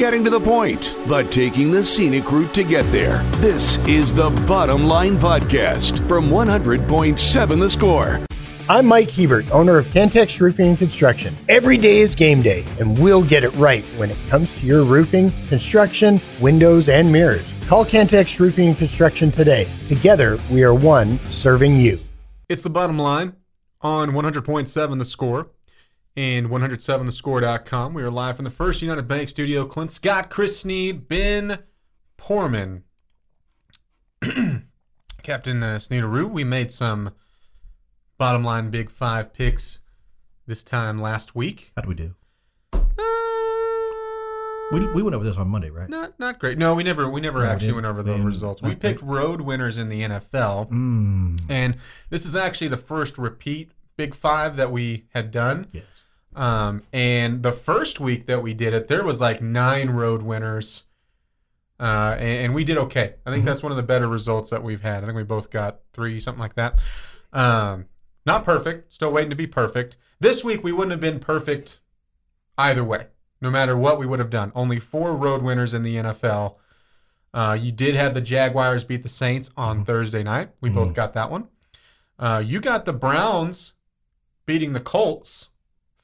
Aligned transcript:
getting 0.00 0.24
to 0.24 0.30
the 0.30 0.40
point, 0.40 0.96
but 1.06 1.30
taking 1.30 1.70
the 1.70 1.84
scenic 1.84 2.32
route 2.32 2.54
to 2.54 2.64
get 2.64 2.90
there. 2.90 3.18
This 3.42 3.76
is 3.86 4.14
the 4.14 4.30
Bottom 4.48 4.84
Line 4.84 5.18
Podcast 5.18 6.08
from 6.08 6.30
100.7 6.30 7.60
The 7.60 7.68
Score. 7.68 8.18
I'm 8.70 8.86
Mike 8.86 9.10
Hebert, 9.10 9.50
owner 9.50 9.76
of 9.76 9.84
Cantex 9.88 10.40
Roofing 10.40 10.68
and 10.68 10.78
Construction. 10.78 11.34
Every 11.50 11.76
day 11.76 11.98
is 11.98 12.14
game 12.14 12.40
day, 12.40 12.64
and 12.78 12.98
we'll 12.98 13.22
get 13.22 13.44
it 13.44 13.54
right 13.56 13.84
when 13.98 14.10
it 14.10 14.16
comes 14.30 14.50
to 14.58 14.64
your 14.64 14.84
roofing, 14.84 15.32
construction, 15.50 16.18
windows, 16.40 16.88
and 16.88 17.12
mirrors. 17.12 17.46
Call 17.66 17.84
Cantex 17.84 18.40
Roofing 18.40 18.68
and 18.68 18.78
Construction 18.78 19.30
today. 19.30 19.68
Together, 19.86 20.38
we 20.50 20.64
are 20.64 20.74
one 20.74 21.20
serving 21.28 21.76
you. 21.76 21.98
It's 22.48 22.62
the 22.62 22.70
bottom 22.70 22.98
line 22.98 23.34
on 23.82 24.12
100.7 24.12 24.98
The 24.98 25.04
Score 25.04 25.50
and 26.20 26.48
107thescore.com. 26.50 27.94
We 27.94 28.02
are 28.02 28.10
live 28.10 28.36
from 28.36 28.44
the 28.44 28.50
First 28.50 28.82
United 28.82 29.08
Bank 29.08 29.30
studio. 29.30 29.64
Clint 29.64 29.90
Scott, 29.90 30.28
Chris 30.28 30.60
Snead, 30.60 31.08
Ben 31.08 31.60
Poorman. 32.18 32.82
Captain 35.22 35.62
uh, 35.62 35.76
Sneederoo, 35.78 36.30
we 36.30 36.44
made 36.44 36.70
some 36.70 37.12
bottom 38.18 38.44
line 38.44 38.68
big 38.68 38.90
five 38.90 39.32
picks 39.32 39.78
this 40.46 40.62
time 40.62 41.00
last 41.00 41.34
week. 41.34 41.72
How'd 41.74 41.86
we 41.86 41.94
do? 41.94 42.14
Uh, 42.74 42.80
We, 44.72 44.92
we 44.92 45.02
went 45.02 45.14
over 45.14 45.24
this 45.24 45.38
on 45.38 45.48
Monday, 45.48 45.70
right? 45.70 45.88
not 45.88 46.20
not 46.20 46.38
great. 46.38 46.58
No, 46.58 46.74
we 46.74 46.82
never 46.84 47.08
we 47.08 47.22
never 47.22 47.38
No, 47.40 47.46
actually 47.46 47.72
went 47.72 47.86
over 47.86 48.02
the 48.02 48.12
didn't. 48.12 48.26
results. 48.26 48.60
We 48.60 48.74
picked 48.74 49.00
road 49.00 49.40
winners 49.40 49.78
in 49.78 49.88
the 49.88 50.02
NFL. 50.02 50.70
Mm, 50.70 51.40
And 51.48 51.76
this 52.10 52.26
is 52.26 52.36
actually 52.36 52.68
the 52.68 52.76
first 52.76 53.16
repeat 53.16 53.70
Big 53.96 54.14
Five 54.14 54.56
that 54.56 54.70
we 54.70 55.06
had 55.14 55.30
done. 55.30 55.66
yes. 55.72 55.84
Um, 56.34 56.82
and 56.92 57.42
the 57.42 57.52
first 57.52 58.00
week 58.00 58.26
that 58.26 58.42
we 58.42 58.54
did 58.54 58.72
it, 58.72 58.88
there 58.88 59.04
was 59.04 59.20
like 59.20 59.42
nine 59.42 59.90
road 59.90 60.22
winners. 60.22 60.84
Uh, 61.78 62.16
and, 62.18 62.46
and 62.46 62.54
we 62.54 62.64
did 62.64 62.76
okay. 62.76 63.14
I 63.24 63.30
think 63.30 63.44
that's 63.44 63.62
one 63.62 63.72
of 63.72 63.76
the 63.76 63.82
better 63.82 64.06
results 64.06 64.50
that 64.50 64.62
we've 64.62 64.82
had. 64.82 65.02
I 65.02 65.06
think 65.06 65.16
we 65.16 65.24
both 65.24 65.50
got 65.50 65.80
three, 65.92 66.20
something 66.20 66.40
like 66.40 66.54
that. 66.54 66.78
Um, 67.32 67.86
not 68.26 68.44
perfect. 68.44 68.92
Still 68.92 69.12
waiting 69.12 69.30
to 69.30 69.36
be 69.36 69.46
perfect. 69.46 69.96
This 70.20 70.44
week 70.44 70.62
we 70.62 70.72
wouldn't 70.72 70.92
have 70.92 71.00
been 71.00 71.20
perfect 71.20 71.80
either 72.58 72.84
way, 72.84 73.06
no 73.40 73.50
matter 73.50 73.76
what 73.76 73.98
we 73.98 74.06
would 74.06 74.18
have 74.18 74.30
done. 74.30 74.52
Only 74.54 74.78
four 74.78 75.16
road 75.16 75.42
winners 75.42 75.72
in 75.72 75.82
the 75.82 75.96
NFL. 75.96 76.56
Uh, 77.32 77.56
you 77.60 77.72
did 77.72 77.94
have 77.94 78.12
the 78.12 78.20
Jaguars 78.20 78.84
beat 78.84 79.02
the 79.02 79.08
Saints 79.08 79.50
on 79.56 79.84
Thursday 79.84 80.22
night. 80.22 80.50
We 80.60 80.68
both 80.68 80.94
got 80.94 81.14
that 81.14 81.30
one. 81.30 81.48
Uh, 82.18 82.42
you 82.44 82.60
got 82.60 82.84
the 82.84 82.92
Browns 82.92 83.72
beating 84.46 84.72
the 84.72 84.80
Colts 84.80 85.48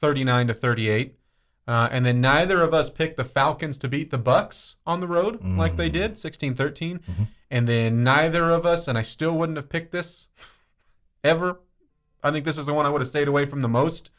39 0.06 0.46
to 0.46 0.54
38. 0.54 1.18
Uh, 1.66 1.88
and 1.90 2.06
then 2.06 2.20
neither 2.20 2.62
of 2.62 2.72
us 2.72 2.88
picked 2.88 3.16
the 3.16 3.24
Falcons 3.24 3.76
to 3.78 3.88
beat 3.88 4.12
the 4.12 4.18
Bucs 4.18 4.76
on 4.86 5.00
the 5.00 5.08
road 5.08 5.42
like 5.44 5.76
they 5.76 5.88
did 5.88 6.16
16 6.16 6.54
13. 6.54 7.00
And 7.50 7.66
then 7.66 8.04
neither 8.04 8.52
of 8.52 8.64
us, 8.64 8.86
and 8.86 8.96
I 8.96 9.02
still 9.02 9.36
wouldn't 9.36 9.56
have 9.56 9.68
picked 9.68 9.90
this 9.90 10.28
ever. 11.24 11.58
I 12.22 12.30
think 12.30 12.44
this 12.44 12.56
is 12.56 12.66
the 12.66 12.72
one 12.72 12.86
I 12.86 12.90
would 12.90 13.00
have 13.00 13.08
stayed 13.08 13.26
away 13.26 13.46
from 13.46 13.62
the 13.62 13.68
most, 13.68 14.10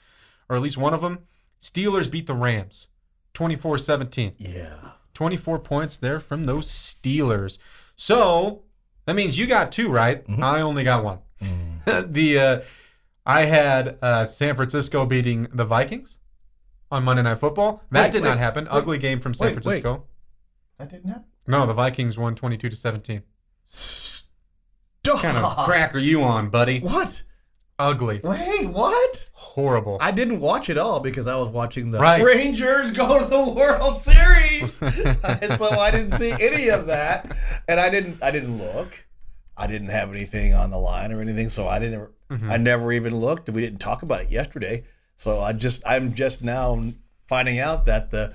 or 0.49 0.58
at 0.58 0.61
least 0.61 0.77
one 0.77 0.93
of 0.93 0.99
them. 0.99 1.19
Steelers 1.61 2.11
beat 2.11 2.27
the 2.27 2.33
Rams 2.33 2.88
24 3.33 3.77
17. 3.77 4.33
Yeah. 4.38 4.91
24 5.13 5.59
points 5.59 5.95
there 5.95 6.19
from 6.19 6.47
those 6.47 6.67
Steelers. 6.67 7.59
So 7.95 8.63
that 9.05 9.15
means 9.15 9.39
you 9.39 9.47
got 9.47 9.71
two 9.71 9.89
right. 9.89 10.21
I 10.43 10.59
only 10.59 10.83
got 10.83 11.03
one. 11.05 11.19
the 11.85 12.39
uh, 12.39 12.61
I 13.28 13.44
had 13.45 13.97
uh, 14.02 14.23
San 14.25 14.56
Francisco 14.56 15.06
beating 15.06 15.47
the 15.53 15.66
Vikings 15.66 16.17
on 16.89 17.03
Monday 17.03 17.23
Night 17.23 17.38
Football. 17.39 17.83
That 17.92 18.03
Wait, 18.06 18.11
did 18.14 18.22
wait, 18.23 18.30
not 18.30 18.38
happen. 18.38 18.64
wait. 18.64 18.72
Ugly 18.72 18.97
game 19.00 19.20
from 19.20 19.33
San 19.33 19.47
Wait, 19.47 19.56
wait. 19.58 19.64
Francisco. 19.64 20.06
That 20.80 20.89
didn't 20.89 21.09
happen. 21.09 21.25
No, 21.45 21.66
the 21.66 21.73
Vikings 21.73 22.17
won 22.17 22.36
22 22.36 22.70
to 22.70 22.75
17. 22.75 23.22
Stop. 23.67 25.21
Kind 25.21 25.37
of 25.37 25.66
crack 25.66 25.93
are 25.93 25.99
you 25.99 26.23
on, 26.23 26.49
buddy? 26.49 26.80
What? 26.80 27.23
Ugly. 27.80 28.21
Wait, 28.23 28.66
what? 28.70 29.30
Horrible. 29.33 29.98
I 30.02 30.11
didn't 30.11 30.39
watch 30.39 30.70
it 30.70 30.77
all 30.77 30.99
because 30.99 31.27
I 31.27 31.36
was 31.36 31.49
watching 31.49 31.92
the 31.92 31.99
Right. 31.99 32.23
Rangers 32.23 32.92
go 32.92 33.20
to 33.20 33.26
the 33.26 33.49
World 33.52 33.98
Series, 33.98 34.73
so 35.58 35.70
I 35.70 35.92
didn't 35.92 36.14
see 36.14 36.32
any 36.39 36.70
of 36.70 36.86
that, 36.87 37.30
and 37.67 37.80
I 37.80 37.89
didn't. 37.89 38.21
I 38.23 38.32
didn't 38.32 38.58
look. 38.58 39.04
I 39.57 39.67
didn't 39.67 39.89
have 39.89 40.09
anything 40.11 40.53
on 40.53 40.69
the 40.69 40.77
line 40.77 41.11
or 41.11 41.19
anything, 41.21 41.49
so 41.49 41.67
I 41.67 41.79
didn't. 41.79 42.09
I 42.29 42.57
never 42.57 42.91
even 42.91 43.15
looked. 43.15 43.49
We 43.49 43.61
didn't 43.61 43.79
talk 43.79 44.03
about 44.03 44.21
it 44.21 44.29
yesterday, 44.29 44.83
so 45.15 45.39
I 45.39 45.53
just. 45.53 45.81
I'm 45.85 46.13
just 46.13 46.43
now 46.43 46.83
finding 47.27 47.59
out 47.59 47.85
that 47.85 48.11
the 48.11 48.33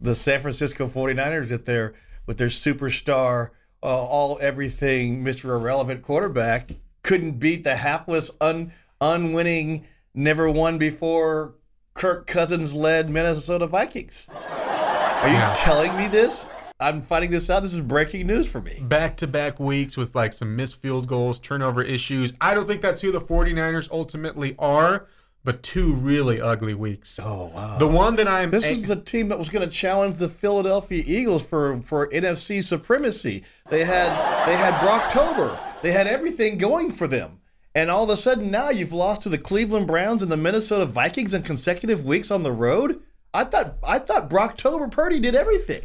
the 0.00 0.14
San 0.14 0.40
Francisco 0.40 0.86
49ers 0.88 1.50
with 1.50 1.66
their 1.66 1.94
with 2.26 2.38
their 2.38 2.48
superstar, 2.48 3.50
uh, 3.82 3.86
all 3.86 4.38
everything, 4.40 5.22
Mr. 5.24 5.50
Irrelevant 5.50 6.02
quarterback 6.02 6.70
couldn't 7.02 7.32
beat 7.38 7.62
the 7.62 7.76
hapless, 7.76 8.30
un 8.40 8.72
unwinning, 9.00 9.84
never 10.14 10.50
won 10.50 10.78
before 10.78 11.54
Kirk 11.94 12.26
Cousins 12.26 12.74
led 12.74 13.08
Minnesota 13.10 13.66
Vikings. 13.66 14.28
Are 14.34 15.28
you 15.28 15.34
Yeah. 15.34 15.52
telling 15.56 15.96
me 15.96 16.08
this? 16.08 16.46
I'm 16.78 17.00
finding 17.00 17.30
this 17.30 17.48
out. 17.48 17.62
This 17.62 17.72
is 17.72 17.80
breaking 17.80 18.26
news 18.26 18.46
for 18.46 18.60
me. 18.60 18.78
Back 18.82 19.16
to 19.18 19.26
back 19.26 19.58
weeks 19.58 19.96
with 19.96 20.14
like 20.14 20.34
some 20.34 20.54
missed 20.54 20.76
field 20.82 21.06
goals, 21.06 21.40
turnover 21.40 21.82
issues. 21.82 22.34
I 22.40 22.54
don't 22.54 22.66
think 22.66 22.82
that's 22.82 23.00
who 23.00 23.10
the 23.10 23.20
49ers 23.20 23.90
ultimately 23.90 24.54
are, 24.58 25.06
but 25.42 25.62
two 25.62 25.94
really 25.94 26.38
ugly 26.38 26.74
weeks. 26.74 27.18
Oh 27.22 27.50
wow. 27.54 27.78
The 27.78 27.86
one 27.86 28.16
that 28.16 28.28
I'm 28.28 28.50
This 28.50 28.66
is 28.70 28.88
the 28.88 28.96
team 28.96 29.28
that 29.28 29.38
was 29.38 29.48
going 29.48 29.66
to 29.66 29.74
challenge 29.74 30.16
the 30.16 30.28
Philadelphia 30.28 31.02
Eagles 31.06 31.42
for, 31.42 31.80
for 31.80 32.08
NFC 32.08 32.62
supremacy. 32.62 33.42
They 33.70 33.84
had 33.84 34.10
they 34.46 34.56
had 34.56 34.74
Brocktober. 34.74 35.58
They 35.80 35.92
had 35.92 36.06
everything 36.06 36.58
going 36.58 36.92
for 36.92 37.08
them. 37.08 37.40
And 37.74 37.90
all 37.90 38.04
of 38.04 38.10
a 38.10 38.16
sudden 38.18 38.50
now 38.50 38.68
you've 38.68 38.92
lost 38.92 39.22
to 39.22 39.30
the 39.30 39.38
Cleveland 39.38 39.86
Browns 39.86 40.22
and 40.22 40.30
the 40.30 40.36
Minnesota 40.36 40.84
Vikings 40.84 41.32
in 41.32 41.42
consecutive 41.42 42.04
weeks 42.04 42.30
on 42.30 42.42
the 42.42 42.52
road. 42.52 43.00
I 43.32 43.44
thought 43.44 43.76
I 43.82 43.98
thought 43.98 44.28
Brocktober 44.28 44.90
Purdy 44.90 45.20
did 45.20 45.34
everything. 45.34 45.80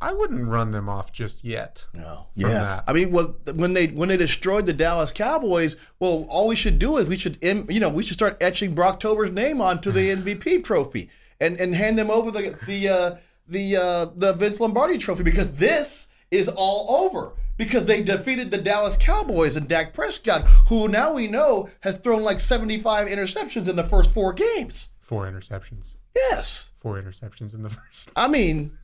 I 0.00 0.12
wouldn't 0.12 0.46
run 0.46 0.70
them 0.70 0.88
off 0.88 1.12
just 1.12 1.44
yet. 1.44 1.84
No. 1.94 2.26
Yeah. 2.34 2.48
that. 2.48 2.84
I 2.86 2.92
mean, 2.92 3.10
well, 3.10 3.36
when 3.54 3.72
they 3.72 3.86
when 3.86 4.08
they 4.08 4.16
destroyed 4.16 4.66
the 4.66 4.72
Dallas 4.72 5.12
Cowboys, 5.12 5.76
well, 5.98 6.26
all 6.28 6.48
we 6.48 6.56
should 6.56 6.78
do 6.78 6.98
is 6.98 7.08
we 7.08 7.16
should 7.16 7.38
you 7.42 7.80
know 7.80 7.88
we 7.88 8.02
should 8.02 8.14
start 8.14 8.36
etching 8.40 8.74
Brocktober's 8.74 9.30
name 9.30 9.60
onto 9.60 9.90
the 9.90 10.10
MVP 10.16 10.64
trophy 10.64 11.10
and 11.40 11.58
and 11.58 11.74
hand 11.74 11.98
them 11.98 12.10
over 12.10 12.30
the 12.30 12.58
the 12.66 12.88
uh, 12.88 13.16
the 13.48 13.76
uh, 13.76 14.06
the 14.16 14.32
Vince 14.34 14.60
Lombardi 14.60 14.98
trophy 14.98 15.22
because 15.22 15.52
this 15.54 16.08
is 16.30 16.48
all 16.48 17.04
over 17.04 17.32
because 17.56 17.84
they 17.84 18.02
defeated 18.02 18.50
the 18.50 18.58
Dallas 18.58 18.96
Cowboys 18.96 19.56
and 19.56 19.68
Dak 19.68 19.92
Prescott, 19.94 20.48
who 20.68 20.88
now 20.88 21.14
we 21.14 21.28
know 21.28 21.68
has 21.80 21.96
thrown 21.96 22.22
like 22.22 22.40
seventy 22.40 22.78
five 22.78 23.08
interceptions 23.08 23.68
in 23.68 23.76
the 23.76 23.84
first 23.84 24.10
four 24.10 24.32
games. 24.32 24.90
Four 25.00 25.26
interceptions. 25.30 25.94
Yes. 26.14 26.70
Four 26.80 27.00
interceptions 27.00 27.54
in 27.54 27.62
the 27.62 27.70
first. 27.70 28.10
I 28.16 28.28
mean, 28.28 28.78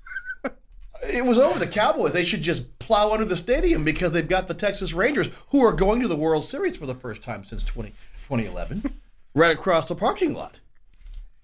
it 1.02 1.24
was 1.24 1.38
over 1.38 1.58
the 1.58 1.66
Cowboys. 1.66 2.12
They 2.12 2.24
should 2.24 2.42
just 2.42 2.78
plow 2.78 3.12
under 3.12 3.24
the 3.24 3.36
stadium 3.36 3.84
because 3.84 4.12
they've 4.12 4.28
got 4.28 4.48
the 4.48 4.54
Texas 4.54 4.92
Rangers, 4.92 5.28
who 5.48 5.64
are 5.64 5.72
going 5.72 6.00
to 6.00 6.08
the 6.08 6.16
World 6.16 6.44
Series 6.44 6.76
for 6.76 6.86
the 6.86 6.94
first 6.94 7.22
time 7.22 7.44
since 7.44 7.64
20, 7.64 7.90
2011, 8.28 8.98
right 9.34 9.52
across 9.52 9.88
the 9.88 9.94
parking 9.94 10.34
lot. 10.34 10.58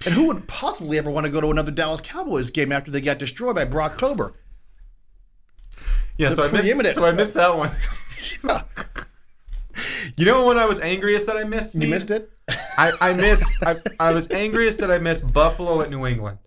And 0.05 0.15
who 0.15 0.27
would 0.27 0.47
possibly 0.47 0.99
ever 0.99 1.11
want 1.11 1.27
to 1.27 1.33
go 1.33 1.41
to 1.41 1.50
another 1.50 1.71
Dallas 1.71 2.00
Cowboys 2.03 2.50
game 2.50 2.71
after 2.71 2.91
they 2.91 3.00
got 3.00 3.19
destroyed 3.19 3.55
by 3.55 3.65
Brocktober? 3.65 4.34
Yeah, 6.19 6.31
so 6.31 6.45
I, 6.45 6.53
missed, 6.53 6.95
so 6.95 7.05
I 7.05 7.12
missed 7.12 7.34
that 7.34 7.56
one. 7.56 7.71
you 10.16 10.25
know 10.25 10.47
when 10.47 10.59
I 10.59 10.65
was 10.65 10.81
angriest 10.81 11.27
that 11.27 11.37
I 11.37 11.45
missed? 11.45 11.75
You 11.75 11.89
missed 11.89 12.11
it? 12.11 12.31
I, 12.78 12.93
I 13.00 13.12
missed. 13.15 13.62
I, 13.65 13.77
I 14.00 14.12
was 14.12 14.31
angriest 14.31 14.81
that 14.81 14.91
I 14.91 14.99
missed 14.99 15.31
Buffalo 15.33 15.81
at 15.83 15.91
New 15.91 16.07
England. 16.07 16.39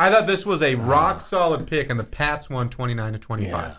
I 0.00 0.10
thought 0.10 0.26
this 0.26 0.46
was 0.46 0.62
a 0.62 0.74
rock 0.76 1.20
solid 1.20 1.66
pick, 1.66 1.90
and 1.90 1.98
the 2.00 2.04
Pats 2.04 2.48
won 2.48 2.68
twenty 2.70 2.94
nine 2.94 3.12
to 3.12 3.18
twenty 3.18 3.48
five. 3.50 3.76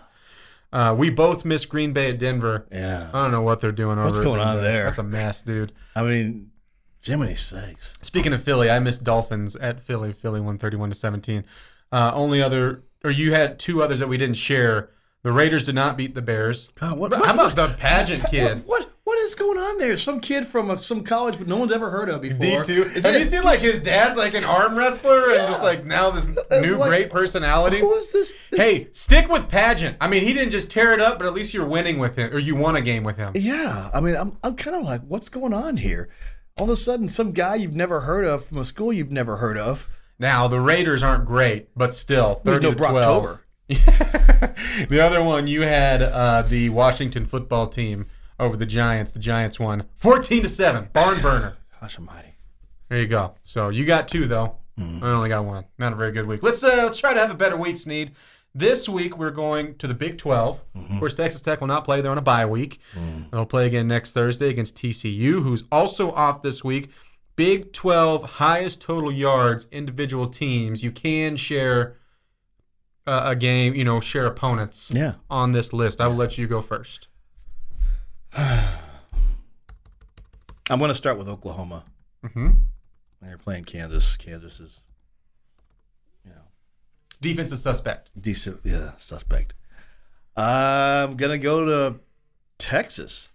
Uh, 0.73 0.95
we 0.97 1.09
both 1.09 1.44
missed 1.44 1.68
Green 1.68 1.91
Bay 1.94 2.09
at 2.12 2.18
Denver. 2.19 2.65
Yeah. 2.71 3.09
I 3.13 3.23
don't 3.23 3.31
know 3.31 3.41
what 3.41 3.59
they're 3.59 3.71
doing 3.73 3.97
over. 4.00 4.03
There. 4.12 4.19
What's 4.19 4.23
going 4.25 4.39
on 4.39 4.57
there? 4.57 4.85
That's 4.85 5.00
a 5.00 5.03
mess, 5.03 5.41
dude. 5.41 5.73
I 5.95 6.03
mean, 6.03 6.51
Jiminy 7.03 7.35
sakes. 7.35 7.94
Speaking 8.01 8.31
of 8.31 8.41
Philly, 8.41 8.69
I 8.69 8.79
missed 8.79 9.03
Dolphins 9.03 9.56
at 9.57 9.81
Philly. 9.81 10.13
Philly 10.13 10.39
won 10.39 10.57
31 10.57 10.89
to 10.89 10.95
17. 10.95 11.44
Uh, 11.91 12.12
only 12.13 12.41
other, 12.41 12.83
or 13.03 13.12
you 13.12 13.33
had 13.33 13.59
two 13.59 13.83
others 13.83 14.00
that 14.00 14.07
we 14.07 14.17
didn't 14.17 14.38
share. 14.38 14.91
The 15.24 15.31
Raiders 15.33 15.65
did 15.65 15.75
not 15.75 15.97
beat 15.97 16.15
the 16.15 16.21
Bears. 16.21 16.69
God, 16.75 16.97
what- 16.97 17.12
what- 17.12 17.25
how 17.25 17.33
about 17.33 17.56
what- 17.57 17.75
the 17.77 17.77
Bagent 17.81 18.29
kid? 18.31 18.63
What 18.65 18.90
is 19.31 19.36
going 19.36 19.57
on 19.57 19.78
there? 19.80 19.98
Some 19.98 20.19
kid 20.19 20.45
from 20.48 20.69
a, 20.69 20.80
some 20.80 21.04
college 21.04 21.39
no 21.48 21.57
one's 21.57 21.72
ever 21.72 21.89
heard 21.89 22.10
of 22.10 22.22
before. 22.22 22.38
D 22.63 22.63
two. 22.63 22.83
Have 22.83 23.06
it- 23.06 23.19
you 23.19 23.25
seen 23.25 23.44
like 23.44 23.60
his 23.60 23.81
dad's 23.81 24.18
like 24.18 24.33
an 24.33 24.44
arm 24.44 24.75
wrestler 24.78 25.25
and 25.31 25.36
Yeah. 25.36 25.48
just 25.50 25.63
like 25.63 25.86
now 25.86 26.12
this 26.12 26.28
It's 26.30 26.66
new 26.68 26.78
like- 26.78 26.89
great 26.89 27.10
personality? 27.10 27.80
Who 27.80 27.94
is 27.95 28.12
this? 28.13 28.33
Hey, 28.51 28.88
stick 28.92 29.28
with 29.30 29.50
Bagent. 29.50 29.95
I 30.00 30.07
mean, 30.07 30.24
he 30.24 30.33
didn't 30.33 30.51
just 30.51 30.69
tear 30.72 30.94
it 30.94 31.01
up, 31.01 31.18
but 31.18 31.25
at 31.28 31.33
least 31.33 31.54
you're 31.54 31.66
winning 31.68 31.98
with 31.98 32.16
him, 32.16 32.33
or 32.33 32.39
you 32.39 32.56
won 32.56 32.75
a 32.75 32.81
game 32.81 33.04
with 33.04 33.18
him. 33.18 33.31
Yeah, 33.36 33.89
I 33.94 34.00
mean, 34.01 34.16
I'm 34.16 34.38
I'm 34.44 34.56
kind 34.56 34.75
of 34.75 34.83
like, 34.83 35.01
what's 35.07 35.30
going 35.30 35.54
on 35.54 35.77
here? 35.77 36.10
All 36.57 36.66
of 36.66 36.69
a 36.72 36.75
sudden, 36.75 37.07
some 37.10 37.31
guy 37.31 37.56
you've 37.56 37.75
never 37.75 38.01
heard 38.01 38.25
of 38.25 38.45
from 38.45 38.57
a 38.57 38.66
school 38.66 38.92
you've 38.94 39.12
never 39.12 39.38
heard 39.38 39.57
of 39.57 39.88
Now 40.19 40.48
the 40.48 40.60
Raiders 40.60 41.01
aren't 41.01 41.25
great, 41.25 41.69
but 41.75 41.94
still 41.94 42.36
thirty 42.36 42.68
no 42.68 42.74
to 42.74 42.77
twelve. 42.77 43.39
The 44.89 45.00
other 45.01 45.24
one 45.24 45.48
you 45.48 45.62
had 45.62 46.01
uh, 46.01 46.44
the 46.44 46.69
Washington 46.69 47.25
football 47.25 47.68
team 47.68 48.06
over 48.41 48.57
the 48.57 48.65
Giants. 48.65 49.13
The 49.13 49.19
Giants 49.19 49.59
won 49.59 49.85
fourteen 49.95 50.43
to 50.43 50.49
seven. 50.49 50.89
Barn 50.91 51.21
burner. 51.21 51.55
Gosh 51.81 51.97
almighty. 51.97 52.35
There 52.89 52.99
you 52.99 53.07
go. 53.07 53.35
So 53.45 53.69
you 53.69 53.85
got 53.85 54.07
two 54.09 54.25
though. 54.27 54.57
I 54.77 55.11
only 55.11 55.29
got 55.29 55.45
one. 55.45 55.65
Not 55.77 55.93
a 55.93 55.95
very 55.95 56.11
good 56.11 56.25
week. 56.25 56.41
Let's 56.43 56.63
uh, 56.63 56.81
let's 56.83 56.97
try 56.97 57.13
to 57.13 57.19
have 57.19 57.29
a 57.31 57.35
better 57.35 57.55
week, 57.55 57.77
Snead. 57.77 58.11
This 58.55 58.89
week 58.89 59.17
we're 59.17 59.29
going 59.31 59.75
to 59.77 59.88
the 59.88 59.93
Big 59.93 60.17
12. 60.17 60.61
Of 60.75 60.99
course, 60.99 61.15
Texas 61.15 61.41
Tech 61.41 61.61
will 61.61 61.67
not 61.67 61.85
play. 61.85 62.01
They're 62.01 62.11
on 62.11 62.17
a 62.17 62.21
bye 62.21 62.45
week. 62.45 62.79
They'll 63.31 63.45
play 63.45 63.67
again 63.67 63.88
next 63.88 64.11
Thursday 64.13 64.49
against 64.49 64.75
TCU, 64.75 65.41
who's 65.43 65.63
also 65.71 66.11
off 66.11 66.41
this 66.41 66.63
week. 66.63 66.89
Big 67.38 67.71
12 67.73 68.23
highest 68.23 68.81
total 68.81 69.11
yards 69.11 69.67
individual 69.71 70.27
teams. 70.27 70.83
You 70.83 70.91
can 70.91 71.38
share 71.38 71.95
uh, 73.07 73.21
a 73.25 73.35
game, 73.35 73.73
you 73.73 73.83
know, 73.85 73.99
share 73.99 74.25
opponents 74.25 74.89
Yeah. 74.93 75.13
on 75.29 75.51
this 75.53 75.71
list. 75.73 76.01
I 76.01 76.07
will 76.07 76.15
let 76.15 76.38
you 76.38 76.47
go 76.47 76.59
first. 76.61 77.07
I'm 80.69 80.80
going 80.80 80.89
to 80.89 80.95
start 80.95 81.18
with 81.18 81.28
Oklahoma. 81.28 81.83
hmm 82.33 82.50
They're 83.22 83.38
playing 83.38 83.66
Kansas. 83.66 84.16
Kansas 84.18 84.60
is, 84.60 84.81
you 86.25 86.31
know, 86.31 86.42
Defensive 87.19 87.60
suspect. 87.60 88.10
decent. 88.19 88.62
Yeah, 88.63 88.92
suspect. 88.98 89.54
I'm 90.38 91.18
gonna 91.18 91.38
go 91.38 91.66
to 91.66 92.00
Texas. 92.57 93.31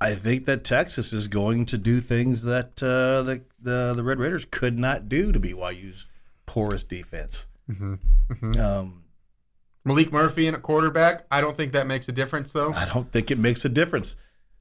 I 0.00 0.14
think 0.14 0.46
that 0.46 0.62
Texas 0.64 1.12
is 1.12 1.26
going 1.28 1.66
to 1.66 1.76
do 1.78 2.00
things 2.00 2.42
that 2.44 2.80
uh, 2.82 3.22
the, 3.22 3.42
the 3.60 3.92
the 3.96 4.02
Red 4.04 4.18
Raiders 4.20 4.46
could 4.50 4.78
not 4.78 5.08
do 5.08 5.32
to 5.32 5.40
BYU's 5.40 6.06
porous 6.46 6.84
defense. 6.84 7.48
Um, 8.58 9.01
Maalik 9.86 10.12
Murphy 10.12 10.46
in 10.46 10.54
a 10.54 10.58
quarterback. 10.58 11.24
I 11.30 11.40
don't 11.40 11.56
think 11.56 11.72
that 11.72 11.86
makes 11.86 12.08
a 12.08 12.12
difference, 12.12 12.52
though. 12.52 12.72
I 12.72 12.86
don't 12.86 13.10
think 13.10 13.30
it 13.30 13.38
makes 13.38 13.64
a 13.64 13.68
difference. 13.68 14.16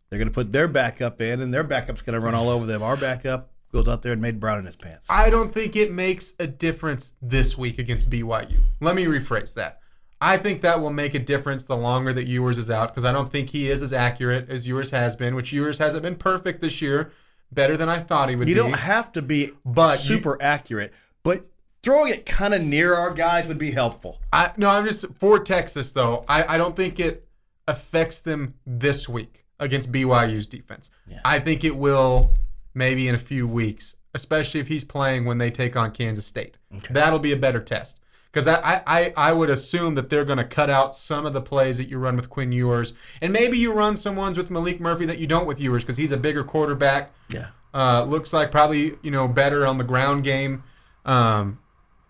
They're 0.10 0.20
going 0.20 0.28
to 0.28 0.34
put 0.34 0.52
their 0.52 0.68
backup 0.68 1.22
in, 1.22 1.42
and 1.42 1.54
their 1.54 1.64
backup's 1.64 2.02
going 2.02 2.14
to 2.14 2.20
run 2.20 2.36
all 2.36 2.50
over 2.50 2.66
them. 2.66 2.82
Our 2.84 2.98
backup 2.98 3.52
goes 3.72 3.88
out 3.88 4.02
there 4.02 4.12
and 4.14 4.22
made 4.22 4.40
brown 4.40 4.60
in 4.60 4.66
his 4.66 4.76
pants. 4.76 5.08
I 5.10 5.30
don't 5.30 5.54
think 5.54 5.76
it 5.76 5.92
makes 5.92 6.34
a 6.40 6.48
difference 6.48 7.14
this 7.22 7.58
week 7.58 7.80
against 7.80 8.10
BYU. 8.10 8.60
Let 8.82 8.96
me 8.96 9.06
rephrase 9.06 9.54
that. 9.54 9.80
I 10.20 10.38
think 10.38 10.62
that 10.62 10.80
will 10.82 10.92
make 10.92 11.14
a 11.16 11.20
difference 11.20 11.64
the 11.64 11.78
longer 11.78 12.14
that 12.14 12.28
Ewers 12.28 12.58
is 12.58 12.70
out 12.70 12.90
because 12.90 13.06
I 13.06 13.12
don't 13.12 13.32
think 13.32 13.50
he 13.50 13.70
is 13.72 13.82
as 13.82 13.92
accurate 13.94 14.50
as 14.50 14.68
Ewers 14.68 14.92
has 14.92 15.16
been, 15.16 15.34
which 15.36 15.52
Ewers 15.54 15.78
hasn't 15.80 16.04
been 16.04 16.16
perfect 16.16 16.62
this 16.62 16.82
year. 16.82 17.12
Better 17.54 17.76
than 17.76 17.90
I 17.90 18.00
thought 18.00 18.30
he 18.30 18.36
would 18.36 18.48
You 18.48 18.54
be. 18.56 18.60
You 18.60 18.64
don't 18.68 18.78
have 18.80 19.12
to 19.14 19.22
be 19.22 19.52
But 19.66 19.94
you- 19.94 20.16
super 20.16 20.38
accurate, 20.42 20.94
but 21.24 21.46
throwing 21.84 22.14
it 22.14 22.26
kind 22.26 22.54
of 22.54 22.62
near 22.62 22.94
our 22.94 23.14
guys 23.14 23.48
would 23.48 23.58
be 23.58 23.72
helpful. 23.72 24.20
I 24.32 24.52
no, 24.58 24.70
I'm 24.70 24.86
just 24.86 25.06
for 25.16 25.40
Texas 25.40 25.92
though. 25.92 26.24
I, 26.28 26.56
I 26.56 26.58
don't 26.58 26.76
think 26.76 27.00
it 27.00 27.28
affects 27.68 28.22
them 28.22 28.54
this 28.66 29.08
week 29.08 29.46
against 29.60 29.92
BYU's 29.92 30.48
defense. 30.48 30.90
Yeah. 31.08 31.20
I 31.24 31.40
think 31.40 31.64
it 31.64 31.76
will 31.76 32.32
maybe 32.74 33.08
in 33.08 33.16
a 33.16 33.20
few 33.20 33.48
weeks, 33.48 33.96
especially 34.14 34.60
if 34.60 34.68
he's 34.68 34.84
playing 34.84 35.26
when 35.26 35.38
they 35.38 35.52
take 35.52 35.76
on 35.76 35.92
Kansas 35.92 36.26
State. 36.26 36.58
That'll 36.90 37.20
be 37.20 37.32
a 37.32 37.38
better 37.38 37.60
test. 37.60 38.00
Because 38.32 38.48
I, 38.48 38.82
I, 38.88 39.14
I 39.18 39.34
would 39.34 39.50
assume 39.50 39.96
that 39.96 40.10
they're 40.10 40.24
going 40.24 40.38
to 40.38 40.46
cut 40.46 40.70
out 40.70 40.96
some 40.96 41.26
of 41.26 41.34
the 41.34 41.42
plays 41.42 41.78
that 41.78 41.90
you 41.90 41.98
run 41.98 42.16
with 42.16 42.30
Quinn 42.30 42.54
Ewers. 42.54 42.94
And 43.20 43.34
maybe 43.34 43.58
you 43.58 43.74
run 43.74 43.98
some 43.98 44.16
ones 44.16 44.38
with 44.38 44.50
Maalik 44.50 44.80
Murphy 44.80 45.06
that 45.06 45.18
you 45.20 45.28
don't 45.28 45.46
with 45.46 45.60
Ewers 45.60 45.84
because 45.84 45.98
he's 45.98 46.14
a 46.14 46.18
bigger 46.18 46.46
quarterback. 46.46 47.12
Yeah. 47.30 47.48
Uh, 47.74 48.06
looks 48.06 48.32
like 48.32 48.50
probably 48.50 48.98
you 49.02 49.12
know 49.12 49.28
better 49.28 49.68
on 49.68 49.78
the 49.78 49.84
ground 49.84 50.24
game. 50.24 50.64
Um, 51.06 51.60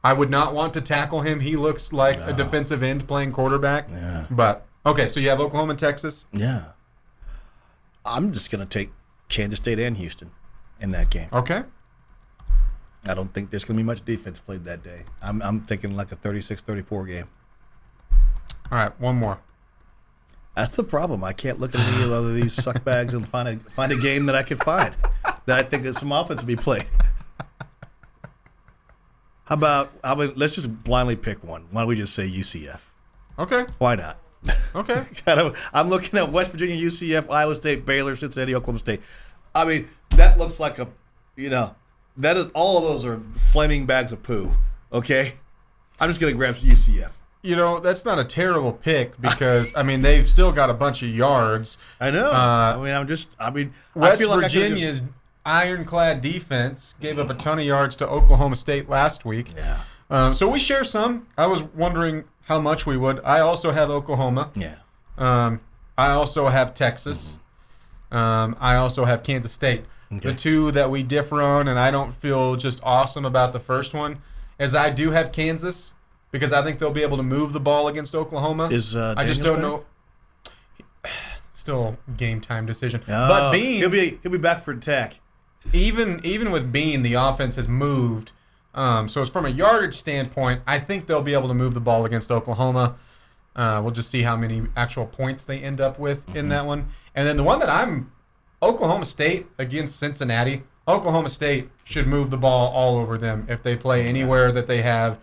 I 0.03 0.13
would 0.13 0.29
not 0.29 0.53
want 0.53 0.73
to 0.73 0.81
tackle 0.81 1.21
him. 1.21 1.39
He 1.39 1.55
looks 1.55 1.93
like 1.93 2.17
a 2.17 2.33
defensive 2.33 2.81
end 2.81 3.07
playing 3.07 3.31
quarterback. 3.31 3.89
Yeah. 3.89 4.25
But 4.31 4.65
okay, 4.85 5.07
so 5.07 5.19
you 5.19 5.29
have 5.29 5.39
Oklahoma 5.39 5.75
Texas. 5.75 6.25
Yeah. 6.33 6.71
I'm 8.03 8.33
just 8.33 8.49
going 8.49 8.65
to 8.65 8.69
take 8.69 8.91
Kansas 9.29 9.57
State 9.57 9.79
and 9.79 9.95
Houston 9.97 10.31
in 10.79 10.91
that 10.91 11.11
game. 11.11 11.29
Okay. 11.31 11.63
I 13.05 13.13
don't 13.13 13.33
think 13.33 13.49
there's 13.49 13.63
going 13.63 13.77
to 13.77 13.83
be 13.83 13.85
much 13.85 14.03
defense 14.05 14.39
played 14.39 14.63
that 14.65 14.83
day. 14.83 15.03
I'm, 15.21 15.41
I'm 15.41 15.61
thinking 15.61 15.95
like 15.95 16.11
a 16.11 16.15
36 16.15 16.61
34 16.61 17.05
game. 17.05 17.27
All 18.71 18.77
right, 18.77 18.99
one 18.99 19.15
more. 19.15 19.39
That's 20.55 20.75
the 20.75 20.83
problem. 20.83 21.23
I 21.23 21.33
can't 21.33 21.59
look 21.59 21.73
at 21.75 21.81
any 21.81 22.11
of 22.11 22.33
these 22.33 22.53
suck 22.53 22.83
bags 22.83 23.13
and 23.13 23.27
find 23.27 23.47
a 23.47 23.55
find 23.71 23.91
a 23.91 23.97
game 23.97 24.25
that 24.25 24.35
I 24.35 24.43
can 24.43 24.57
find 24.57 24.93
that 25.45 25.59
I 25.59 25.63
think 25.63 25.85
is 25.85 25.97
some 25.97 26.11
offense 26.11 26.41
to 26.41 26.47
be 26.47 26.55
played. 26.57 26.85
How 29.45 29.55
about 29.55 29.91
how 30.03 30.13
about 30.13 30.37
let's 30.37 30.55
just 30.55 30.83
blindly 30.83 31.15
pick 31.15 31.43
one. 31.43 31.65
Why 31.71 31.81
don't 31.81 31.89
we 31.89 31.95
just 31.95 32.13
say 32.13 32.27
UCF? 32.29 32.81
Okay. 33.39 33.65
Why 33.79 33.95
not? 33.95 34.17
Okay. 34.75 35.03
kind 35.25 35.39
of. 35.39 35.69
I'm 35.73 35.89
looking 35.89 36.17
at 36.19 36.31
West 36.31 36.51
Virginia, 36.51 36.75
UCF, 36.75 37.29
Iowa 37.29 37.55
State, 37.55 37.85
Baylor, 37.85 38.15
Cincinnati, 38.15 38.55
Oklahoma 38.55 38.79
State. 38.79 39.01
I 39.53 39.65
mean, 39.65 39.89
that 40.11 40.37
looks 40.37 40.59
like 40.59 40.79
a, 40.79 40.87
you 41.35 41.49
know, 41.49 41.75
that 42.17 42.37
is 42.37 42.49
all 42.53 42.77
of 42.77 42.83
those 42.83 43.03
are 43.03 43.19
flaming 43.51 43.85
bags 43.85 44.11
of 44.11 44.23
poo. 44.23 44.51
Okay, 44.93 45.33
I'm 45.99 46.09
just 46.09 46.21
gonna 46.21 46.33
grab 46.33 46.55
UCF. 46.55 47.11
you 47.41 47.55
know 47.55 47.79
that's 47.79 48.05
not 48.05 48.19
a 48.19 48.23
terrible 48.23 48.73
pick 48.73 49.19
because 49.19 49.75
I 49.75 49.83
mean 49.83 50.01
they've 50.01 50.29
still 50.29 50.51
got 50.51 50.69
a 50.69 50.73
bunch 50.73 51.01
of 51.03 51.09
yards. 51.09 51.77
I 51.99 52.11
know. 52.11 52.29
Uh, 52.31 52.75
I 52.77 52.83
mean, 52.83 52.93
I'm 52.93 53.07
just. 53.07 53.35
I 53.39 53.49
mean, 53.49 53.73
I 53.95 53.99
West 53.99 54.21
feel 54.21 54.29
like 54.29 54.39
I 54.39 54.41
Virginia's 54.43 55.01
ironclad 55.45 56.21
defense 56.21 56.95
gave 56.99 57.19
up 57.19 57.29
a 57.29 57.33
ton 57.33 57.59
of 57.59 57.65
yards 57.65 57.95
to 57.97 58.07
Oklahoma 58.07 58.55
State 58.55 58.89
last 58.89 59.25
week. 59.25 59.47
Yeah. 59.55 59.81
Um, 60.09 60.33
so 60.33 60.47
we 60.47 60.59
share 60.59 60.83
some. 60.83 61.27
I 61.37 61.47
was 61.47 61.63
wondering 61.63 62.25
how 62.43 62.59
much 62.59 62.85
we 62.85 62.97
would. 62.97 63.21
I 63.23 63.39
also 63.39 63.71
have 63.71 63.89
Oklahoma. 63.89 64.51
Yeah. 64.55 64.77
Um, 65.17 65.59
I 65.97 66.11
also 66.11 66.47
have 66.47 66.73
Texas. 66.73 67.37
Um, 68.11 68.57
I 68.59 68.75
also 68.75 69.05
have 69.05 69.23
Kansas 69.23 69.51
State. 69.51 69.85
The 70.09 70.33
two 70.33 70.71
that 70.71 70.91
we 70.91 71.03
differ 71.03 71.41
on, 71.41 71.69
and 71.69 71.79
I 71.79 71.89
don't 71.89 72.13
feel 72.13 72.57
just 72.57 72.81
awesome 72.83 73.23
about 73.23 73.53
the 73.53 73.61
first 73.61 73.93
one, 73.93 74.21
is 74.59 74.75
I 74.75 74.89
do 74.89 75.11
have 75.11 75.31
Kansas 75.31 75.93
because 76.31 76.51
I 76.51 76.61
think 76.63 76.79
they'll 76.79 76.91
be 76.91 77.01
able 77.01 77.15
to 77.15 77.23
move 77.23 77.53
the 77.53 77.61
ball 77.61 77.87
against 77.87 78.13
Oklahoma. 78.13 78.67
Is 78.69 78.93
uh, 78.93 79.15
I 79.15 79.25
just 79.25 79.41
don't 79.41 79.61
know. 79.61 79.85
Still 81.53 81.97
game 82.17 82.41
time 82.41 82.65
decision. 82.65 83.01
Oh, 83.03 83.27
but 83.29 83.51
Bean, 83.53 83.77
he'll 83.77 83.89
be 83.89 84.19
he'll 84.21 84.31
be 84.33 84.37
back 84.37 84.65
for 84.65 84.71
attack. 84.71 85.15
Even 85.73 86.19
even 86.23 86.51
with 86.51 86.71
Bean, 86.71 87.01
the 87.03 87.13
offense 87.13 87.55
has 87.55 87.67
moved. 87.67 88.31
Um, 88.73 89.09
so 89.09 89.21
it's 89.21 89.29
from 89.31 89.45
a 89.45 89.49
yardage 89.49 89.95
standpoint, 89.95 90.61
I 90.65 90.79
think 90.79 91.05
they'll 91.07 91.21
be 91.21 91.33
able 91.33 91.49
to 91.49 91.53
move 91.53 91.73
the 91.73 91.81
ball 91.81 92.05
against 92.05 92.31
Oklahoma. 92.31 92.95
Uh, 93.55 93.81
we'll 93.83 93.91
just 93.91 94.09
see 94.09 94.21
how 94.21 94.37
many 94.37 94.63
actual 94.77 95.05
points 95.05 95.43
they 95.43 95.59
end 95.59 95.81
up 95.81 95.99
with 95.99 96.25
Mm-hmm. 96.27 96.37
in 96.37 96.49
that 96.49 96.65
one. 96.65 96.87
And 97.15 97.27
then 97.27 97.35
the 97.35 97.43
one 97.43 97.59
that 97.59 97.69
I'm 97.69 98.11
Oklahoma 98.63 99.05
State 99.05 99.47
against 99.57 99.97
Cincinnati. 99.97 100.63
Oklahoma 100.87 101.29
State 101.29 101.69
should 101.83 102.07
move 102.07 102.31
the 102.31 102.37
ball 102.37 102.71
all 102.71 102.97
over 102.97 103.17
them 103.17 103.45
if 103.49 103.61
they 103.61 103.75
play 103.75 104.05
anywhere 104.07 104.51
that 104.51 104.67
they 104.67 104.81
have 104.81 105.19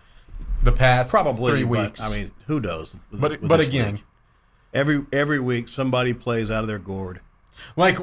the 0.63 0.71
past 0.71 1.09
Probably 1.09 1.51
three 1.51 1.63
but, 1.63 1.69
weeks. 1.85 2.01
I 2.01 2.09
mean, 2.13 2.31
who 2.47 2.59
knows? 2.59 2.95
with- 3.11 3.19
but 3.21 3.31
with 3.41 3.47
but 3.49 3.59
again, 3.59 3.95
league. 3.95 4.03
every 4.73 5.05
every 5.11 5.39
week 5.39 5.67
somebody 5.69 6.13
plays 6.13 6.49
out 6.51 6.61
of 6.61 6.67
their 6.67 6.79
gourd. 6.79 7.19
Like, 7.75 7.97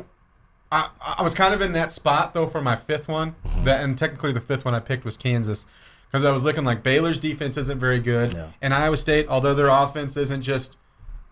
I, 0.72 0.88
I 1.00 1.22
was 1.22 1.34
kind 1.34 1.54
of 1.54 1.62
in 1.62 1.72
that 1.72 1.92
spot 1.92 2.34
though 2.34 2.46
for 2.46 2.60
my 2.60 2.74
fifth 2.76 3.08
one. 3.08 3.34
That 3.64 3.82
and 3.84 3.96
technically 3.96 4.32
the 4.32 4.40
fifth 4.40 4.64
one 4.64 4.74
I 4.74 4.80
picked 4.80 5.04
was 5.04 5.16
Kansas 5.16 5.64
because 6.10 6.24
I 6.24 6.30
was 6.32 6.44
looking 6.44 6.64
like 6.64 6.82
Baylor's 6.82 7.18
defense 7.18 7.56
isn't 7.56 7.78
very 7.78 7.98
good, 7.98 8.32
Yeah. 8.34 8.50
and 8.62 8.72
Iowa 8.74 8.96
State, 8.96 9.26
although 9.28 9.54
their 9.54 9.68
offense 9.68 10.16
isn't 10.16 10.42
just 10.42 10.76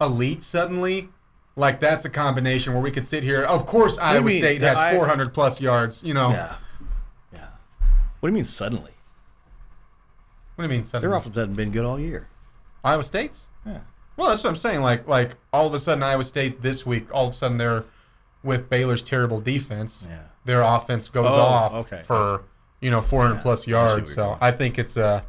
elite 0.01 0.43
suddenly. 0.43 1.09
Like 1.57 1.79
that's 1.81 2.05
a 2.05 2.11
combination 2.11 2.73
where 2.73 2.83
we 2.83 2.91
could 2.91 3.07
sit 3.07 3.23
here. 3.23 3.43
Of 3.43 3.67
course, 3.67 3.99
Iowa 3.99 4.23
mean? 4.25 4.39
State 4.41 4.63
has 4.63 4.77
I- 4.77 4.95
400 4.97 5.33
plus 5.33 5.61
yards. 5.61 6.03
You 6.03 6.15
know, 6.15 6.31
Yeah, 6.31 6.55
yeah. 7.33 7.49
What 8.21 8.29
do 8.29 8.33
you 8.33 8.35
mean 8.35 8.45
suddenly? 8.45 8.93
what 10.55 10.65
do 10.67 10.71
you 10.73 10.79
mean? 10.79 10.85
Suddenly? 10.87 11.09
Their 11.11 11.17
offense 11.19 11.35
hasn't 11.37 11.57
been 11.57 11.71
good 11.71 11.85
all 11.85 11.99
year. 11.99 12.29
Iowa 12.85 13.03
State's. 13.03 13.49
Yeah. 13.67 13.81
Well, 14.17 14.29
that's 14.29 14.45
what 14.45 14.51
I'm 14.51 14.57
saying. 14.57 14.83
Like, 14.83 15.09
like 15.09 15.33
all 15.53 15.67
of 15.67 15.75
a 15.75 15.79
sudden, 15.79 16.03
Iowa 16.05 16.23
State 16.25 16.63
this 16.63 16.87
week, 16.87 17.13
all 17.13 17.25
of 17.27 17.31
a 17.33 17.35
sudden 17.35 17.59
they're 17.59 17.85
with 18.45 18.69
Baylor's 18.69 19.03
terrible 19.03 19.41
defense. 19.41 20.07
Yeah. 20.09 20.23
Their 20.45 20.63
offense 20.63 21.09
goes 21.09 21.27
Oh, 21.29 21.33
off 21.41 21.73
okay. 21.73 22.03
for 22.05 22.43
you 22.81 22.91
know 22.91 23.01
400 23.01 23.41
plus 23.43 23.67
yards. 23.67 23.95
where 23.97 24.07
So 24.07 24.15
going. 24.25 24.39
I 24.41 24.51
think 24.51 24.79
it's 24.79 24.97
a 24.97 25.25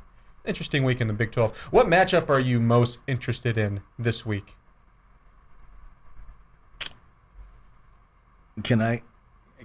interesting 0.45 0.83
week 0.83 1.01
in 1.01 1.07
the 1.07 1.13
Big 1.13 1.31
12. 1.31 1.57
What 1.71 1.87
matchup 1.87 2.29
are 2.29 2.39
you 2.39 2.59
most 2.59 2.99
interested 3.07 3.57
in 3.57 3.81
this 3.97 4.25
week? 4.25 4.55
Can 8.63 8.81
I 8.81 9.01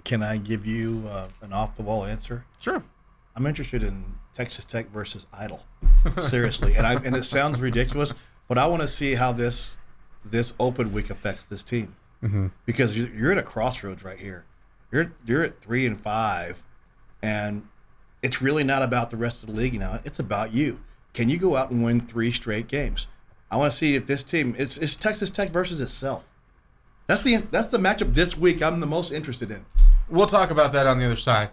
can 0.03 0.23
I 0.23 0.37
give 0.37 0.65
you 0.65 1.03
uh, 1.09 1.27
an 1.41 1.53
off 1.53 1.75
the 1.75 1.83
wall 1.83 2.05
answer? 2.05 2.45
Sure. 2.59 2.83
I'm 3.35 3.45
interested 3.45 3.83
in 3.83 4.15
Texas 4.33 4.65
Tech 4.65 4.89
versus 4.91 5.25
Idle. 5.31 5.63
Seriously, 6.21 6.75
and 6.75 6.85
I 6.85 6.95
and 6.95 7.15
it 7.15 7.23
sounds 7.23 7.59
ridiculous, 7.61 8.13
but 8.47 8.57
I 8.57 8.67
want 8.67 8.81
to 8.81 8.87
see 8.87 9.15
how 9.15 9.31
this 9.31 9.75
this 10.25 10.53
open 10.59 10.91
week 10.91 11.09
affects 11.09 11.45
this 11.45 11.63
team 11.63 11.95
Mm-hmm. 12.23 12.47
because 12.65 12.95
you're, 12.95 13.31
at 13.31 13.39
a 13.39 13.43
crossroads 13.43 14.03
right 14.03 14.19
here. 14.19 14.45
You're 14.91 15.11
you're 15.25 15.43
at 15.43 15.59
three 15.59 15.87
and 15.87 15.99
five, 15.99 16.61
and 17.23 17.67
it's 18.21 18.43
really 18.43 18.63
not 18.63 18.83
about 18.83 19.09
the 19.09 19.17
rest 19.17 19.41
of 19.41 19.49
the 19.49 19.55
league 19.55 19.73
you 19.73 19.79
now. 19.79 19.99
It's 20.05 20.19
about 20.19 20.53
you. 20.53 20.81
Can 21.13 21.29
you 21.29 21.37
go 21.37 21.55
out 21.55 21.71
and 21.71 21.83
win 21.83 21.99
three 21.99 22.31
straight 22.31 22.67
games? 22.67 23.07
I 23.49 23.57
want 23.57 23.71
to 23.71 23.77
see 23.77 23.95
if 23.95 24.05
this 24.05 24.23
team 24.23 24.55
it's 24.57 24.77
it's 24.77 24.95
Texas 24.95 25.29
Tech 25.29 25.49
versus 25.49 25.81
itself. 25.81 26.23
That's 27.07 27.23
the 27.23 27.37
that's 27.37 27.69
the 27.69 27.77
matchup 27.77 28.13
this 28.13 28.37
week. 28.37 28.61
I'm 28.61 28.79
the 28.79 28.85
most 28.85 29.11
interested 29.11 29.49
in. 29.49 29.65
We'll 30.09 30.27
talk 30.27 30.51
about 30.51 30.73
that 30.73 30.87
on 30.87 30.99
the 30.99 31.05
other 31.05 31.15
side, 31.15 31.49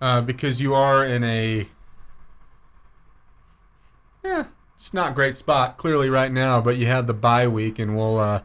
uh, 0.00 0.20
because 0.20 0.60
you 0.60 0.74
are 0.74 1.04
in 1.04 1.22
a 1.22 1.68
yeah, 4.24 4.46
it's 4.76 4.92
not 4.92 5.14
great 5.14 5.36
spot 5.36 5.76
clearly 5.76 6.10
right 6.10 6.32
now. 6.32 6.60
But 6.60 6.76
you 6.76 6.86
have 6.86 7.06
the 7.06 7.14
bye 7.14 7.46
week, 7.46 7.78
and 7.78 7.96
we'll 7.96 8.18
uh, 8.18 8.42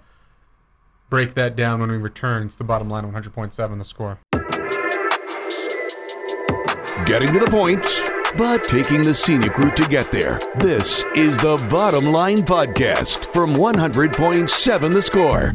break 1.11 1.33
that 1.33 1.57
down 1.57 1.81
when 1.81 1.91
we 1.91 1.97
return. 1.97 2.45
It's 2.45 2.55
the 2.55 2.63
bottom 2.63 2.89
line, 2.89 3.03
100.7 3.03 3.77
the 3.77 3.83
score. 3.83 4.17
Getting 7.05 7.33
to 7.33 7.39
the 7.39 7.49
point, 7.51 7.85
but 8.37 8.63
taking 8.69 9.03
the 9.03 9.13
scenic 9.13 9.57
route 9.57 9.75
to 9.75 9.87
get 9.87 10.11
there. 10.11 10.39
This 10.57 11.03
is 11.13 11.37
the 11.37 11.57
Bottom 11.69 12.05
Line 12.05 12.43
Podcast 12.43 13.31
from 13.33 13.53
100.7 13.55 14.93
The 14.93 15.01
Score. 15.01 15.53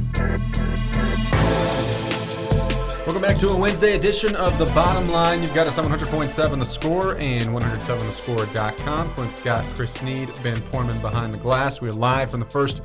Welcome 3.06 3.22
back 3.22 3.38
to 3.38 3.48
a 3.48 3.56
Wednesday 3.56 3.96
edition 3.96 4.36
of 4.36 4.58
The 4.58 4.66
Bottom 4.66 5.08
Line. 5.08 5.40
You've 5.40 5.54
got 5.54 5.66
us 5.68 5.78
on 5.78 5.86
100.7 5.86 6.60
The 6.60 6.66
Score 6.66 7.12
and 7.18 7.48
107thescore.com. 7.48 9.14
Clint 9.14 9.32
Scott, 9.32 9.64
Chris 9.74 9.94
Snead, 9.94 10.28
Ben 10.42 10.60
Porman 10.64 11.00
behind 11.00 11.32
the 11.32 11.38
glass. 11.38 11.80
We're 11.80 11.92
live 11.92 12.30
from 12.30 12.40
the 12.40 12.46
first 12.46 12.82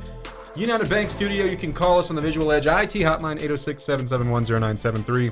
United 0.56 0.90
Bank 0.90 1.10
studio. 1.10 1.46
You 1.46 1.56
can 1.56 1.72
call 1.72 1.98
us 1.98 2.10
on 2.10 2.16
the 2.16 2.22
Visual 2.22 2.52
Edge 2.52 2.66
IT 2.66 3.00
hotline 3.00 3.36
806 3.36 3.82
771 3.82 4.44
0973, 4.44 5.30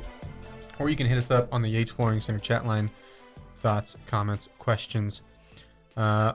or 0.79 0.89
you 0.89 0.97
can 0.97 1.07
hit 1.07 1.19
us 1.19 1.31
up 1.31 1.53
on 1.53 1.61
the 1.61 1.69
Yates 1.69 1.91
Flooring 1.91 2.21
Center 2.21 2.39
chat 2.39 2.67
line. 2.67 2.91
Thoughts, 3.59 3.97
comments, 4.07 4.49
questions, 4.59 5.21
uh, 5.97 6.33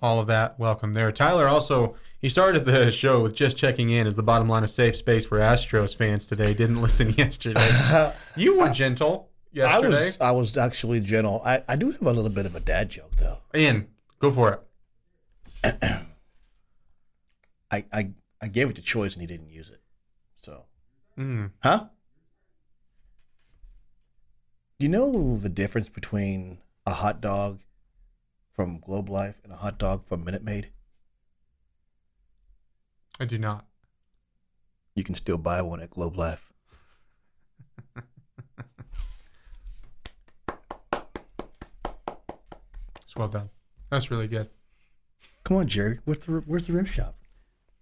all 0.00 0.18
of 0.18 0.26
that. 0.28 0.58
Welcome 0.58 0.94
there. 0.94 1.12
Tyler 1.12 1.46
also. 1.46 1.96
He 2.20 2.28
started 2.28 2.66
the 2.66 2.92
show 2.92 3.22
with 3.22 3.34
just 3.34 3.56
checking 3.56 3.88
in 3.90 4.06
as 4.06 4.14
the 4.14 4.22
bottom 4.22 4.46
line 4.46 4.62
of 4.62 4.68
safe 4.68 4.94
space 4.94 5.24
for 5.24 5.38
Astros 5.38 5.96
fans 5.96 6.26
today. 6.26 6.52
Didn't 6.52 6.82
listen 6.82 7.10
yesterday. 7.10 7.66
You 8.36 8.58
were 8.58 8.68
gentle 8.70 9.30
yesterday. 9.52 9.86
I 9.86 9.90
was 9.90 10.20
I 10.20 10.30
was 10.30 10.56
actually 10.56 11.00
gentle. 11.00 11.42
I, 11.44 11.62
I 11.68 11.76
do 11.76 11.90
have 11.90 12.02
a 12.02 12.12
little 12.12 12.30
bit 12.30 12.46
of 12.46 12.54
a 12.54 12.60
dad 12.60 12.90
joke 12.90 13.16
though. 13.16 13.38
Ian, 13.54 13.88
go 14.18 14.30
for 14.30 14.62
it. 15.64 15.82
I 17.70 17.84
I, 17.92 18.10
I 18.42 18.48
gave 18.48 18.70
it 18.70 18.76
to 18.76 18.82
choice 18.82 19.14
and 19.14 19.20
he 19.20 19.26
didn't 19.26 19.50
use 19.50 19.68
it. 19.70 19.80
So 20.42 20.64
Mm. 21.18 21.50
huh? 21.62 21.86
Do 24.78 24.86
you 24.86 24.90
know 24.90 25.36
the 25.36 25.50
difference 25.50 25.88
between 25.90 26.58
a 26.86 26.92
hot 26.92 27.20
dog 27.20 27.60
from 28.54 28.78
Globe 28.80 29.10
Life 29.10 29.40
and 29.44 29.52
a 29.52 29.56
hot 29.56 29.78
dog 29.78 30.04
from 30.04 30.24
Minute 30.24 30.42
Maid? 30.42 30.70
I 33.18 33.26
do 33.26 33.36
not. 33.36 33.66
You 34.94 35.04
can 35.04 35.14
still 35.14 35.36
buy 35.36 35.60
one 35.60 35.80
at 35.80 35.90
Globe 35.90 36.16
Life. 36.16 36.50
It's 43.02 43.16
well 43.16 43.28
done. 43.28 43.50
That's 43.90 44.10
really 44.10 44.28
good. 44.28 44.48
Come 45.44 45.56
on, 45.58 45.66
Jerry. 45.68 45.98
Where's 46.04 46.18
the 46.20 46.32
where's 46.46 46.66
the 46.66 46.72
rim 46.74 46.84
shop? 46.84 47.16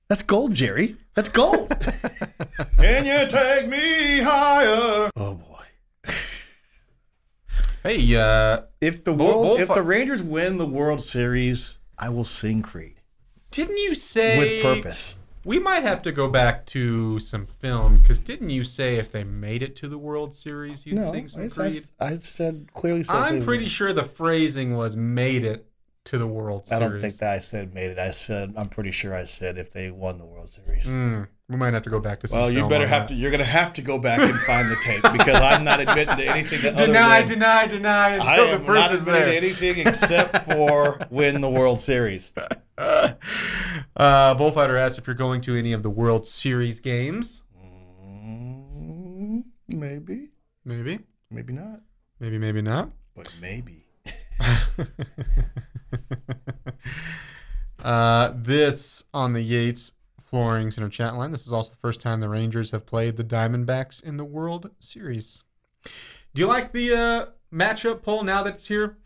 That's 0.08 0.22
gold, 0.22 0.54
Jerry. 0.54 0.96
That's 1.14 1.28
gold. 1.28 1.68
Can 2.78 3.04
you 3.04 3.26
take 3.28 3.68
me 3.68 4.20
higher? 4.20 5.10
Oh 5.16 5.34
boy. 5.34 6.12
Hey, 7.82 8.16
uh, 8.16 8.60
If 8.80 9.04
the 9.04 9.12
Bull- 9.14 9.44
world, 9.44 9.60
if 9.60 9.68
bullfi- 9.68 9.74
the 9.80 9.82
Rangers 9.86 10.22
win 10.22 10.58
the 10.58 10.66
World 10.66 11.02
Series, 11.02 11.78
I 11.98 12.08
will 12.10 12.24
sing 12.24 12.62
Creed 12.62 12.94
didn't 13.50 13.78
you 13.78 13.94
say 13.94 14.38
with 14.38 14.62
purpose. 14.62 15.20
We 15.44 15.58
might 15.58 15.82
have 15.82 16.02
to 16.02 16.12
go 16.12 16.28
back 16.28 16.66
to 16.66 17.18
some 17.18 17.46
film 17.46 17.96
because 17.96 18.18
didn't 18.18 18.50
you 18.50 18.62
say 18.62 18.96
if 18.96 19.10
they 19.10 19.24
made 19.24 19.62
it 19.62 19.74
to 19.76 19.88
the 19.88 19.96
World 19.96 20.34
Series, 20.34 20.84
you'd 20.84 20.96
No, 20.96 21.10
sing 21.10 21.28
some 21.28 21.42
I, 21.44 21.48
Creed? 21.48 21.82
I, 22.00 22.06
I 22.06 22.14
said 22.16 22.68
clearly. 22.74 23.04
Said 23.04 23.16
I'm 23.16 23.42
pretty 23.42 23.64
would. 23.64 23.72
sure 23.72 23.92
the 23.94 24.02
phrasing 24.04 24.76
was 24.76 24.96
"made 24.96 25.44
it 25.44 25.66
to 26.05 26.19
the 26.19 26.26
World 26.26 26.67
Series. 26.67 26.83
I 26.83 26.88
don't 26.88 27.00
think 27.00 27.17
that 27.19 27.33
I 27.35 27.38
said 27.38 27.75
made 27.75 27.90
it. 27.90 27.99
I 27.99 28.11
said 28.12 28.55
I'm 28.57 28.69
pretty 28.69 28.90
sure 28.93 29.14
I 29.14 29.25
said 29.25 29.59
if 29.59 29.71
they 29.73 29.90
won 29.90 30.19
the 30.19 30.25
World 30.25 30.49
Series. 30.49 30.87
Mm, 30.87 31.28
we 31.49 31.57
might 31.57 31.75
have 31.75 31.83
to 31.83 31.90
go 31.90 32.00
back 32.00 32.21
to. 32.21 32.28
Some 32.28 32.38
Well, 32.38 32.50
you 32.50 32.67
better 32.69 32.87
have 32.87 33.09
that. 33.09 33.14
to. 33.14 33.21
You're 33.21 33.31
gonna 33.31 33.45
have 33.45 33.73
to 33.75 33.83
go 33.83 33.99
back 33.99 34.19
and 34.21 34.38
find 34.40 34.71
the 34.71 34.76
tape 34.76 35.02
because 35.12 35.40
I'm 35.40 35.64
not 35.64 35.81
admitting 35.81 36.17
to 36.17 36.25
anything 36.26 36.62
that 36.62 36.76
Deny, 36.76 37.19
other 37.19 37.26
than, 37.28 37.38
deny, 37.38 37.67
deny 37.67 38.17
I 38.17 38.37
until 38.37 38.47
the 38.47 38.52
am 38.52 38.64
proof 38.64 38.78
not 38.78 38.95
is 38.95 39.07
admitting 39.07 39.28
there. 39.28 39.40
to 39.40 39.47
anything 39.47 39.87
except 39.87 40.45
for 40.45 40.99
win 41.11 41.40
the 41.43 41.50
World 41.50 41.78
Series. 41.81 42.33
uh, 42.78 43.14
Bullfighter 44.35 44.76
asks 44.76 44.99
if 44.99 45.07
you're 45.07 45.14
going 45.17 45.40
to 45.43 45.57
any 45.57 45.73
of 45.73 45.83
the 45.83 45.90
World 45.90 46.26
Series 46.26 46.81
games. 46.81 47.43
Mm, 48.07 49.45
maybe, 49.69 50.28
Maybe, 50.64 51.00
maybe 51.31 51.52
not, 51.52 51.81
maybe, 52.21 52.38
maybe 52.38 52.62
not. 52.62 52.90
but 53.14 53.31
maybe. 53.40 53.85
uh, 57.83 58.33
this 58.35 59.04
on 59.14 59.33
the 59.33 59.42
Yates 59.42 59.92
Flooring 60.23 60.71
Center 60.71 60.88
chat 60.88 61.14
line. 61.16 61.30
This 61.30 61.47
is 61.47 61.52
also 61.52 61.71
the 61.71 61.76
first 61.76 62.00
time 62.00 62.21
the 62.21 62.28
Rangers 62.28 62.71
have 62.73 62.85
played 62.87 63.16
the 63.16 63.25
Diamondbacks 63.25 64.02
in 64.02 64.16
the 64.16 64.25
World 64.25 64.71
Series. 64.80 65.42
Do 66.35 66.40
you 66.42 66.47
like 66.47 66.73
the 66.73 66.92
uh, 66.95 67.26
matchup 67.52 68.02
poll 68.02 68.23
now 68.25 68.42
that 68.42 68.54
it's 68.54 68.68
here? 68.68 68.99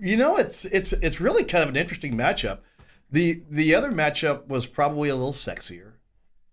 You 0.00 0.16
know, 0.16 0.36
it's 0.36 0.64
it's 0.64 0.92
it's 0.94 1.20
really 1.20 1.44
kind 1.44 1.62
of 1.62 1.68
an 1.70 1.76
interesting 1.76 2.14
matchup. 2.16 2.58
the 3.10 3.42
The 3.50 3.74
other 3.74 3.92
matchup 3.92 4.48
was 4.48 4.66
probably 4.66 5.08
a 5.10 5.14
little 5.14 5.32
sexier. 5.32 5.92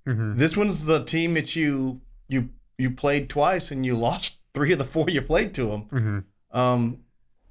Mm-hmm. 0.08 0.36
This 0.38 0.56
one's 0.58 0.86
the 0.86 1.04
team 1.04 1.34
that 1.36 1.56
you 1.56 2.02
you 2.28 2.50
you 2.78 2.92
played 2.92 3.30
twice 3.30 3.72
and 3.72 3.86
you 3.86 3.96
lost 3.98 4.36
three 4.54 4.72
of 4.74 4.78
the 4.80 4.86
four 4.86 5.10
you 5.10 5.22
played 5.22 5.54
to 5.56 5.66
them, 5.68 5.84
Mm-hmm. 5.86 6.58
um, 6.60 7.00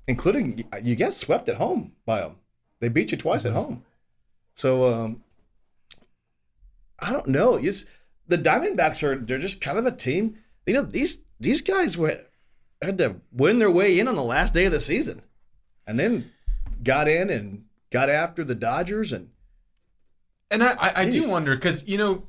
including 0.09 0.65
you 0.83 0.97
get 0.97 1.15
swept 1.15 1.49
at 1.49 1.57
home 1.57 1.93
by 2.05 2.21
them. 2.21 2.37
They 2.81 2.89
beat 2.89 3.13
you 3.13 3.19
twice 3.19 3.43
Mm-hmm. 3.45 3.57
at 3.57 3.63
home. 3.63 3.85
So 4.57 4.93
um, 4.93 5.23
I 6.99 7.13
don't 7.13 7.29
know. 7.29 7.55
It's, 7.55 7.85
the 8.27 8.39
Diamondbacks 8.39 9.03
are 9.05 9.17
they're 9.17 9.39
just 9.39 9.61
kind 9.61 9.79
of 9.79 9.87
a 9.87 9.93
team. 9.93 10.39
You 10.67 10.75
know 10.75 10.83
these 10.83 11.19
these 11.39 11.61
guys 11.61 11.97
were, 11.97 12.19
had 12.83 12.99
to 12.99 13.21
win 13.33 13.59
their 13.61 13.71
way 13.71 13.99
in 14.01 14.09
on 14.09 14.17
the 14.17 14.23
last 14.25 14.53
day 14.53 14.65
of 14.67 14.73
the 14.73 14.81
season, 14.81 15.23
and 15.87 15.99
then 15.99 16.31
got 16.83 17.09
in 17.09 17.31
and 17.31 17.65
got 17.91 18.11
after 18.11 18.45
the 18.45 18.55
Dodgers 18.55 19.13
and 19.13 19.31
And 20.51 20.63
I, 20.63 20.73
I, 20.73 20.93
I 21.03 21.11
do 21.11 21.31
wonder 21.31 21.55
because 21.55 21.87
you 21.87 21.97
know, 21.99 22.25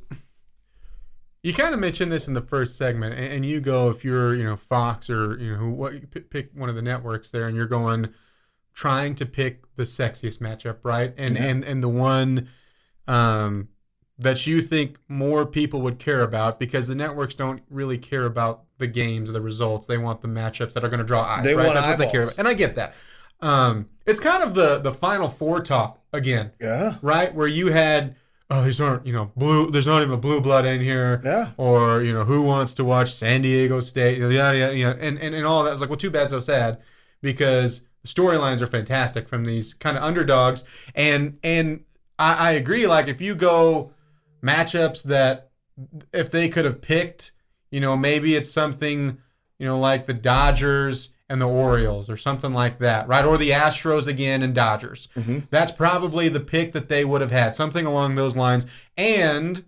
you 1.44 1.54
kind 1.54 1.74
of 1.74 1.80
mentioned 1.80 2.12
this 2.12 2.28
in 2.28 2.34
the 2.34 2.42
first 2.42 2.78
segment, 2.78 3.14
and, 3.16 3.34
and 3.34 3.46
you 3.46 3.62
go 3.62 3.90
if 3.90 4.04
you're 4.04 4.36
you 4.36 4.44
know 4.44 4.56
Fox 4.56 5.10
or 5.10 5.38
you 5.40 5.52
know 5.52 5.58
who 5.58 5.70
what 5.72 5.94
you 5.94 6.08
pick, 6.08 6.30
pick 6.30 6.50
one 6.54 6.70
of 6.70 6.76
the 6.76 6.82
networks 6.82 7.32
there, 7.32 7.48
and 7.48 7.56
you're 7.56 7.66
going 7.66 8.14
trying 8.74 9.16
to 9.16 9.26
pick 9.26 9.64
the 9.76 9.84
sexiest 9.84 10.40
matchup, 10.40 10.78
right? 10.84 11.14
And 11.18 11.36
Yeah. 11.36 11.46
and 11.46 11.64
and 11.64 11.84
the 11.84 11.90
one 11.90 12.50
um, 13.08 13.70
that 14.18 14.46
you 14.46 14.62
think 14.62 15.00
more 15.08 15.46
people 15.46 15.82
would 15.82 15.98
care 16.00 16.22
about 16.22 16.60
because 16.60 16.88
the 16.88 16.96
networks 16.96 17.34
don't 17.34 17.62
really 17.70 17.98
care 17.98 18.26
about 18.26 18.66
the 18.78 18.88
games 18.88 19.30
or 19.30 19.32
the 19.34 19.42
results. 19.42 19.88
They 19.88 19.98
want 19.98 20.22
the 20.22 20.28
matchups 20.28 20.74
that 20.74 20.84
are 20.84 20.90
going 20.90 21.00
to 21.00 21.06
draw 21.06 21.22
eyes. 21.24 21.44
They 21.44 21.56
right? 21.56 21.66
want 21.66 21.76
That's 21.76 21.88
what 21.88 21.98
they 21.98 22.06
care 22.08 22.22
eyeballs. 22.22 22.34
about, 22.34 22.40
and 22.40 22.48
I 22.48 22.54
get 22.54 22.76
that. 22.76 22.96
Um, 23.42 23.88
it's 24.06 24.20
kind 24.20 24.44
of 24.44 24.54
the 24.54 24.80
the 24.80 24.92
final 24.92 25.30
four 25.30 25.62
talk 25.62 26.02
again 26.12 26.52
yeah 26.60 26.96
right? 27.02 27.34
Where 27.34 27.48
you 27.48 27.68
had, 27.68 28.16
oh, 28.50 28.64
these 28.64 28.82
aren't, 28.82 29.06
you 29.06 29.14
know, 29.14 29.32
blue. 29.36 29.70
There's 29.70 29.88
not 29.88 30.02
even 30.02 30.14
a 30.14 30.18
blue 30.18 30.42
blood 30.42 30.66
in 30.66 30.82
here, 30.82 31.22
yeah 31.24 31.52
or 31.58 32.02
you 32.02 32.14
know, 32.14 32.24
who 32.24 32.42
wants 32.42 32.74
to 32.76 32.86
watch 32.86 33.14
San 33.14 33.42
Diego 33.42 33.80
State? 33.80 34.20
Yeah, 34.20 34.52
yeah, 34.52 34.72
yeah, 34.72 34.96
and 35.00 35.20
and 35.20 35.36
and 35.36 35.46
all 35.46 35.64
that. 35.64 35.70
I 35.70 35.74
was 35.74 35.82
like, 35.82 35.90
well, 35.90 35.98
too 35.98 36.10
bad, 36.10 36.30
so 36.30 36.40
sad, 36.40 36.80
because 37.22 37.82
the 38.02 38.08
storylines 38.08 38.62
are 38.62 38.68
fantastic 38.68 39.28
from 39.28 39.46
these 39.46 39.74
kind 39.74 39.98
of 39.98 40.04
underdogs, 40.04 40.64
and 40.96 41.38
and 41.44 41.84
I, 42.18 42.34
I 42.34 42.52
agree. 42.54 42.88
Like 42.88 43.08
if 43.08 43.22
you 43.22 43.36
go 43.36 43.94
matchups 44.44 45.04
that 45.04 45.52
if 46.14 46.32
they 46.32 46.50
could 46.50 46.66
have 46.66 46.82
picked, 46.82 47.32
you 47.72 47.80
know, 47.80 47.96
maybe 47.96 48.36
it's 48.36 48.52
something, 48.52 49.18
you 49.58 49.66
know, 49.68 49.80
like 49.80 50.06
the 50.06 50.14
Dodgers 50.14 51.10
and 51.30 51.40
the 51.40 51.48
Orioles 51.48 52.10
or 52.10 52.18
something 52.18 52.54
like 52.54 52.80
that, 52.80 53.08
right? 53.08 53.24
Or 53.24 53.38
the 53.38 53.52
Astros 53.52 54.08
again 54.08 54.42
and 54.42 54.54
Dodgers. 54.56 55.08
Mhm. 55.16 55.48
That's 55.52 55.72
probably 55.72 56.28
the 56.28 56.40
pick 56.40 56.74
that 56.74 56.90
they 56.90 57.06
would 57.06 57.22
have 57.22 57.32
had, 57.32 57.56
something 57.56 57.86
along 57.86 58.16
those 58.16 58.36
lines. 58.36 58.66
And 58.98 59.64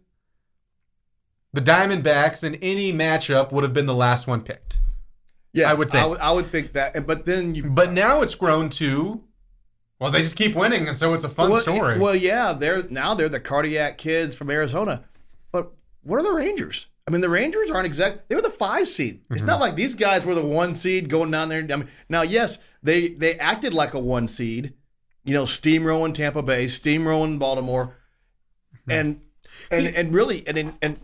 the 1.53 1.61
Diamondbacks 1.61 2.43
in 2.43 2.55
any 2.55 2.91
matchup 2.91 3.51
would 3.51 3.63
have 3.63 3.73
been 3.73 3.85
the 3.85 3.93
last 3.95 4.25
one 4.27 4.41
picked. 4.41 4.77
yeah. 5.53 5.69
I 5.69 5.73
would 5.73 5.91
think. 5.91 6.03
I 6.03 6.07
would, 6.07 6.19
I 6.19 6.31
would 6.31 6.47
think 6.47 6.73
that, 6.73 7.05
but 7.05 7.25
then 7.25 7.53
you 7.53 7.63
But 7.69 7.91
now 7.91 8.21
it's 8.21 8.35
grown 8.35 8.69
to, 8.71 9.21
well, 9.99 10.09
they 10.09 10.21
just 10.21 10.37
keep 10.37 10.55
winning, 10.55 10.87
and 10.87 10.97
so 10.97 11.13
it's 11.13 11.25
a 11.25 11.29
fun 11.29 11.51
well, 11.51 11.61
story. 11.61 11.99
Well, 11.99 12.15
yeah, 12.15 12.53
they're 12.53 12.83
now 12.89 13.13
they're 13.13 13.29
the 13.29 13.39
cardiac 13.39 13.97
kids 13.99 14.35
from 14.35 14.49
Arizona. 14.49 15.03
But 15.51 15.73
what 16.03 16.19
are 16.19 16.23
the 16.23 16.31
Rangers? 16.33 16.87
I 17.11 17.13
mean, 17.13 17.19
the 17.21 17.27
Rangers 17.29 17.69
aren't 17.69 17.85
exact. 17.85 18.29
They 18.29 18.35
were 18.35 18.41
the 18.41 18.49
five 18.49 18.87
seed. 18.87 19.19
It's 19.29 19.41
not 19.41 19.59
like 19.59 19.75
these 19.75 19.95
guys 19.95 20.23
were 20.25 20.33
the 20.33 20.45
one 20.45 20.73
seed 20.73 21.09
going 21.09 21.29
down 21.29 21.49
there. 21.49 21.59
I 21.59 21.75
mean, 21.75 21.89
now, 22.07 22.21
yes, 22.21 22.59
they 22.81 23.09
they 23.09 23.35
acted 23.37 23.73
like 23.73 23.93
a 23.93 23.99
one 23.99 24.29
seed. 24.29 24.75
You 25.25 25.33
know, 25.33 25.43
steamrolling 25.43 26.13
Tampa 26.15 26.41
Bay, 26.41 26.65
steamrolling 26.67 27.37
Baltimore, 27.37 27.97
and 28.89 29.19
and 29.69 29.87
and 29.87 30.13
really 30.13 30.47
and 30.47 30.73
and, 30.81 30.99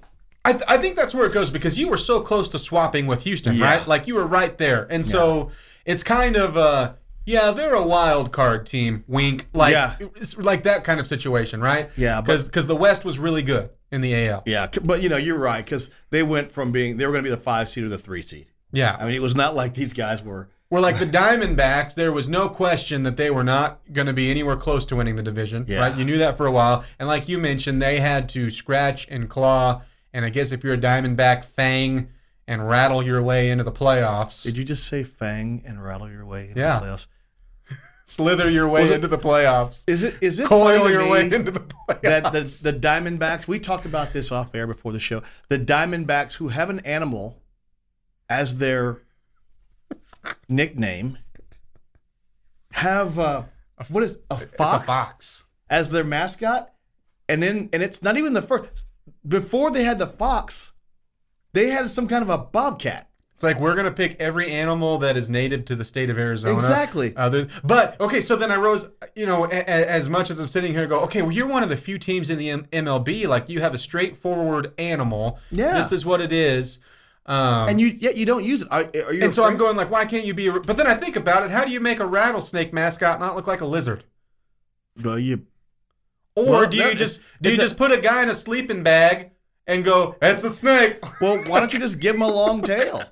I, 0.46 0.54
th- 0.54 0.64
I 0.66 0.78
think 0.78 0.96
that's 0.96 1.14
where 1.14 1.26
it 1.28 1.34
goes 1.34 1.50
because 1.50 1.78
you 1.78 1.90
were 1.90 1.98
so 1.98 2.22
close 2.22 2.48
to 2.50 2.60
swapping 2.60 3.06
with 3.06 3.24
Houston, 3.24 3.56
Yeah. 3.58 3.76
right? 3.76 3.86
Like 3.88 4.08
you 4.08 4.16
were 4.16 4.26
right 4.26 4.58
there, 4.58 4.88
and 4.90 5.06
so 5.06 5.52
it's 5.86 6.04
kind 6.04 6.38
of 6.38 6.56
uh 6.56 6.94
yeah, 7.28 7.52
they're 7.52 7.76
a 7.76 7.86
wild 7.86 8.32
card 8.32 8.66
team. 8.66 9.04
Wink, 9.08 9.48
like 9.54 9.74
Yeah. 9.74 9.94
like 10.38 10.64
that 10.64 10.84
kind 10.84 11.00
of 11.00 11.06
situation, 11.06 11.62
right? 11.62 11.90
Yeah, 11.96 12.22
but- 12.22 12.46
because 12.46 12.66
the 12.66 12.76
West 12.76 13.06
was 13.06 13.20
really 13.20 13.44
good 13.44 13.70
in 13.92 14.02
the 14.02 14.14
AL. 14.16 14.42
yeah, 14.48 14.68
but 14.84 15.04
you 15.04 15.10
know, 15.10 15.18
you're 15.18 15.38
right 15.38 15.64
because 15.64 15.92
they 16.10 16.24
went 16.24 16.52
from 16.52 16.72
being 16.72 16.98
they 16.98 17.06
were 17.06 17.12
going 17.12 17.24
to 17.24 17.30
be 17.30 17.36
the 17.36 17.42
five 17.42 17.70
seed 17.70 17.84
or 17.84 17.90
the 17.90 17.98
three 17.98 18.22
seed. 18.24 18.48
Yeah, 18.72 18.98
I 19.00 19.06
mean, 19.06 19.14
it 19.16 19.22
was 19.22 19.36
not 19.36 19.56
like 19.56 19.76
these 19.76 19.94
guys 19.94 20.24
were. 20.24 20.50
Were 20.70 20.82
like 20.82 21.00
the 21.00 21.06
Diamondbacks, 21.06 21.96
there 21.96 22.12
was 22.12 22.28
no 22.28 22.50
question 22.50 23.04
that 23.04 23.16
they 23.16 23.32
were 23.32 23.44
not 23.46 23.80
going 23.94 24.08
to 24.08 24.12
be 24.14 24.30
anywhere 24.30 24.58
close 24.58 24.86
to 24.88 24.98
winning 24.98 25.16
the 25.16 25.24
division, 25.24 25.64
Yeah. 25.66 25.80
right? 25.80 25.96
You 25.98 26.04
knew 26.04 26.18
that 26.18 26.36
for 26.36 26.46
a 26.46 26.52
while, 26.52 26.84
and 27.00 27.08
like 27.08 27.30
you 27.30 27.38
mentioned, 27.38 27.82
they 27.82 28.02
had 28.02 28.28
to 28.30 28.50
scratch 28.50 29.08
and 29.10 29.30
claw, 29.30 29.82
and 30.14 30.26
I 30.26 30.30
guess 30.30 30.52
if 30.52 30.66
you're 30.66 30.74
a 30.74 30.78
Diamondback, 30.78 31.46
fang 31.46 32.10
and 32.50 32.68
rattle 32.68 33.02
your 33.02 33.22
way 33.24 33.50
into 33.50 33.64
the 33.64 33.72
playoffs. 33.72 34.44
Did 34.44 34.58
you 34.58 34.66
just 34.66 34.86
say 34.88 35.04
fang 35.04 35.64
and 35.66 35.82
rattle 35.82 36.10
your 36.10 36.26
way 36.26 36.50
into 36.50 36.60
Yeah. 36.60 36.80
the 36.80 36.86
playoffs? 36.88 37.06
Slither 38.08 38.50
your 38.50 38.68
way 38.68 38.86
it- 38.86 38.92
into 38.94 39.08
the 39.08 39.18
playoffs, 39.18 39.84
Is 39.88 40.02
it 40.04 40.16
is 40.22 40.40
it 40.40 40.48
coil 40.48 40.90
your 40.90 41.08
way 41.10 41.26
into 41.26 41.52
the 41.52 41.60
playoffs. 41.60 42.02
that 42.02 42.32
the 42.32 42.72
the 42.72 42.78
Diamondbacks? 42.80 43.48
We 43.48 43.60
talked 43.60 43.86
about 43.86 44.14
this 44.14 44.32
off 44.32 44.56
air 44.56 44.66
before 44.66 44.92
the 44.92 45.00
show. 45.00 45.22
The 45.50 45.60
Diamondbacks, 45.60 46.34
who 46.34 46.48
have 46.48 46.70
an 46.70 46.80
animal 46.82 47.42
as 48.30 48.58
their 48.58 48.98
nickname, 50.50 51.18
have 52.72 53.18
uh, 53.20 53.44
what 53.90 54.04
is 54.04 54.18
a 54.32 54.38
it's 54.42 54.56
fox, 54.56 54.84
a 54.84 54.88
fox. 54.88 55.44
as 55.70 55.92
their 55.92 56.04
mascot, 56.04 56.74
and 57.30 57.42
then 57.44 57.70
and 57.74 57.82
it's 57.84 58.02
not 58.02 58.18
even 58.18 58.34
the 58.34 58.42
first. 58.42 58.86
Before 59.28 59.72
they 59.72 59.84
had 59.84 60.00
the 60.00 60.08
fox, 60.08 60.74
they 61.54 61.70
had 61.70 61.90
some 61.90 62.08
kind 62.08 62.24
of 62.24 62.30
a 62.30 62.38
bobcat. 62.38 63.07
It's 63.38 63.44
like 63.44 63.60
we're 63.60 63.76
gonna 63.76 63.92
pick 63.92 64.16
every 64.20 64.52
animal 64.52 64.98
that 64.98 65.16
is 65.16 65.30
native 65.30 65.64
to 65.66 65.76
the 65.76 65.84
state 65.84 66.10
of 66.10 66.18
Arizona. 66.18 66.56
Exactly. 66.56 67.16
Other, 67.16 67.48
but 67.64 67.96
okay, 68.02 68.20
so 68.20 68.36
then 68.36 68.52
I 68.52 68.56
rose. 68.56 68.90
You 69.16 69.28
know, 69.28 69.46
a, 69.46 69.50
a- 69.50 69.88
as 69.88 70.10
much 70.10 70.32
as 70.32 70.40
I'm 70.40 70.48
sitting 70.48 70.74
here, 70.74 70.88
go 70.88 71.02
okay. 71.02 71.22
Well, 71.22 71.32
you're 71.32 71.46
one 71.46 71.62
of 71.62 71.70
the 71.70 71.78
few 71.78 72.00
teams 72.00 72.32
in 72.32 72.40
the 72.40 72.50
M- 72.50 72.66
MLB. 72.74 73.28
Like 73.28 73.48
you 73.48 73.60
have 73.62 73.76
a 73.76 73.78
straightforward 73.78 74.74
animal. 74.80 75.38
Yeah. 75.52 75.78
This 75.78 75.92
is 75.92 76.04
what 76.04 76.20
it 76.20 76.32
is. 76.32 76.80
Um, 77.28 77.70
And 77.70 77.80
you 77.80 77.96
yet 78.00 78.18
you 78.18 78.26
don't 78.26 78.44
use 78.44 78.64
it. 78.64 78.70
Are, 78.72 78.86
are 79.06 79.14
you 79.14 79.24
and 79.24 79.32
so 79.32 79.44
I'm 79.44 79.56
going 79.56 79.78
like, 79.78 79.92
why 79.92 80.06
can't 80.06 80.26
you 80.26 80.34
be? 80.34 80.48
A, 80.48 80.54
but 80.54 80.76
then 80.76 80.88
I 80.88 80.96
think 80.96 81.16
about 81.16 81.44
it. 81.44 81.52
How 81.52 81.64
do 81.64 81.72
you 81.72 81.80
make 81.80 82.00
a 82.00 82.08
rattlesnake 82.08 82.74
mascot 82.74 83.20
not 83.20 83.36
look 83.36 83.46
like 83.46 83.62
a 83.62 83.66
lizard? 83.68 84.04
Well, 85.04 85.20
you 85.20 85.46
Or 86.36 86.44
Well, 86.46 86.70
do 86.70 86.78
no, 86.80 86.90
you 86.90 86.96
just 86.96 87.22
do 87.42 87.50
you 87.50 87.56
a- 87.56 87.58
just 87.60 87.78
put 87.78 87.92
a 87.92 87.98
guy 87.98 88.24
in 88.24 88.30
a 88.30 88.36
sleeping 88.36 88.82
bag 88.82 89.30
and 89.68 89.84
go, 89.86 90.16
"That's 90.20 90.44
a 90.44 90.52
snake"? 90.52 90.98
well, 91.22 91.38
why 91.44 91.60
don't 91.60 91.72
you 91.72 91.80
just 91.88 92.00
give 92.00 92.16
him 92.16 92.24
a 92.24 92.28
long 92.28 92.64
tail, 92.64 93.04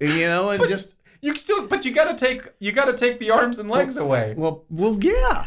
you 0.00 0.26
know, 0.26 0.50
and 0.50 0.62
just 0.68 0.94
You 1.20 1.34
still, 1.36 1.66
but 1.66 1.84
you 1.84 1.92
got 1.92 2.16
to 2.16 2.24
take 2.26 2.42
you 2.58 2.72
got 2.72 2.86
to 2.86 2.92
take 2.94 3.18
the 3.18 3.30
arms 3.30 3.58
and 3.58 3.70
legs 3.70 3.96
away. 3.96 4.34
well, 4.36 4.64
well, 4.70 4.96
yeah. 5.00 5.46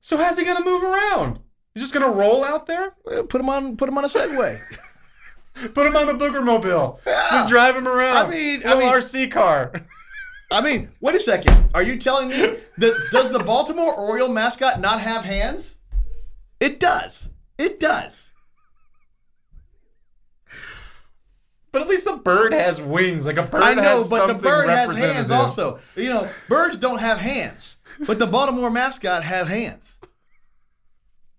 So 0.00 0.16
how's 0.16 0.36
he 0.38 0.44
gonna 0.44 0.64
move 0.64 0.82
around? 0.82 1.38
He's 1.74 1.82
just 1.84 1.94
gonna 1.94 2.10
roll 2.10 2.44
out 2.44 2.66
there? 2.66 2.94
Well, 3.04 3.24
Put 3.24 3.40
him 3.40 3.48
on, 3.48 3.76
put 3.76 3.88
him 3.88 3.96
on 3.98 4.04
a 4.04 4.08
Segway. 4.08 4.58
Put 5.74 5.86
him 5.86 5.96
on 5.96 6.06
the 6.06 6.14
booger 6.14 6.42
mobile. 6.42 6.98
Just 7.04 7.50
drive 7.50 7.76
him 7.76 7.86
around. 7.86 8.16
I 8.26 8.30
mean- 8.30 8.62
I 8.66 8.74
mean- 8.74 8.88
RC 8.88 9.30
car. 9.30 9.70
I 10.50 10.60
mean, 10.62 10.90
wait 11.02 11.14
a 11.14 11.20
second. 11.20 11.68
Are 11.74 11.82
you 11.82 11.98
telling 11.98 12.28
me 12.28 12.56
that 12.78 13.08
does 13.10 13.32
the 13.32 13.38
Baltimore 13.38 13.94
Oriole 13.94 14.28
mascot 14.30 14.80
not 14.80 15.00
have 15.00 15.24
hands? 15.24 15.76
It 16.58 16.80
does. 16.80 17.30
It 17.58 17.78
does. 17.78 18.31
But 21.72 21.82
at 21.82 21.88
least 21.88 22.06
a 22.06 22.16
bird 22.16 22.52
has 22.52 22.80
wings. 22.80 23.24
Like 23.24 23.38
a 23.38 23.42
bird. 23.42 23.62
I 23.62 23.72
know, 23.72 24.04
but 24.08 24.26
the 24.26 24.34
bird 24.34 24.68
has 24.68 24.94
hands 24.96 25.30
also. 25.30 25.80
You 25.96 26.10
know, 26.10 26.28
birds 26.48 26.76
don't 26.76 26.98
have 26.98 27.18
hands, 27.18 27.78
but 28.06 28.18
the 28.18 28.26
Baltimore 28.26 28.70
mascot 28.70 29.24
has 29.24 29.48
hands. 29.48 29.98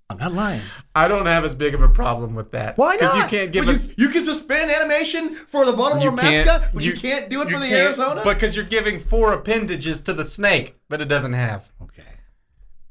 I'm 0.09 0.17
not 0.17 0.33
lying. 0.33 0.61
I 0.95 1.07
don't 1.07 1.25
have 1.25 1.45
as 1.45 1.55
big 1.55 1.73
of 1.73 1.81
a 1.81 1.89
problem 1.89 2.35
with 2.35 2.51
that. 2.51 2.77
Why 2.77 2.95
not? 2.95 2.99
Because 2.99 3.15
you 3.15 3.27
can't 3.29 3.51
give 3.51 3.65
But 3.65 3.75
us. 3.75 3.87
You, 3.89 3.95
you 3.97 4.09
can 4.09 4.23
suspend 4.23 4.69
animation 4.69 5.33
for 5.33 5.65
the 5.65 5.73
Baltimore 5.73 6.11
mascot, 6.11 6.69
but 6.73 6.83
you, 6.83 6.93
can't 6.93 7.29
do 7.29 7.41
it 7.41 7.49
for 7.49 7.59
the 7.59 7.71
Arizona. 7.71 8.21
Because 8.23 8.55
you're 8.55 8.65
giving 8.65 8.99
four 8.99 9.33
appendages 9.33 10.01
to 10.01 10.13
the 10.13 10.23
snake 10.23 10.77
that 10.89 10.99
it 11.01 11.05
doesn't 11.05 11.33
have. 11.33 11.71
okay. 11.81 12.03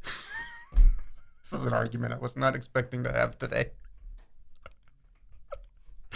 This 1.42 1.60
is 1.60 1.66
an 1.66 1.74
argument 1.74 2.14
I 2.14 2.18
was 2.18 2.36
not 2.36 2.56
expecting 2.56 3.04
to 3.04 3.12
have 3.12 3.36
today. 3.38 3.70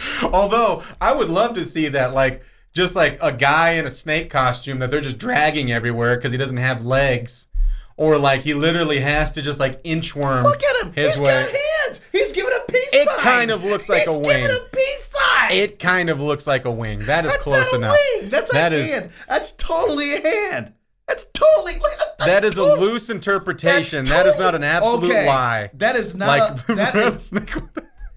Although 0.23 0.83
I 1.01 1.13
would 1.13 1.29
love 1.29 1.55
to 1.55 1.65
see 1.65 1.87
that, 1.89 2.13
like, 2.13 2.43
just 2.73 2.95
like 2.95 3.17
a 3.21 3.31
guy 3.31 3.71
in 3.71 3.85
a 3.85 3.89
snake 3.89 4.29
costume 4.29 4.79
that 4.79 4.91
they're 4.91 5.01
just 5.01 5.17
dragging 5.17 5.71
everywhere 5.71 6.15
because 6.17 6.31
he 6.31 6.37
doesn't 6.37 6.57
have 6.57 6.85
legs, 6.85 7.47
or 7.95 8.17
like 8.17 8.41
he 8.41 8.53
literally 8.53 8.99
has 8.99 9.31
to 9.33 9.41
just 9.41 9.59
like 9.59 9.81
inchworm. 9.83 10.43
Look 10.43 10.61
at 10.63 10.85
him. 10.85 10.93
His 10.93 11.13
He's 11.13 11.19
way. 11.21 11.31
got 11.43 11.51
hands. 11.51 12.01
He's 12.11 12.31
giving 12.33 12.53
a 12.53 12.71
peace 12.71 12.93
It 12.93 13.07
sign. 13.07 13.17
kind 13.19 13.51
of 13.51 13.63
looks 13.63 13.89
like 13.89 14.03
He's 14.03 14.09
a 14.09 14.21
giving 14.21 14.27
wing. 14.27 14.45
a 14.51 14.59
peace 14.75 15.05
sign. 15.05 15.51
It 15.51 15.79
kind 15.79 16.09
of 16.11 16.21
looks 16.21 16.45
like 16.45 16.65
a 16.65 16.71
wing. 16.71 16.99
That 17.05 17.25
is 17.25 17.31
That's 17.31 17.43
close 17.43 17.71
a 17.73 17.77
enough. 17.77 17.97
Wing. 18.21 18.29
That's 18.29 18.51
a 18.51 18.53
That 18.53 18.73
is- 18.73 18.87
hand. 18.91 19.11
That's 19.27 19.53
totally 19.53 20.13
a 20.15 20.21
hand. 20.21 20.73
That's 21.07 21.25
totally. 21.33 21.73
That's 22.19 22.25
That 22.27 22.43
is 22.45 22.57
a 22.57 22.63
loose 22.75 23.09
interpretation. 23.09 24.05
That 24.05 24.25
is 24.27 24.37
not 24.37 24.53
an 24.55 24.63
absolute 24.63 25.09
okay. 25.09 25.25
lie. 25.25 25.69
That 25.75 25.95
is 25.95 26.13
not. 26.13 26.27
Like 26.27 26.69
a, 26.69 26.75
that 26.75 26.95
is. 27.15 27.33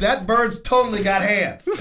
That 0.00 0.26
bird's 0.26 0.60
totally 0.60 1.02
got 1.02 1.22
hands. 1.22 1.68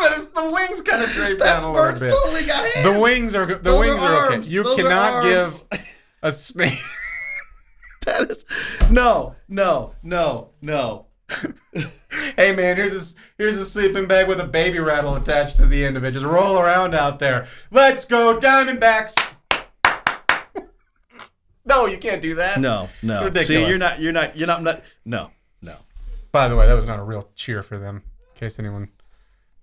That 0.00 0.12
is 0.12 0.30
the 0.30 0.50
wings 0.50 0.80
kind 0.80 1.02
of 1.02 1.10
draped 1.10 1.40
that 1.40 1.60
down 1.60 1.64
a 1.64 1.72
little 1.74 2.00
bit. 2.00 2.10
totally 2.10 2.44
got 2.44 2.64
hands. 2.64 2.90
The 2.90 2.98
wings 2.98 3.34
are 3.34 3.44
the 3.44 3.56
Those 3.56 3.80
wings 3.80 4.00
are, 4.00 4.32
okay. 4.32 4.48
You 4.48 4.62
Those 4.62 4.76
cannot 4.76 5.22
give 5.24 5.62
a 6.22 6.32
snake. 6.32 6.78
That 8.06 8.30
is 8.30 8.46
no, 8.90 9.34
no, 9.46 9.94
no, 10.02 10.52
no. 10.62 11.04
hey 12.36 12.52
man, 12.54 12.78
here's 12.78 12.94
a 13.12 13.14
here's 13.36 13.58
a 13.58 13.66
sleeping 13.66 14.06
bag 14.06 14.26
with 14.26 14.40
a 14.40 14.46
baby 14.46 14.78
rattle 14.78 15.16
attached 15.16 15.58
to 15.58 15.66
the 15.66 15.84
end 15.84 15.98
of 15.98 16.04
it. 16.04 16.12
Just 16.12 16.24
roll 16.24 16.58
around 16.58 16.94
out 16.94 17.18
there. 17.18 17.46
Let's 17.70 18.06
go 18.06 18.38
Diamondbacks. 18.38 19.12
no, 21.66 21.84
you 21.84 21.98
can't 21.98 22.22
do 22.22 22.36
that. 22.36 22.58
No, 22.58 22.88
no. 23.02 23.24
Ridiculous. 23.24 23.48
See, 23.48 23.68
you're 23.68 23.78
not. 23.78 24.00
You're 24.00 24.12
not. 24.12 24.34
You're 24.34 24.46
not. 24.46 24.62
not 24.62 24.82
no, 25.04 25.18
no. 25.18 25.30
By 26.32 26.48
the 26.48 26.56
way, 26.56 26.66
that 26.66 26.74
was 26.74 26.86
not 26.86 26.98
a 26.98 27.04
real 27.04 27.28
cheer 27.34 27.62
for 27.62 27.78
them. 27.78 28.02
In 28.34 28.38
case 28.38 28.58
anyone 28.58 28.88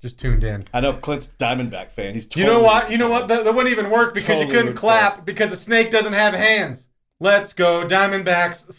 just 0.01 0.19
tuned 0.19 0.43
in. 0.43 0.63
I 0.73 0.79
know 0.81 0.93
Clint's 0.93 1.27
Diamondback 1.39 1.87
fan. 1.91 2.13
He's. 2.13 2.33
You 2.35 2.45
know 2.45 2.61
what? 2.61 2.91
You 2.91 2.97
know 2.97 3.09
what? 3.09 3.27
That, 3.27 3.45
that 3.45 3.55
wouldn't 3.55 3.71
even 3.71 3.89
work 3.89 4.13
because 4.13 4.39
you 4.39 4.47
couldn't 4.47 4.67
would 4.67 4.75
clap 4.75 5.25
because 5.25 5.51
a 5.51 5.57
snake 5.57 5.91
doesn't 5.91 6.13
have 6.13 6.33
hands. 6.33 6.87
Let's 7.19 7.53
go, 7.53 7.83
Diamondbacks. 7.85 8.71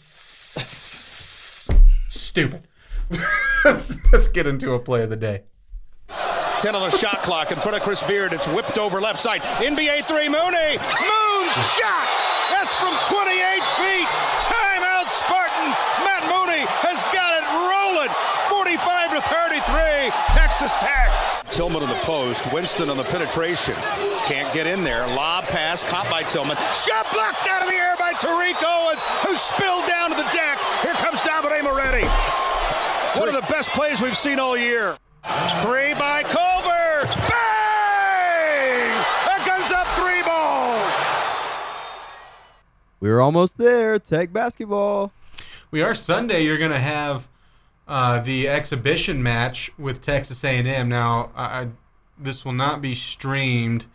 Stupid. 2.09 2.67
let's, 3.65 3.97
let's 4.13 4.27
get 4.29 4.47
into 4.47 4.73
a 4.73 4.79
play 4.79 5.03
of 5.03 5.09
the 5.09 5.17
day. 5.17 5.43
10 6.59 6.75
on 6.75 6.89
the 6.89 6.97
shot 6.97 7.21
clock 7.23 7.51
in 7.51 7.57
front 7.57 7.77
of 7.77 7.83
Chris 7.83 8.03
Beard. 8.03 8.33
It's 8.33 8.47
whipped 8.47 8.77
over 8.77 8.99
left 8.99 9.19
side. 9.19 9.41
NBA 9.63 10.05
three, 10.05 10.27
Mooney. 10.27 10.75
Moon 10.79 11.47
shot. 11.75 12.07
That's 12.51 12.73
from 12.75 12.95
28 13.07 13.31
feet. 13.79 14.07
Timeout, 14.43 15.07
Spartans. 15.07 15.77
Matt 16.03 16.23
Mooney 16.27 16.63
has 16.83 16.99
got 17.15 17.31
it 17.35 17.45
rolling. 17.53 18.11
45 18.51 19.15
to 19.15 19.21
33. 19.21 20.11
Texas 20.59 20.77
Tech. 20.81 21.09
Tillman 21.51 21.83
in 21.83 21.87
the 21.87 21.95
post. 22.03 22.43
Winston 22.51 22.89
on 22.89 22.97
the 22.97 23.05
penetration. 23.05 23.75
Can't 24.27 24.53
get 24.53 24.67
in 24.67 24.83
there. 24.83 25.07
Lob 25.15 25.45
pass 25.45 25.89
caught 25.89 26.09
by 26.09 26.21
Tillman. 26.23 26.57
Shot 26.57 27.07
blocked 27.13 27.47
out 27.47 27.61
of 27.61 27.69
the 27.69 27.75
air 27.75 27.95
by 27.97 28.11
Tariq 28.19 28.59
Owens, 28.61 29.01
who 29.23 29.33
spilled 29.37 29.87
down 29.87 30.09
to 30.09 30.17
the 30.17 30.27
deck. 30.33 30.59
Here 30.81 30.93
comes 30.95 31.21
Davide 31.21 31.63
Moretti. 31.63 32.05
One 33.17 33.29
of 33.29 33.35
the 33.35 33.47
best 33.49 33.69
plays 33.69 34.01
we've 34.01 34.17
seen 34.17 34.37
all 34.37 34.57
year. 34.57 34.97
Three 35.61 35.93
by 35.93 36.23
Culver. 36.23 37.07
Bang! 37.07 38.91
That 39.31 39.39
goes 39.47 39.71
up 39.71 39.87
three 39.95 40.21
ball. 40.23 40.83
We 42.99 43.09
are 43.11 43.21
almost 43.21 43.57
there. 43.57 43.97
Tech 43.97 44.33
basketball. 44.33 45.13
We 45.71 45.81
are 45.81 45.95
Sunday. 45.95 46.43
You're 46.43 46.57
going 46.57 46.71
to 46.71 46.79
have 46.79 47.29
uh, 47.89 48.19
the 48.19 48.47
exhibition 48.47 49.21
match 49.21 49.71
with 49.77 49.99
Texas 50.01 50.43
A&M. 50.43 50.87
Now, 50.87 51.31
I, 51.35 51.43
I, 51.61 51.67
this 52.17 52.45
will 52.45 52.53
not 52.53 52.81
be 52.81 52.93
streamed 52.95 53.87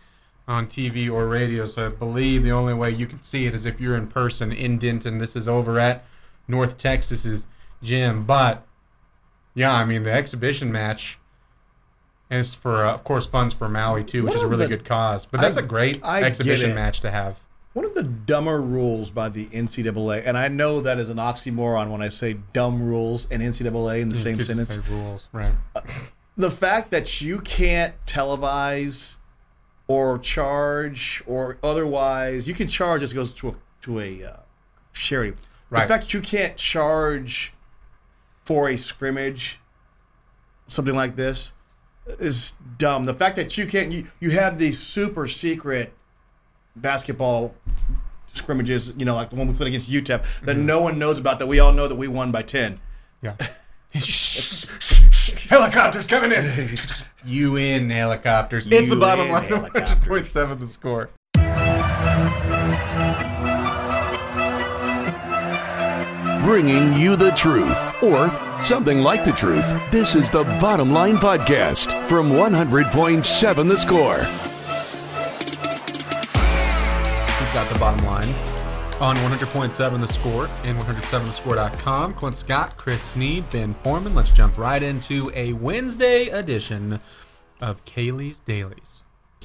on 0.46 0.66
TV 0.66 1.10
or 1.10 1.26
radio, 1.28 1.64
so 1.64 1.86
I 1.86 1.88
believe 1.90 2.42
the 2.42 2.50
only 2.50 2.74
way 2.74 2.90
you 2.90 3.06
can 3.06 3.22
see 3.22 3.46
it 3.46 3.54
is 3.54 3.64
if 3.64 3.80
you're 3.80 3.96
in 3.96 4.08
person 4.08 4.52
in 4.52 4.78
Denton. 4.78 5.18
This 5.18 5.36
is 5.36 5.48
over 5.48 5.78
at 5.78 6.04
North 6.48 6.76
Texas's 6.76 7.46
gym, 7.82 8.24
but 8.24 8.66
Yeah, 9.54 9.72
I 9.72 9.84
mean 9.84 10.02
the 10.02 10.12
exhibition 10.12 10.72
match 10.72 11.18
is 12.30 12.52
for, 12.52 12.84
uh, 12.84 12.92
of 12.92 13.04
course, 13.04 13.26
funds 13.28 13.54
for 13.54 13.68
Maui 13.68 14.02
too, 14.02 14.24
which 14.24 14.34
is 14.34 14.42
a 14.42 14.48
really 14.48 14.64
the- 14.66 14.76
good 14.76 14.84
cause. 14.84 15.24
But 15.24 15.40
that's 15.40 15.56
I- 15.56 15.60
a 15.60 15.64
great 15.64 16.02
exhibition 16.04 16.74
match 16.74 17.00
to 17.02 17.10
have. 17.12 17.38
One 17.74 17.84
of 17.84 17.92
the 17.94 18.04
dumber 18.04 18.62
rules 18.62 19.10
by 19.10 19.28
the 19.28 19.46
NCAA, 19.46 20.22
and 20.24 20.38
I 20.38 20.46
know 20.46 20.80
that 20.80 20.98
is 20.98 21.08
an 21.08 21.16
oxymoron 21.16 21.90
when 21.90 22.02
I 22.02 22.08
say 22.08 22.34
dumb 22.52 22.80
rules 22.80 23.26
and 23.30 23.42
NCAA 23.42 24.00
in 24.00 24.08
the 24.08 24.14
same 24.14 24.38
You 24.38 24.44
just 24.44 24.46
sentence. 24.46 24.74
say 24.76 24.94
rules, 24.94 25.28
right? 25.32 25.52
The 26.36 26.52
fact 26.52 26.92
that 26.92 27.20
you 27.20 27.40
can't 27.40 27.92
televise 28.06 29.16
or 29.88 30.18
charge 30.20 31.22
or 31.26 31.58
otherwise, 31.64 32.46
you 32.46 32.54
can 32.54 32.68
charge 32.68 33.02
as 33.02 33.10
it 33.10 33.16
goes 33.16 33.32
to 33.34 33.48
a 33.48 33.54
to 33.82 34.00
a 34.00 34.22
uh, 34.24 34.36
charity. 34.92 35.36
The 35.70 35.76
fact 35.88 35.88
that 35.88 36.14
you 36.14 36.20
can't 36.20 36.56
charge 36.56 37.52
for 38.44 38.68
a 38.68 38.76
scrimmage, 38.76 39.58
something 40.68 40.94
like 40.94 41.16
this, 41.16 41.52
is 42.06 42.54
dumb. 42.78 43.04
The 43.06 43.14
fact 43.14 43.34
that 43.36 43.58
you 43.58 43.66
can't, 43.66 43.90
you, 43.90 44.06
you 44.20 44.30
have 44.30 44.58
these 44.58 44.78
super 44.78 45.26
secret 45.26 45.92
basketball 46.76 47.54
scrimmages, 48.32 48.92
you 48.96 49.04
know, 49.04 49.14
like 49.14 49.30
the 49.30 49.36
one 49.36 49.48
we 49.48 49.54
played 49.54 49.68
against 49.68 49.90
UTEP, 49.90 50.40
that 50.40 50.56
mm-hmm. 50.56 50.66
no 50.66 50.80
one 50.80 50.98
knows 50.98 51.18
about, 51.18 51.38
that 51.38 51.46
we 51.46 51.60
all 51.60 51.72
know 51.72 51.88
that 51.88 51.96
we 51.96 52.08
won 52.08 52.32
by 52.32 52.42
10. 52.42 52.78
Yeah. 53.22 53.36
helicopters 55.48 56.06
coming 56.06 56.32
in. 56.32 56.44
you 57.24 57.56
in 57.56 57.88
helicopters. 57.90 58.66
it's 58.70 58.88
the 58.88 58.96
bottom 58.96 59.30
line. 59.30 59.44
helicopters. 59.48 60.08
Point 60.08 60.26
seven 60.26 60.58
the 60.58 60.66
score. 60.66 61.10
Bringing 66.44 66.92
you 67.00 67.16
the 67.16 67.30
truth, 67.30 68.02
or 68.02 68.30
something 68.62 69.00
like 69.00 69.24
the 69.24 69.32
truth. 69.32 69.64
This 69.90 70.14
is 70.14 70.28
the 70.28 70.44
Bottom 70.60 70.92
Line 70.92 71.16
Podcast 71.16 72.06
from 72.06 72.32
100.7 72.32 73.68
The 73.68 73.78
Score. 73.78 74.53
We've 77.54 77.62
got 77.62 77.72
the 77.72 77.78
bottom 77.78 78.04
line 78.04 78.28
on 79.00 79.14
100.7 79.30 80.00
The 80.00 80.08
Score 80.08 80.46
and 80.64 80.76
107thescore.com. 80.76 82.14
Clint 82.14 82.34
Scott, 82.34 82.76
Chris 82.76 83.00
Snead, 83.00 83.48
Ben 83.50 83.74
Porman. 83.74 84.12
Let's 84.12 84.32
jump 84.32 84.58
right 84.58 84.82
into 84.82 85.30
a 85.36 85.52
Wednesday 85.52 86.30
edition 86.30 86.98
of 87.60 87.84
Kailey's 87.84 88.40
Dailies. 88.40 89.04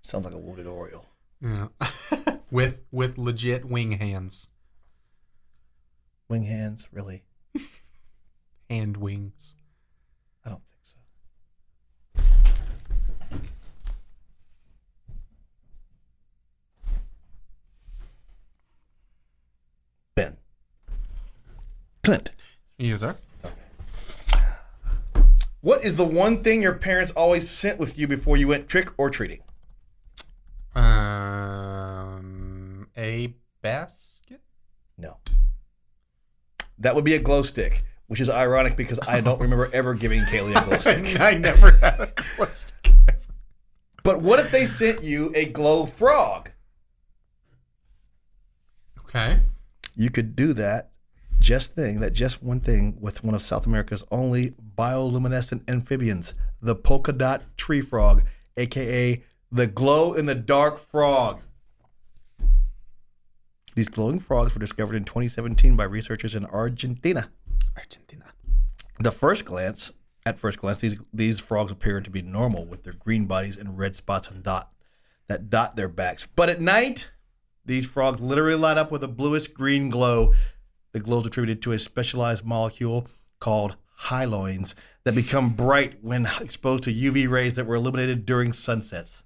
Sounds 0.00 0.24
like 0.24 0.32
a 0.32 0.38
wounded 0.38 0.68
Oriole. 0.68 1.06
Yeah. 1.40 1.66
with 2.52 2.82
with 2.92 3.18
legit 3.18 3.64
wing 3.64 3.90
hands. 3.90 4.46
Wing 6.28 6.44
hands, 6.44 6.86
really? 6.92 7.24
Hand 8.70 8.96
wings. 8.96 9.54
I 10.44 10.50
don't 10.50 10.62
think 10.62 10.78
so. 10.82 10.98
Ben. 20.14 20.36
Clint. 22.02 22.30
Yes, 22.78 23.00
sir. 23.00 23.16
What 25.64 25.82
is 25.82 25.96
the 25.96 26.04
one 26.04 26.42
thing 26.42 26.60
your 26.60 26.74
parents 26.74 27.10
always 27.12 27.48
sent 27.48 27.78
with 27.78 27.96
you 27.96 28.06
before 28.06 28.36
you 28.36 28.48
went 28.48 28.68
trick 28.68 28.90
or 28.98 29.08
treating? 29.08 29.40
Um, 30.74 32.04
a 32.98 33.34
basket. 33.62 34.42
No. 34.98 35.16
That 36.84 36.94
would 36.94 37.04
be 37.04 37.14
a 37.14 37.18
glow 37.18 37.40
stick, 37.40 37.82
which 38.08 38.20
is 38.20 38.28
ironic 38.28 38.76
because 38.76 39.00
I 39.08 39.22
don't 39.22 39.40
oh. 39.40 39.42
remember 39.42 39.70
ever 39.72 39.94
giving 39.94 40.20
Kailey 40.22 40.54
a 40.54 40.64
glow 40.66 40.76
stick. 40.78 41.18
I 41.18 41.32
never 41.32 41.70
had 41.78 41.98
a 41.98 42.06
close. 42.08 42.66
But 44.02 44.20
what 44.20 44.38
if 44.38 44.50
they 44.50 44.66
sent 44.66 45.02
you 45.02 45.32
a 45.34 45.46
glow 45.46 45.86
frog? 45.86 46.50
Okay. 49.00 49.40
You 49.96 50.10
could 50.10 50.36
do 50.36 50.52
that 50.52 50.90
just 51.40 51.74
thing, 51.74 52.00
that 52.00 52.12
just 52.12 52.42
one 52.42 52.60
thing 52.60 52.98
with 53.00 53.24
one 53.24 53.34
of 53.34 53.40
South 53.40 53.64
America's 53.64 54.04
only 54.10 54.54
bioluminescent 54.76 55.62
amphibians, 55.66 56.34
the 56.60 56.76
polka 56.76 57.12
dot 57.12 57.42
tree 57.56 57.80
frog, 57.80 58.24
aka 58.58 59.22
the 59.50 59.66
glow 59.66 60.12
in 60.12 60.26
the 60.26 60.34
dark 60.34 60.78
frog. 60.78 61.40
These 63.74 63.88
glowing 63.88 64.20
frogs 64.20 64.54
were 64.54 64.60
discovered 64.60 64.94
in 64.94 65.04
2017 65.04 65.76
by 65.76 65.84
researchers 65.84 66.34
in 66.34 66.46
Argentina. 66.46 67.30
Argentina. 67.76 68.26
The 69.00 69.10
first 69.10 69.44
glance, 69.44 69.92
at 70.24 70.38
first 70.38 70.60
glance, 70.60 70.78
these 70.78 71.00
these 71.12 71.40
frogs 71.40 71.72
appear 71.72 72.00
to 72.00 72.10
be 72.10 72.22
normal 72.22 72.64
with 72.64 72.84
their 72.84 72.92
green 72.92 73.26
bodies 73.26 73.56
and 73.56 73.76
red 73.76 73.96
spots 73.96 74.28
on 74.28 74.42
dot 74.42 74.72
that 75.28 75.50
dot 75.50 75.74
their 75.74 75.88
backs. 75.88 76.26
But 76.26 76.48
at 76.48 76.60
night, 76.60 77.10
these 77.64 77.86
frogs 77.86 78.20
literally 78.20 78.54
light 78.54 78.78
up 78.78 78.92
with 78.92 79.02
a 79.02 79.08
bluish 79.08 79.48
green 79.48 79.90
glow. 79.90 80.34
The 80.92 81.00
glow 81.00 81.20
is 81.20 81.26
attributed 81.26 81.60
to 81.62 81.72
a 81.72 81.78
specialized 81.78 82.44
molecule 82.44 83.08
called 83.40 83.76
hyloins 84.02 84.74
that 85.02 85.14
become 85.14 85.50
bright 85.50 85.98
when 86.02 86.28
exposed 86.40 86.84
to 86.84 86.94
UV 86.94 87.28
rays 87.28 87.54
that 87.54 87.66
were 87.66 87.74
illuminated 87.74 88.24
during 88.24 88.52
sunsets. 88.52 89.22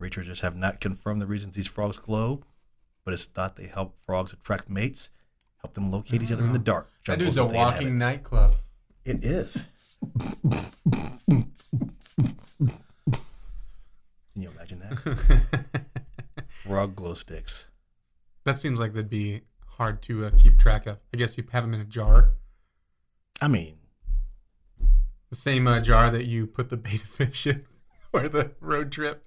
Researchers 0.00 0.40
have 0.40 0.56
not 0.56 0.80
confirmed 0.80 1.22
the 1.22 1.26
reasons 1.26 1.54
these 1.54 1.68
frogs 1.68 1.98
glow, 1.98 2.42
but 3.04 3.14
it's 3.14 3.24
thought 3.24 3.56
they 3.56 3.66
help 3.66 3.96
frogs 4.04 4.32
attract 4.32 4.68
mates, 4.70 5.10
help 5.60 5.74
them 5.74 5.90
locate 5.90 6.22
each 6.22 6.32
other 6.32 6.44
in 6.44 6.52
the 6.52 6.58
dark. 6.58 6.90
That 7.06 7.18
dude's 7.18 7.36
a 7.36 7.42
that 7.42 7.48
they 7.50 7.58
inhabit. 7.58 7.74
walking 7.74 7.98
nightclub. 7.98 8.54
It 9.04 9.22
is. 9.24 9.66
Can 14.32 14.42
you 14.42 14.50
imagine 14.50 14.80
that? 14.80 15.66
Frog 16.66 16.96
glow 16.96 17.14
sticks. 17.14 17.66
That 18.44 18.58
seems 18.58 18.80
like 18.80 18.94
that'd 18.94 19.10
be 19.10 19.42
hard 19.66 20.02
to 20.02 20.24
uh, 20.26 20.30
keep 20.38 20.58
track 20.58 20.86
of. 20.86 20.98
I 21.12 21.16
guess 21.16 21.36
you 21.36 21.44
have 21.52 21.64
them 21.64 21.74
in 21.74 21.80
a 21.80 21.84
jar. 21.84 22.30
I 23.40 23.48
mean, 23.48 23.74
The 25.30 25.36
same 25.36 25.66
uh, 25.66 25.80
jar 25.80 26.10
that 26.10 26.24
you 26.26 26.46
put 26.46 26.70
the 26.70 26.76
betta 26.76 27.06
fish 27.06 27.46
in 27.46 27.64
for 28.10 28.28
the 28.28 28.52
road 28.60 28.90
trip. 28.92 29.24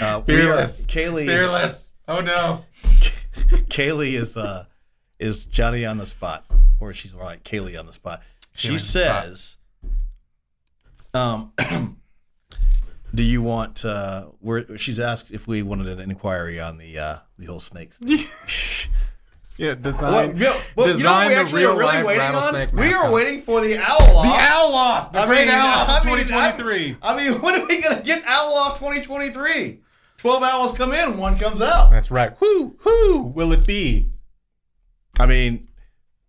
Uh, 0.00 0.22
we 0.26 0.34
are- 0.34 0.38
Fearless. 0.38 0.86
Kailey. 0.86 1.26
Fearless. 1.26 1.90
Oh 2.06 2.20
no. 2.20 2.64
Kailey 3.68 4.14
is 4.14 4.36
uh 4.36 4.66
is 5.18 5.44
Johnny 5.46 5.84
on 5.86 5.96
the 5.98 6.06
spot, 6.06 6.44
or 6.80 6.92
she's 6.92 7.14
like 7.14 7.42
Kailey 7.44 7.78
on 7.78 7.86
the 7.86 7.92
spot. 7.92 8.22
She 8.54 8.68
Kailey 8.68 8.72
the 8.72 8.78
spot. 8.80 9.24
says, 9.24 9.56
um. 11.14 11.52
Do 13.14 13.22
you 13.22 13.42
want? 13.42 13.84
Uh, 13.84 14.24
where 14.40 14.76
she's 14.76 14.98
asked 14.98 15.30
if 15.30 15.46
we 15.46 15.62
wanted 15.62 15.86
an 15.86 16.00
inquiry 16.10 16.58
on 16.60 16.78
the 16.78 16.98
uh, 16.98 17.18
the 17.38 17.46
whole 17.46 17.60
snakes. 17.60 18.00
Yeah, 19.56 19.74
design. 19.76 20.36
Well, 20.36 20.60
well, 20.74 20.96
you 20.96 21.04
know 21.04 21.12
what 21.12 21.28
we 21.28 21.34
actually 21.34 21.64
are 21.64 21.78
really 21.78 22.02
waiting 22.02 22.22
on? 22.22 22.68
We 22.72 22.92
are 22.92 23.10
waiting 23.10 23.40
for 23.42 23.60
the 23.60 23.78
owl 23.78 24.16
off. 24.16 24.24
The 24.24 24.42
owl 24.42 24.74
off. 24.74 25.12
The 25.12 25.20
I 25.20 25.26
great 25.26 25.46
mean, 25.46 25.54
owl 25.54 25.66
off 25.66 25.88
I 26.04 26.04
mean, 26.04 26.26
2023. 26.26 26.96
I 27.00 27.16
mean, 27.16 27.32
when 27.40 27.60
are 27.60 27.66
we 27.66 27.80
gonna 27.80 28.02
get 28.02 28.24
owl 28.26 28.54
off 28.54 28.78
2023? 28.80 29.80
Twelve 30.18 30.42
owls 30.42 30.72
come 30.72 30.92
in, 30.92 31.18
one 31.18 31.38
comes 31.38 31.60
out. 31.62 31.90
That's 31.90 32.10
right. 32.10 32.32
Who 32.40 32.74
who 32.80 33.22
will 33.22 33.52
it 33.52 33.66
be? 33.66 34.10
I 35.18 35.26
mean, 35.26 35.68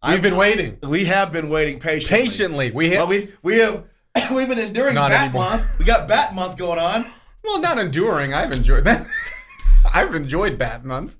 We've 0.07 0.21
been 0.21 0.35
waiting 0.35 0.77
we 0.83 1.05
have 1.05 1.31
been 1.31 1.49
waiting 1.49 1.79
patiently. 1.79 2.25
patiently. 2.25 2.71
We 2.71 2.89
Well, 2.91 2.99
have 2.99 3.09
we 3.09 3.29
we 3.41 3.57
have 3.57 3.85
we've 4.31 4.47
been 4.47 4.59
enduring 4.59 4.93
Bat 4.95 5.11
anymore. 5.11 5.49
Month. 5.49 5.79
We 5.79 5.85
got 5.85 6.07
Bat 6.07 6.35
Month 6.35 6.57
going 6.57 6.77
on. 6.77 7.11
well, 7.43 7.59
not 7.59 7.79
enduring. 7.79 8.35
I've 8.35 8.51
enjoyed 8.51 8.83
that. 8.83 9.07
I've 9.93 10.13
enjoyed 10.13 10.59
Bat 10.59 10.85
Month. 10.85 11.15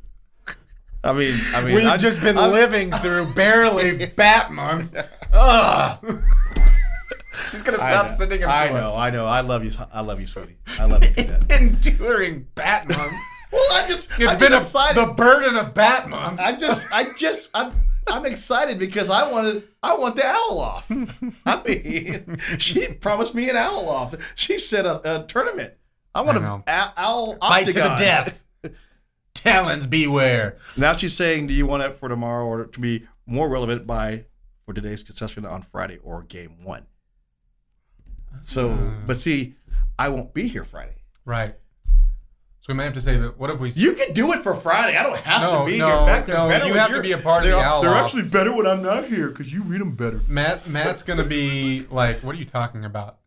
I 1.06 1.14
mean, 1.14 1.40
I 1.54 1.62
mean, 1.62 1.76
We've 1.76 1.86
I- 1.88 1.98
just 1.98 2.20
been 2.22 2.38
I'm- 2.38 2.52
living 2.52 2.92
through 2.92 3.34
barely 3.34 4.06
Bat 4.08 4.52
Month. 4.52 4.96
Ugh. 5.32 6.24
She's 7.52 7.62
gonna 7.62 7.78
stop 7.78 8.12
sending 8.12 8.40
him. 8.42 8.48
to 8.48 8.54
I 8.54 8.68
us. 8.70 8.74
know, 8.74 8.96
I 8.98 9.10
know. 9.10 9.26
I 9.26 9.42
love 9.42 9.64
you. 9.64 9.72
I 9.94 10.02
love 10.02 10.20
you, 10.20 10.28
sweetie. 10.28 10.58
I 10.80 10.86
love 10.86 11.04
you. 11.04 11.12
for 11.12 11.46
enduring 11.54 12.48
Bat 12.56 12.90
Month. 12.90 13.14
well, 13.52 13.74
I 13.74 13.88
just 13.88 14.10
It's 14.20 14.32
I'm 14.34 14.40
been 14.40 14.54
a, 14.54 14.58
just 14.58 14.70
excited. 14.74 15.02
the 15.02 15.14
burden 15.14 15.56
of 15.58 15.74
Bat 15.74 16.10
Month. 16.10 16.40
I 16.40 16.56
just, 16.56 16.88
I 16.92 17.14
just, 17.18 17.52
I'm, 17.54 17.72
I'm 18.08 18.26
excited 18.26 18.80
because 18.80 19.10
I 19.10 19.30
wanted, 19.30 19.64
I 19.84 19.96
want 19.96 20.16
the 20.16 20.26
owl 20.26 20.60
off. 20.60 20.90
I 21.46 21.62
mean, 21.68 22.38
she 22.58 22.88
promised 22.88 23.36
me 23.36 23.50
an 23.50 23.58
owl 23.58 23.90
off. 23.90 24.16
She 24.36 24.58
said 24.58 24.86
a, 24.86 25.22
a 25.24 25.26
tournament. 25.28 25.74
I 26.14 26.22
want 26.22 26.38
I 26.38 26.40
an 26.40 26.46
know. 26.46 26.64
owl 26.98 27.36
Fight 27.36 27.66
to 27.68 27.74
the 27.74 27.82
octagon. 27.84 28.00
death. 28.00 28.44
Talons 29.46 29.86
beware. 29.86 30.58
Now 30.76 30.94
she's 30.94 31.16
saying, 31.16 31.48
do 31.48 31.54
you 31.54 31.66
want 31.66 31.84
it 31.84 31.94
for 31.94 32.10
tomorrow 32.10 32.46
or 32.46 32.66
to 32.66 32.80
be 32.80 33.08
more 33.26 33.48
relevant 33.48 33.86
by 33.86 34.26
for 34.66 34.74
today's 34.74 35.04
discussion 35.04 35.46
on 35.46 35.62
Friday 35.62 36.00
or 36.04 36.24
game 36.24 36.64
one? 36.64 36.88
So, 38.42 38.72
uh. 38.72 38.92
but 39.06 39.18
see, 39.18 39.56
I 39.98 40.10
won't 40.10 40.34
be 40.34 40.48
here 40.48 40.64
Friday. 40.64 40.96
Right. 41.26 41.56
So 42.62 42.74
we 42.74 42.78
may 42.78 42.86
have 42.86 42.94
to 42.94 43.02
say 43.02 43.18
that. 43.18 43.38
What 43.38 43.52
if 43.52 43.60
we? 43.60 43.70
You 43.70 43.94
can 43.94 44.12
do 44.14 44.34
it 44.34 44.42
for 44.42 44.56
Friday. 44.56 44.98
I 44.98 45.04
don't 45.04 45.18
have 45.20 45.42
No, 45.52 45.60
to 45.60 45.66
be 45.72 45.78
no, 45.78 45.88
here. 45.88 45.98
In 46.00 46.06
fact, 46.08 46.26
they're 46.28 46.36
no, 46.36 46.48
better 46.50 46.66
you 46.66 46.72
when 46.72 46.80
have 46.80 46.94
to 46.94 47.02
be 47.02 47.12
a 47.12 47.18
part 47.20 47.46
of 47.46 47.52
the 47.52 47.60
owl 47.60 47.84
They're 47.84 47.92
off. 47.92 48.06
actually 48.06 48.24
better 48.24 48.52
when 48.56 48.66
I'm 48.66 48.82
not 48.82 49.06
here 49.06 49.30
because 49.30 49.54
you 49.54 49.62
read 49.62 49.82
them 49.82 49.96
better. 49.96 50.20
Matt 50.28 50.68
Matt's 50.68 51.04
gonna 51.04 51.24
be 51.24 51.86
like, 51.92 52.24
what 52.24 52.34
are 52.36 52.40
you 52.40 52.46
talking 52.46 52.84
about? 52.84 53.20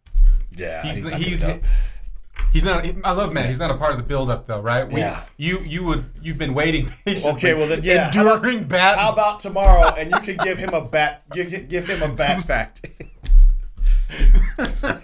Yeah, 0.57 0.83
He's 0.83 1.05
not 1.05 1.15
he's 1.15 1.43
gonna 1.43 1.61
he's 2.53 2.65
not. 2.65 2.85
I 3.05 3.13
love 3.13 3.33
Matt. 3.33 3.47
He's 3.47 3.61
not 3.61 3.71
a 3.71 3.77
part 3.77 3.93
of 3.93 3.99
the 3.99 4.05
build-up 4.05 4.47
though, 4.47 4.61
right? 4.61 4.87
We, 4.91 5.01
Yeah. 5.01 5.23
You 5.37 5.59
you 5.61 5.85
would 5.85 6.05
you've 6.23 6.39
been 6.39 6.55
waiting 6.55 6.91
patiently. 7.05 7.33
Okay, 7.33 7.55
well 7.55 7.67
then, 7.69 7.83
yeah. 7.83 8.11
How 8.11 8.23
about- 8.23 8.37
Enduring 8.45 8.65
bat. 8.65 8.99
How 8.99 9.13
about 9.13 9.41
tomorrow 9.41 9.95
and 9.95 10.11
you 10.11 10.19
can 10.21 10.37
give 10.45 10.59
him 10.59 10.71
a 10.75 10.81
bat 10.85 11.23
give, 11.33 11.69
give 11.69 11.87
him 11.87 12.03
a 12.11 12.15
bat 12.15 12.45
fact. 12.45 12.87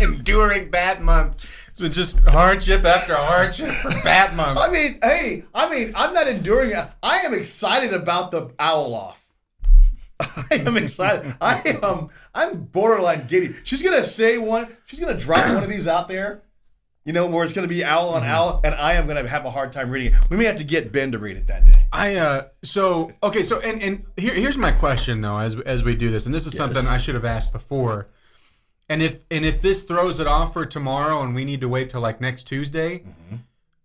enduring 0.00 0.70
bat 0.70 1.02
month? 1.02 1.50
It's 1.68 1.80
been 1.80 1.92
just 1.92 2.20
hardship 2.24 2.84
after 2.84 3.16
hardship 3.16 3.70
for 3.72 3.90
bat 4.04 4.34
month. 4.36 4.58
I 4.60 4.68
mean, 4.70 4.98
hey, 5.02 5.42
I 5.54 5.68
mean, 5.68 5.92
I'm 5.96 6.14
not 6.14 6.28
enduring 6.28 6.70
it. 6.70 6.86
I 7.02 7.18
am 7.18 7.34
excited 7.34 7.92
about 7.92 8.30
the 8.30 8.50
owl 8.60 8.94
off. 8.94 9.23
I 10.20 10.46
am 10.64 10.76
excited. 10.76 11.34
I 11.40 11.78
am 11.82 12.08
I'm 12.34 12.64
borderline 12.64 13.26
giddy. 13.26 13.54
She's 13.64 13.82
gonna 13.82 14.04
say 14.04 14.38
one, 14.38 14.68
she's 14.86 15.00
gonna 15.00 15.18
drop 15.18 15.46
one 15.52 15.62
of 15.62 15.68
these 15.68 15.86
out 15.86 16.08
there, 16.08 16.42
you 17.04 17.12
know, 17.12 17.26
where 17.26 17.42
it's 17.44 17.52
gonna 17.52 17.66
be 17.66 17.84
owl 17.84 18.10
on 18.10 18.22
owl, 18.22 18.60
and 18.64 18.74
I 18.74 18.94
am 18.94 19.06
gonna 19.06 19.26
have 19.26 19.44
a 19.44 19.50
hard 19.50 19.72
time 19.72 19.90
reading 19.90 20.12
it. 20.12 20.30
We 20.30 20.36
may 20.36 20.44
have 20.44 20.58
to 20.58 20.64
get 20.64 20.92
Ben 20.92 21.10
to 21.12 21.18
read 21.18 21.36
it 21.36 21.46
that 21.48 21.66
day. 21.66 21.72
I 21.92 22.14
uh 22.16 22.46
so 22.62 23.12
okay 23.22 23.42
so 23.42 23.60
and 23.60 23.82
and 23.82 24.04
here, 24.16 24.34
here's 24.34 24.56
my 24.56 24.70
question 24.70 25.20
though 25.20 25.38
as 25.38 25.58
as 25.60 25.82
we 25.82 25.94
do 25.94 26.10
this 26.10 26.26
and 26.26 26.34
this 26.34 26.46
is 26.46 26.56
something 26.56 26.86
I 26.86 26.98
should 26.98 27.14
have 27.16 27.24
asked 27.24 27.52
before, 27.52 28.08
and 28.88 29.02
if 29.02 29.18
and 29.30 29.44
if 29.44 29.60
this 29.60 29.82
throws 29.82 30.20
it 30.20 30.26
off 30.28 30.52
for 30.52 30.64
tomorrow 30.64 31.22
and 31.22 31.34
we 31.34 31.44
need 31.44 31.60
to 31.62 31.68
wait 31.68 31.90
till 31.90 32.00
like 32.00 32.20
next 32.20 32.44
Tuesday, 32.44 33.02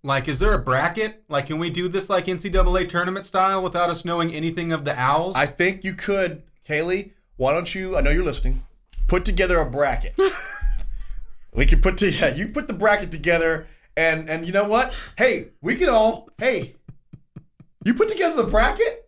like 0.04 0.28
is 0.28 0.40
there 0.40 0.54
a 0.54 0.60
bracket 0.60 1.24
like 1.28 1.48
can 1.48 1.60
we 1.60 1.70
do 1.70 1.88
this 1.88 2.10
like 2.10 2.26
NCAA 2.26 2.88
tournament 2.88 3.26
style 3.26 3.62
without 3.62 3.90
us 3.90 4.06
knowing 4.06 4.34
anything 4.34 4.72
of 4.72 4.86
the 4.86 4.98
owls? 5.00 5.36
I 5.36 5.46
think 5.46 5.84
you 5.84 5.94
could, 5.94 6.44
Kailey. 6.68 7.12
Why 7.38 7.54
don't 7.54 7.74
you? 7.74 7.98
I 7.98 8.02
know 8.02 8.10
you're 8.10 8.24
listening. 8.24 8.64
Put 9.08 9.26
together 9.26 9.60
a 9.60 9.66
bracket. 9.66 10.18
we 11.54 11.66
could 11.66 11.82
put 11.82 11.98
to 11.98 12.10
yeah, 12.10 12.34
you 12.34 12.50
put 12.50 12.68
the 12.68 12.74
bracket 12.74 13.12
together, 13.12 13.68
and 13.96 14.30
and 14.30 14.46
you 14.46 14.52
know 14.52 14.68
what? 14.68 14.94
Hey, 15.18 15.50
we 15.62 15.76
can 15.76 15.90
all 15.90 16.30
hey, 16.38 16.76
you 17.86 17.94
put 17.94 18.10
together 18.10 18.44
the 18.44 18.50
bracket, 18.50 18.99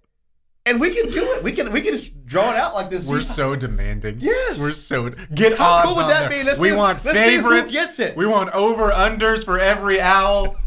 and 0.65 0.79
we 0.79 0.93
can 0.93 1.09
do 1.11 1.23
it. 1.33 1.43
We 1.43 1.51
can 1.51 1.71
we 1.71 1.81
can 1.81 1.93
just 1.93 2.25
draw 2.25 2.51
it 2.51 2.57
out 2.57 2.73
like 2.73 2.89
this. 2.89 3.09
We're 3.09 3.21
so 3.21 3.55
demanding. 3.55 4.17
Yes. 4.19 4.59
we're 4.59 4.71
so 4.71 5.09
get 5.33 5.57
How 5.57 5.83
cool 5.83 5.95
would 5.97 6.07
that 6.07 6.29
there. 6.29 6.39
be? 6.39 6.43
Let's 6.43 6.59
we 6.59 6.69
see- 6.69 6.75
want 6.75 7.03
let's 7.03 7.17
see 7.17 7.37
who 7.37 7.69
gets 7.69 7.99
it. 7.99 8.15
We 8.15 8.25
want 8.25 8.51
over 8.51 8.89
unders 8.91 9.43
for 9.43 9.59
every 9.59 9.99
owl. 9.99 10.57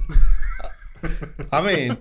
I 1.52 1.60
mean, 1.60 1.98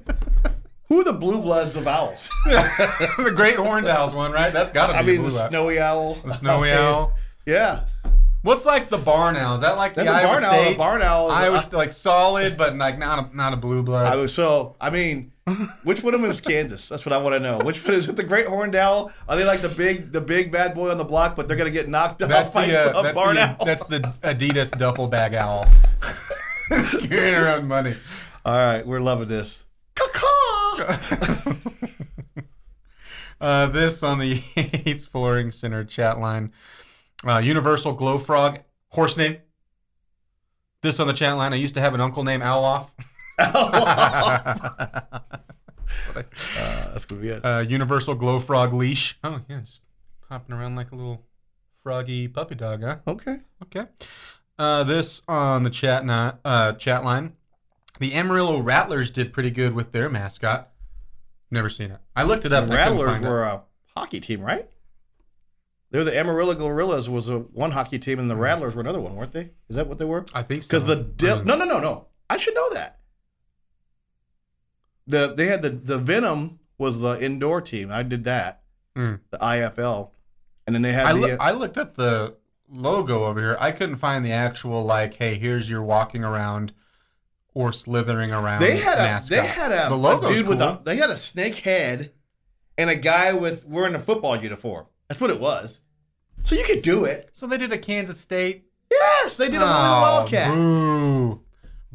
who 0.87 1.01
are 1.01 1.03
the 1.03 1.13
blue 1.13 1.41
bloods 1.41 1.75
of 1.75 1.87
owls? 1.87 2.29
the 2.45 3.33
great 3.35 3.57
horned 3.57 3.87
owls 3.87 4.13
one, 4.13 4.31
right? 4.31 4.53
That's 4.53 4.71
got 4.71 4.87
to 4.87 4.93
be. 4.93 4.99
I 4.99 5.01
mean, 5.03 5.21
the 5.23 5.29
blue 5.29 5.37
owl. 5.39 5.47
snowy 5.49 5.79
owl. 5.79 6.13
The 6.15 6.31
snowy 6.31 6.71
owl. 6.73 7.13
Yeah, 7.45 7.85
What's 8.43 8.65
like 8.65 8.89
the 8.89 8.97
barn 8.97 9.35
owl? 9.35 9.55
Is 9.55 9.61
that 9.61 9.75
like 9.77 9.93
the 9.93 10.05
a 10.05 10.11
Iowa 10.11 10.27
barn 10.31 10.43
owl. 10.45 10.51
State? 10.63 10.75
A 10.75 10.77
barn 10.77 11.01
owl 11.01 11.27
is- 11.27 11.33
Iowa 11.33 11.59
State, 11.59 11.77
like 11.77 11.91
solid, 11.91 12.57
but 12.57 12.75
like 12.77 12.97
not 12.97 13.31
a, 13.33 13.35
not 13.35 13.53
a 13.53 13.57
blue 13.57 13.83
blood. 13.83 14.05
I 14.07 14.15
was 14.15 14.33
so. 14.33 14.77
I 14.79 14.89
mean, 14.89 15.32
which 15.83 16.01
one 16.03 16.13
of 16.13 16.21
them 16.21 16.29
is 16.29 16.39
Kansas? 16.39 16.87
That's 16.87 17.05
what 17.05 17.11
I 17.11 17.17
want 17.17 17.35
to 17.35 17.39
know. 17.39 17.59
Which 17.59 17.83
one 17.83 17.93
is 17.93 18.07
it? 18.07 18.15
The 18.15 18.23
Great 18.23 18.47
Horned 18.47 18.75
Owl? 18.75 19.11
Are 19.27 19.35
they 19.35 19.45
like 19.45 19.61
the 19.61 19.69
big, 19.69 20.11
the 20.11 20.21
big 20.21 20.51
bad 20.51 20.73
boy 20.73 20.89
on 20.89 20.97
the 20.97 21.03
block, 21.03 21.35
but 21.35 21.47
they're 21.47 21.57
gonna 21.57 21.71
get 21.71 21.89
knocked 21.89 22.19
that's 22.19 22.49
off 22.49 22.53
by 22.53 22.67
the 22.67 22.77
uh, 22.77 22.93
some 22.93 23.03
that's, 23.03 23.15
barn 23.15 23.35
the 23.35 23.41
owl? 23.41 23.65
that's 23.65 23.83
the 23.85 23.99
Adidas 24.23 24.71
duffel 24.77 25.07
bag 25.07 25.33
owl. 25.33 25.67
Carrying 26.69 27.35
around 27.35 27.67
money. 27.67 27.95
All 28.45 28.55
right, 28.55 28.85
we're 28.85 29.01
loving 29.01 29.27
this. 29.27 29.65
Uh, 33.43 33.65
this 33.65 34.03
on 34.03 34.19
the 34.19 34.41
Yates 34.55 35.05
Flooring 35.05 35.51
Center 35.51 35.83
chat 35.83 36.17
line. 36.17 36.53
Uh, 37.27 37.39
Universal 37.39 37.91
Glow 37.91 38.17
Frog 38.17 38.59
horse 38.87 39.17
name. 39.17 39.35
This 40.81 40.97
on 41.01 41.07
the 41.07 41.13
chat 41.13 41.35
line. 41.35 41.51
I 41.51 41.57
used 41.57 41.75
to 41.75 41.81
have 41.81 41.93
an 41.93 41.99
uncle 41.99 42.23
named 42.23 42.41
Owloff. 42.41 42.91
Uh, 43.39 45.11
that's 46.91 47.05
gonna 47.07 47.21
be 47.21 47.29
it. 47.29 47.43
Uh, 47.45 47.59
Universal 47.67 48.15
Glow 48.15 48.39
Frog 48.39 48.73
leash. 48.73 49.17
Oh 49.23 49.41
yeah, 49.49 49.61
just 49.61 49.83
hopping 50.29 50.55
around 50.55 50.75
like 50.75 50.91
a 50.91 50.95
little 50.95 51.25
froggy 51.83 52.27
puppy 52.27 52.55
dog, 52.55 52.81
huh? 52.83 52.97
Okay. 53.07 53.37
Okay. 53.63 53.85
Uh, 54.57 54.83
this 54.83 55.21
on 55.27 55.63
the 55.63 55.69
chat 55.69 56.05
na- 56.05 56.33
uh, 56.45 56.73
chat 56.73 57.03
line. 57.03 57.33
The 57.99 58.13
Amarillo 58.13 58.59
Rattlers 58.59 59.09
did 59.09 59.33
pretty 59.33 59.51
good 59.51 59.73
with 59.73 59.91
their 59.91 60.09
mascot. 60.09 60.71
Never 61.51 61.69
seen 61.69 61.91
it. 61.91 61.99
I 62.15 62.23
looked 62.23 62.45
it 62.45 62.53
up. 62.53 62.69
I 62.69 62.73
Rattlers 62.75 63.11
find 63.11 63.25
it. 63.25 63.27
were 63.29 63.43
a 63.43 63.63
hockey 63.95 64.19
team, 64.19 64.41
right? 64.41 64.67
They 65.91 65.99
were 65.99 66.05
the 66.05 66.17
Amarillo 66.17 66.55
Gorillas 66.55 67.07
was 67.07 67.29
a 67.29 67.39
one 67.39 67.69
hockey 67.71 67.99
team, 67.99 68.17
and 68.17 68.29
the 68.29 68.35
Rattlers 68.35 68.73
were 68.73 68.81
another 68.81 68.99
one, 69.01 69.15
weren't 69.15 69.31
they? 69.31 69.51
Is 69.69 69.75
that 69.75 69.87
what 69.87 69.99
they 69.99 70.05
were? 70.05 70.25
I 70.33 70.41
think 70.41 70.63
so. 70.63 70.69
Because 70.69 70.85
the 70.85 70.95
Dil- 70.95 71.43
no 71.43 71.55
no 71.55 71.65
no 71.65 71.79
no 71.79 72.07
I 72.29 72.37
should 72.37 72.55
know 72.55 72.73
that. 72.73 72.99
The 75.07 75.33
they 75.35 75.47
had 75.47 75.61
the 75.61 75.69
the 75.69 75.97
Venom 75.97 76.59
was 76.77 76.99
the 76.99 77.21
indoor 77.23 77.61
team. 77.61 77.91
I 77.91 78.03
did 78.03 78.23
that. 78.25 78.61
Mm. 78.95 79.19
The 79.31 79.37
IFL, 79.37 80.11
and 80.67 80.75
then 80.75 80.81
they 80.81 80.93
had 80.93 81.07
I, 81.07 81.13
the 81.13 81.19
loo- 81.19 81.37
I 81.39 81.51
looked 81.51 81.77
up 81.77 81.95
the 81.95 82.35
logo 82.69 83.23
over 83.25 83.39
here. 83.39 83.57
I 83.59 83.71
couldn't 83.71 83.97
find 83.97 84.23
the 84.23 84.31
actual 84.31 84.85
like, 84.85 85.15
hey, 85.15 85.35
here's 85.35 85.69
your 85.69 85.81
walking 85.81 86.23
around 86.23 86.73
or 87.53 87.71
slithering 87.71 88.31
around. 88.31 88.61
they 88.61 88.77
had 88.77 88.97
a 88.97 89.03
mascot. 89.03 89.29
they 89.29 89.47
had 89.47 89.71
a, 89.71 89.89
the 89.89 89.95
a 89.95 89.95
logo's 89.95 90.29
dude 90.35 90.47
with 90.47 90.59
cool. 90.59 90.67
a 90.67 90.81
they 90.83 90.95
had 90.95 91.09
a 91.09 91.15
snake 91.15 91.57
head 91.57 92.11
and 92.77 92.89
a 92.89 92.95
guy 92.95 93.33
with 93.33 93.65
wearing 93.65 93.95
a 93.95 93.99
football 93.99 94.35
uniform. 94.35 94.85
That's 95.07 95.21
what 95.21 95.29
it 95.29 95.39
was. 95.39 95.79
So 96.43 96.55
you 96.55 96.63
could 96.63 96.81
do 96.81 97.05
it. 97.05 97.29
So 97.33 97.47
they 97.47 97.57
did 97.57 97.71
a 97.71 97.77
Kansas 97.77 98.19
State. 98.19 98.65
Yes, 98.91 99.37
they 99.37 99.45
did 99.45 99.55
it 99.55 99.59
with 99.59 99.67
a 99.69 99.71
Wildcat. 99.71 100.53
Boo. 100.53 101.41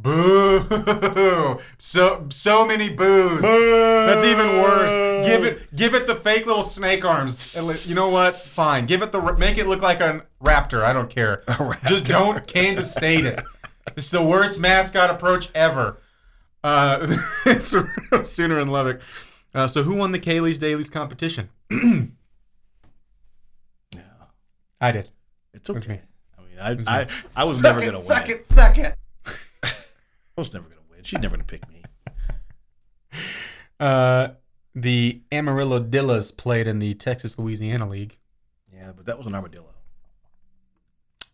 Boo. 0.00 1.58
So 1.80 2.26
so 2.30 2.66
many 2.66 2.90
boos. 2.90 3.40
That's 3.40 4.24
even 4.24 4.46
worse. 4.62 5.26
Give 5.26 5.44
it 5.44 5.74
give 5.74 5.94
it 5.94 6.06
the 6.06 6.14
fake 6.14 6.46
little 6.46 6.62
snake 6.62 7.04
arms. 7.04 7.88
You 7.88 7.94
know 7.94 8.10
what? 8.10 8.34
Fine. 8.34 8.86
Give 8.86 9.02
it 9.02 9.12
the 9.12 9.20
make 9.34 9.58
it 9.58 9.66
look 9.66 9.80
like 9.80 10.00
a 10.00 10.24
raptor. 10.42 10.82
I 10.82 10.92
don't 10.92 11.08
care. 11.08 11.42
Just 11.86 12.04
don't 12.04 12.46
Kansas 12.52 12.92
State 12.92 13.24
it. 13.24 13.42
It's 13.96 14.10
the 14.10 14.22
worst 14.22 14.60
mascot 14.60 15.10
approach 15.10 15.50
ever. 15.54 15.98
Uh, 16.62 17.16
Sooner 17.58 18.58
in 18.58 18.68
Lubbock. 18.68 19.00
Uh, 19.54 19.66
so 19.66 19.82
who 19.82 19.94
won 19.94 20.12
the 20.12 20.18
Kailey's 20.18 20.58
Dailies 20.58 20.90
competition? 20.90 21.48
I 24.80 24.92
did. 24.92 25.08
It's 25.54 25.70
okay. 25.70 25.88
me. 25.88 26.00
I 26.60 26.74
mean, 26.74 26.86
I 26.86 27.00
I, 27.00 27.06
I 27.36 27.44
was 27.44 27.62
never 27.62 27.80
gonna 27.80 27.98
win. 27.98 28.06
Suck 28.06 28.28
it, 28.28 28.46
suck 28.46 28.78
it. 28.78 28.94
I 30.38 30.40
was 30.40 30.52
never 30.52 30.68
gonna 30.68 30.80
win. 30.88 31.02
She's 31.02 31.18
never 31.18 31.36
gonna 31.36 31.44
pick 31.44 31.68
me. 31.68 31.82
Uh, 33.80 34.30
the 34.74 35.22
Amarillo 35.30 35.78
Dillas 35.78 36.36
played 36.36 36.66
in 36.66 36.80
the 36.80 36.94
Texas 36.94 37.38
Louisiana 37.38 37.88
League. 37.88 38.18
Yeah, 38.74 38.90
but 38.90 39.06
that 39.06 39.16
was 39.16 39.28
an 39.28 39.36
armadillo. 39.36 39.72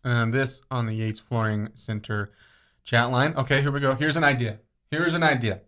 And 0.03 0.31
this 0.31 0.61
on 0.69 0.85
the 0.85 0.93
Yates 0.93 1.19
Flooring 1.19 1.69
Center 1.73 2.33
chat 2.83 3.09
line. 3.09 3.33
Okay, 3.35 3.63
here 3.63 3.71
we 3.71 3.79
go. 3.79 3.95
Here's 3.95 4.15
an 4.15 4.23
idea. 4.23 4.59
Here's 4.91 5.15
an 5.15 5.23
idea. 5.23 5.61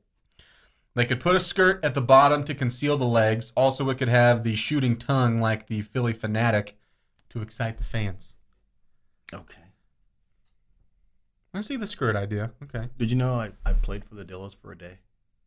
They 0.94 1.06
could 1.06 1.20
put 1.20 1.36
a 1.36 1.40
skirt 1.40 1.84
at 1.84 1.96
the 1.96 2.02
bottom 2.02 2.44
to 2.44 2.54
conceal 2.54 2.96
the 2.96 3.06
legs. 3.06 3.52
Also, 3.58 3.90
it 3.90 3.98
could 3.98 4.08
have 4.08 4.44
the 4.44 4.56
shooting 4.56 4.98
tongue 4.98 5.40
like 5.40 5.66
the 5.66 5.82
Phillie 5.82 6.14
Phanatic 6.14 6.74
to 7.30 7.42
excite 7.42 7.78
the 7.78 7.84
fans. 7.84 8.36
Okay. 9.34 9.67
I 11.54 11.62
see 11.62 11.78
the 11.78 11.88
skirt 11.88 12.16
idea. 12.16 12.52
Okay. 12.64 12.90
Did 12.98 13.10
you 13.10 13.18
know 13.18 13.36
I, 13.36 13.52
I 13.66 13.74
played 13.74 14.06
for 14.06 14.16
the 14.16 14.26
Dillos 14.26 14.56
for 14.56 14.72
a 14.72 14.78
day? 14.78 15.00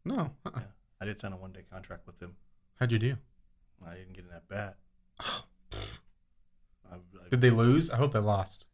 No. 0.05 0.31
Uh-uh. 0.45 0.53
Yeah. 0.57 0.63
I 1.01 1.05
did 1.05 1.21
sign 1.21 1.33
a 1.33 1.37
one 1.37 1.53
day 1.53 1.65
contract 1.71 2.07
with 2.07 2.19
them. 2.19 2.37
How'd 2.79 2.93
you 2.93 2.99
do? 2.99 3.17
I 3.87 3.95
didn't 3.95 4.13
get 4.13 4.25
in 4.25 4.31
that 4.31 4.49
bat. 4.49 4.77
I, 5.21 6.95
I, 6.95 7.29
Did 7.31 7.41
they 7.41 7.51
lose? 7.51 7.91
I 7.91 7.97
hope 7.97 8.13
they 8.13 8.19
lost. 8.19 8.67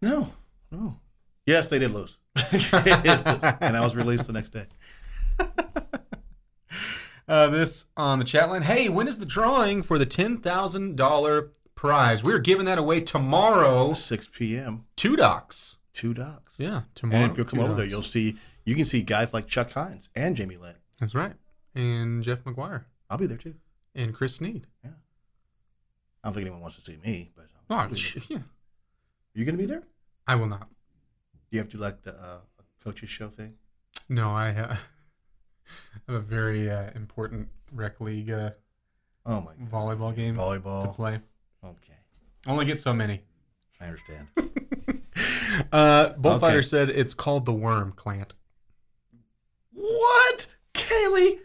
No, 0.00 0.32
no. 0.70 1.00
Yes, 1.46 1.68
they 1.68 1.78
did 1.78 1.92
lose. 1.92 2.18
and 2.36 3.76
I 3.76 3.80
was 3.80 3.96
released 3.96 4.26
the 4.26 4.32
next 4.32 4.50
day. 4.50 4.66
Uh, 7.28 7.48
this 7.48 7.86
on 7.96 8.18
the 8.18 8.24
chat 8.24 8.50
line. 8.50 8.62
Hey, 8.62 8.88
when 8.88 9.06
is 9.06 9.18
the 9.18 9.24
drawing 9.24 9.82
for 9.82 9.96
the 9.96 10.04
ten 10.04 10.38
thousand 10.38 10.96
dollar 10.96 11.52
prize? 11.74 12.22
We're 12.22 12.40
giving 12.40 12.66
that 12.66 12.78
away 12.78 13.00
tomorrow. 13.00 13.92
6 13.92 14.28
p.m. 14.34 14.86
Two 14.96 15.16
docs. 15.16 15.76
Two 15.92 16.14
docs. 16.14 16.58
Yeah, 16.58 16.82
tomorrow. 16.94 17.22
And 17.22 17.30
if 17.32 17.36
you'll 17.38 17.46
come 17.46 17.60
over 17.60 17.74
there, 17.74 17.86
you'll 17.86 18.02
see 18.02 18.36
you 18.64 18.74
can 18.74 18.84
see 18.84 19.02
guys 19.02 19.34
like 19.34 19.46
Chuck 19.46 19.70
Hines 19.72 20.08
and 20.14 20.34
Jamie 20.36 20.56
Lent. 20.56 20.76
That's 20.98 21.14
right. 21.14 21.32
And 21.74 22.22
Jeff 22.22 22.44
McGuire 22.44 22.84
I'll 23.10 23.18
be 23.18 23.26
there 23.26 23.36
too. 23.38 23.54
and 23.94 24.14
Chris 24.14 24.36
Snead. 24.36 24.66
Yeah. 24.84 24.90
I 26.22 26.28
don't 26.28 26.34
think 26.34 26.42
anyone 26.46 26.60
wants 26.60 26.76
to 26.76 26.82
see 26.82 26.96
me, 27.04 27.30
but 27.36 27.46
Oh, 27.70 27.76
I'll 27.76 27.88
be 27.88 27.96
sh- 27.96 28.14
there. 28.14 28.22
yeah. 28.28 28.36
Are 28.38 29.38
you 29.38 29.44
gonna 29.44 29.58
be 29.58 29.66
there? 29.66 29.82
I 30.26 30.34
will 30.36 30.46
not. 30.46 30.60
Do 31.50 31.56
you 31.56 31.58
have 31.58 31.70
to 31.70 31.78
like 31.78 32.02
the 32.02 32.14
uh, 32.14 32.38
coaches 32.84 33.08
show 33.10 33.28
thing. 33.28 33.54
No, 34.08 34.30
I 34.30 34.50
uh, 34.50 34.76
have 36.06 36.16
a 36.16 36.20
very 36.20 36.70
uh, 36.70 36.90
important 36.94 37.48
rec 37.72 38.00
league 38.00 38.30
uh, 38.30 38.50
Oh 39.26 39.40
my 39.40 39.52
god. 39.54 39.70
volleyball 39.70 40.14
game 40.14 40.36
Volleyball 40.36 40.82
to 40.82 40.88
play. 40.92 41.20
Okay, 41.64 41.98
Only 42.46 42.64
get 42.66 42.80
so 42.80 42.92
many. 42.94 43.20
I 43.80 43.86
understand. 43.86 44.28
Uh, 45.70 46.14
Bullfighter 46.14 46.58
Okay. 46.58 46.62
said 46.66 46.88
it's 46.88 47.12
called 47.14 47.44
the 47.44 47.52
worm 47.52 47.92
clant. 47.92 48.34
what, 49.72 50.46
Kailey? 50.74 51.38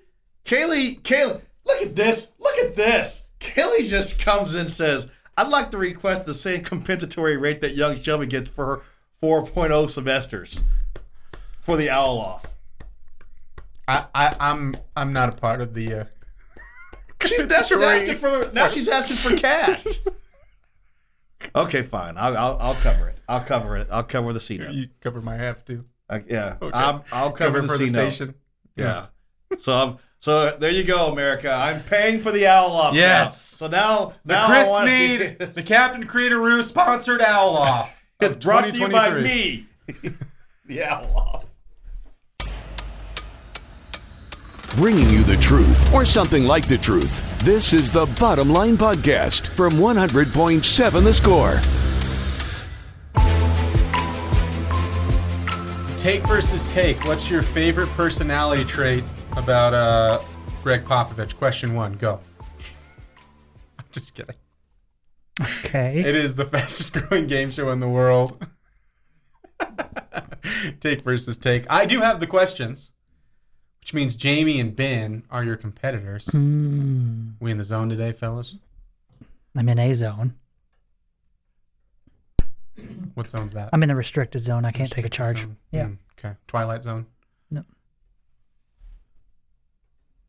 Kailey, 0.46 1.02
Kailey, 1.02 1.42
look 1.66 1.82
at 1.82 1.96
this. 1.96 2.30
Look 2.40 2.56
at 2.60 2.76
this. 2.76 3.24
Kailey 3.40 3.88
just 3.88 4.20
comes 4.20 4.56
and 4.56 4.76
says, 4.76 5.12
"I'd 5.38 5.50
like 5.50 5.72
to 5.72 5.78
request 5.78 6.26
the 6.26 6.34
same 6.34 6.64
compensatory 6.64 7.36
rate 7.38 7.60
that 7.62 7.76
young 7.76 8.02
Shelby 8.02 8.28
gets 8.28 8.48
for 8.50 8.66
her 8.66 8.82
4.0 9.22 9.90
semesters 9.90 10.62
for 11.60 11.76
the 11.78 11.90
owl 11.90 12.18
off." 12.18 12.46
I, 13.90 14.06
I 14.16 14.36
I'm 14.40 14.76
I'm 14.96 15.12
not 15.14 15.30
a 15.34 15.38
part 15.38 15.60
of 15.62 15.74
the. 15.74 15.94
Uh, 15.94 16.04
She's, 17.26 17.46
now 17.48 17.62
she's 17.64 17.82
asking 17.82 18.16
for 18.18 18.52
now 18.54 18.68
she's 18.68 18.88
asking 18.88 19.18
for 19.18 19.36
cash. 19.38 19.86
okay, 21.56 21.82
fine. 21.84 22.18
I'll, 22.18 22.36
I'll 22.38 22.58
I'll 22.60 22.74
cover 22.76 23.10
it. 23.10 23.18
I'll 23.28 23.42
cover 23.44 23.78
it. 23.78 23.88
I'll 23.92 24.04
cover 24.04 24.34
the 24.34 24.40
C 24.40 24.58
note. 24.58 24.72
you 24.72 24.88
cover 25.02 25.22
my 25.22 25.36
half 25.36 25.64
too. 25.66 25.82
Uh, 26.10 26.20
yeah, 26.28 26.56
Okay. 26.62 26.72
I'm, 26.78 27.02
I'll 27.12 27.32
cover, 27.32 27.60
Cover 27.60 27.62
the 27.62 27.68
for 27.68 27.78
the 27.78 27.88
station. 27.90 28.34
Yeah. 28.76 29.08
so 29.60 29.74
I'm, 29.74 29.98
so 30.20 30.56
there 30.58 30.72
you 30.72 30.84
go, 30.84 31.12
America. 31.12 31.52
I'm 31.52 31.84
paying 31.84 32.22
for 32.22 32.32
the 32.32 32.48
owl 32.48 32.72
off. 32.72 32.94
now. 32.94 33.00
Yes. 33.00 33.42
So 33.42 33.68
now 33.68 34.14
The 34.24 34.34
now 34.34 34.46
I 34.46 34.48
Chris 34.48 34.68
wanna- 35.40 35.52
the 35.54 35.64
Captain 35.64 36.08
Creatoroo 36.08 36.64
sponsored 36.64 37.22
owl 37.22 37.58
off. 37.58 38.02
It's 38.22 38.36
brought 38.44 38.66
to 38.70 38.78
you 38.78 38.88
by 38.90 39.20
me. 39.22 39.68
the 40.66 40.84
owl 40.84 41.14
off. 41.16 41.46
Bringing 44.78 45.10
you 45.10 45.24
the 45.24 45.38
truth 45.38 45.92
or 45.92 46.06
something 46.06 46.44
like 46.46 46.68
the 46.68 46.78
truth. 46.78 47.40
This 47.44 47.74
is 47.74 47.90
the 47.90 48.06
Bottom 48.20 48.52
Line 48.52 48.78
Podcast 48.78 49.48
from 49.48 49.74
100.7 49.74 51.04
The 51.04 51.14
Score. 51.16 51.60
Take 55.98 56.22
versus 56.28 56.64
take. 56.72 57.04
What's 57.06 57.28
your 57.28 57.42
favorite 57.42 57.88
personality 57.98 58.64
trait 58.66 59.04
about 59.36 59.74
uh, 59.74 60.22
Gregg 60.62 60.86
Popovich? 60.86 61.36
Question 61.38 61.74
one. 61.74 61.94
Go. 61.94 62.20
I'm 63.80 63.86
just 63.92 64.14
kidding. 64.14 64.36
Okay. 65.42 66.02
It 66.02 66.16
is 66.16 66.36
the 66.36 66.46
fastest 66.54 66.94
growing 66.94 67.26
game 67.26 67.50
show 67.50 67.72
in 67.72 67.80
the 67.80 67.90
world. 67.90 68.46
take 70.82 71.02
versus 71.02 71.40
take. 71.40 71.66
I 71.68 71.88
do 71.88 72.00
have 72.00 72.20
the 72.20 72.28
questions, 72.28 72.92
which 73.88 73.94
means 73.94 74.18
Jamie 74.18 74.60
and 74.60 74.76
Ben 74.76 75.24
are 75.32 75.46
your 75.46 75.56
competitors. 75.56 76.26
Hmm. 76.26 77.30
We 77.40 77.52
in 77.52 77.58
the 77.58 77.64
zone 77.64 77.88
today, 77.88 78.12
fellas? 78.12 78.56
I'm 79.56 79.70
in 79.70 79.80
A 79.80 79.94
zone. 79.94 80.34
What 83.14 83.28
zone's 83.30 83.54
that? 83.54 83.70
I'm 83.72 83.82
in 83.84 83.88
the 83.88 83.96
restricted 83.96 84.42
zone. 84.42 84.66
I 84.66 84.72
can't 84.72 84.92
take 84.92 85.06
a 85.06 85.10
charge. 85.10 85.40
Zone. 85.40 85.56
Yeah. 85.72 85.86
Hmm, 85.86 85.94
okay. 86.20 86.36
Twilight 86.48 86.84
zone. 86.84 87.06
No. 87.50 87.64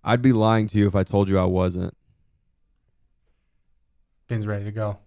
I'd 0.04 0.22
be 0.22 0.32
lying 0.32 0.68
to 0.68 0.78
you 0.78 0.86
if 0.86 0.94
I 0.94 1.02
told 1.02 1.28
you 1.28 1.36
I 1.36 1.44
wasn't. 1.44 1.96
Ben's 4.28 4.46
ready 4.46 4.66
to 4.66 4.72
go. 4.72 4.98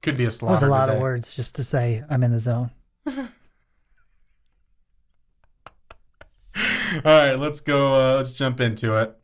Could 0.00 0.16
be 0.16 0.24
a 0.24 0.30
That 0.30 0.42
was 0.42 0.62
a 0.62 0.68
lot 0.68 0.86
today. 0.86 0.96
of 0.96 1.02
words 1.02 1.36
just 1.36 1.56
to 1.56 1.62
say 1.62 2.02
I'm 2.08 2.24
in 2.24 2.32
the 2.32 2.40
zone. 2.40 2.70
All 6.56 7.02
right, 7.04 7.34
let's 7.34 7.60
go. 7.60 7.94
Uh, 7.94 8.16
let's 8.16 8.36
jump 8.36 8.60
into 8.60 8.96
it. 8.96 9.16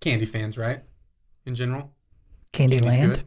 Candy 0.00 0.26
fans, 0.26 0.58
right? 0.58 0.82
In 1.46 1.54
general, 1.54 1.90
Candyland. 2.52 3.14
good. 3.14 3.22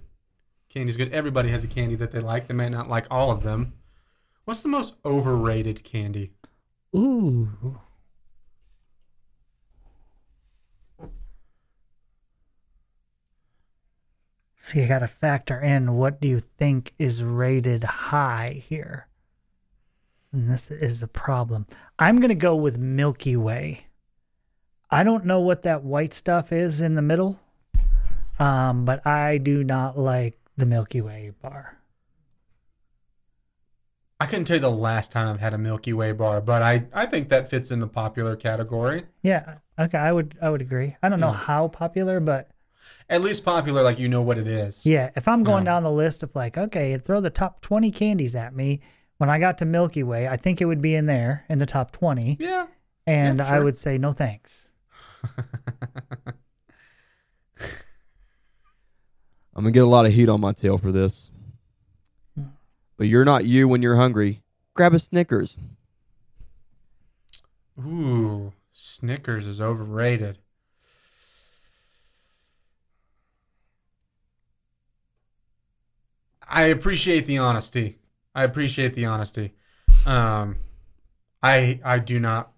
Candy's 0.69 0.97
good. 0.97 1.11
Everybody 1.11 1.49
has 1.49 1.63
a 1.63 1.67
candy 1.67 1.95
that 1.95 2.11
they 2.11 2.19
like. 2.19 2.47
They 2.47 2.53
may 2.53 2.69
not 2.69 2.87
like 2.87 3.07
all 3.09 3.31
of 3.31 3.41
them. 3.41 3.73
What's 4.45 4.61
the 4.61 4.69
most 4.69 4.95
overrated 5.03 5.83
candy? 5.83 6.33
Ooh. 6.95 7.79
So 14.59 14.79
you 14.79 14.87
got 14.87 14.99
to 14.99 15.07
factor 15.07 15.59
in 15.59 15.93
what 15.95 16.19
do 16.19 16.27
you 16.27 16.39
think 16.39 16.93
is 16.99 17.23
rated 17.23 17.83
high 17.83 18.61
here. 18.67 19.07
And 20.37 20.51
this 20.51 20.69
is 20.69 21.01
a 21.01 21.07
problem. 21.07 21.65
I'm 21.97 22.17
going 22.19 22.29
to 22.29 22.35
go 22.35 22.55
with 22.55 22.77
Milky 22.77 23.35
Way. 23.35 23.87
I 24.91 25.01
don't 25.03 25.25
know 25.25 25.39
what 25.39 25.63
that 25.63 25.83
white 25.83 26.13
stuff 26.13 26.53
is 26.53 26.79
in 26.79 26.93
the 26.93 27.01
middle, 27.01 27.39
um, 28.37 28.85
but 28.85 29.05
I 29.05 29.39
do 29.39 29.63
not 29.63 29.97
like 29.97 30.37
the 30.55 30.67
Milky 30.67 31.01
Way 31.01 31.31
bar. 31.41 31.79
I 34.19 34.27
couldn't 34.27 34.45
tell 34.45 34.57
you 34.57 34.61
the 34.61 34.69
last 34.69 35.11
time 35.11 35.27
I've 35.27 35.39
had 35.39 35.55
a 35.55 35.57
Milky 35.57 35.91
Way 35.93 36.11
bar, 36.11 36.39
but 36.39 36.61
I, 36.61 36.85
I 36.93 37.07
think 37.07 37.29
that 37.29 37.49
fits 37.49 37.71
in 37.71 37.79
the 37.79 37.87
popular 37.87 38.35
category. 38.35 39.05
Yeah, 39.23 39.55
okay, 39.79 39.97
I 39.97 40.11
would 40.11 40.37
I 40.39 40.51
would 40.51 40.61
agree. 40.61 40.95
I 41.01 41.09
don't 41.09 41.19
know 41.19 41.31
Yeah. 41.31 41.33
how 41.37 41.67
popular, 41.67 42.19
but 42.19 42.51
At 43.09 43.21
least 43.23 43.43
popular, 43.43 43.81
like 43.81 43.97
you 43.97 44.07
know 44.07 44.21
what 44.21 44.37
it 44.37 44.47
is. 44.47 44.85
Yeah, 44.85 45.09
if 45.15 45.27
I'm 45.27 45.41
going 45.43 45.63
Yeah. 45.65 45.71
down 45.73 45.83
the 45.83 45.91
list 45.91 46.21
of 46.21 46.35
like, 46.35 46.59
okay, 46.59 46.95
throw 46.99 47.21
the 47.21 47.31
top 47.31 47.61
20 47.61 47.89
candies 47.89 48.35
at 48.35 48.55
me, 48.55 48.81
when 49.17 49.29
I 49.29 49.39
got 49.39 49.57
to 49.59 49.65
Milky 49.65 50.03
Way, 50.03 50.27
I 50.27 50.37
think 50.37 50.61
it 50.61 50.65
would 50.65 50.81
be 50.81 50.95
in 50.95 51.05
there 51.05 51.45
in 51.49 51.59
the 51.59 51.65
top 51.65 51.91
20. 51.91 52.37
Yeah. 52.39 52.67
And 53.05 53.39
yeah, 53.39 53.47
I 53.47 53.59
would 53.59 53.77
say 53.77 53.97
no 53.97 54.11
thanks. 54.11 54.69
I'm 59.55 59.63
gonna 59.63 59.71
get 59.71 59.83
a 59.83 59.87
lot 59.87 60.05
of 60.05 60.13
heat 60.13 60.29
on 60.29 60.39
my 60.39 60.51
tail 60.51 60.77
for 60.77 60.91
this. 60.91 61.31
Hmm. 62.35 62.43
But 62.95 63.07
you're 63.07 63.25
not 63.25 63.45
you 63.45 63.67
when 63.67 63.81
you're 63.81 63.95
hungry. 63.95 64.43
Grab 64.75 64.93
a 64.93 64.99
Snickers. 64.99 65.57
Ooh, 67.79 68.53
Snickers 68.71 69.47
is 69.47 69.59
overrated. 69.59 70.37
I 76.47 76.63
appreciate 76.65 77.25
the 77.25 77.39
honesty. 77.39 77.97
I 78.37 78.43
appreciate 78.43 78.93
the 78.93 79.05
honesty. 79.05 79.51
Um, 80.05 80.57
I 81.41 81.79
I 81.83 81.97
do 81.97 82.19
not. 82.19 82.51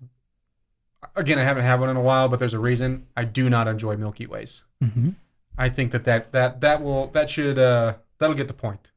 Again, 1.15 1.39
I 1.39 1.43
haven't 1.43 1.63
had 1.63 1.79
one 1.79 1.89
in 1.89 1.95
a 1.95 2.01
while, 2.01 2.27
but 2.27 2.37
there's 2.37 2.53
a 2.53 2.59
reason. 2.59 3.07
I 3.15 3.23
do 3.23 3.49
not 3.49 3.69
enjoy 3.69 3.95
Milky 3.95 4.27
Ways. 4.27 4.65
Mm-hmm. 4.83 5.11
I 5.57 5.69
think 5.69 5.93
that 5.93 6.03
that 6.03 6.33
that 6.33 6.59
that 6.59 6.83
will 6.83 7.07
that 7.07 7.29
should 7.29 7.57
uh 7.57 7.93
that'll 8.17 8.35
get 8.35 8.49
the 8.49 8.53
point. 8.53 8.91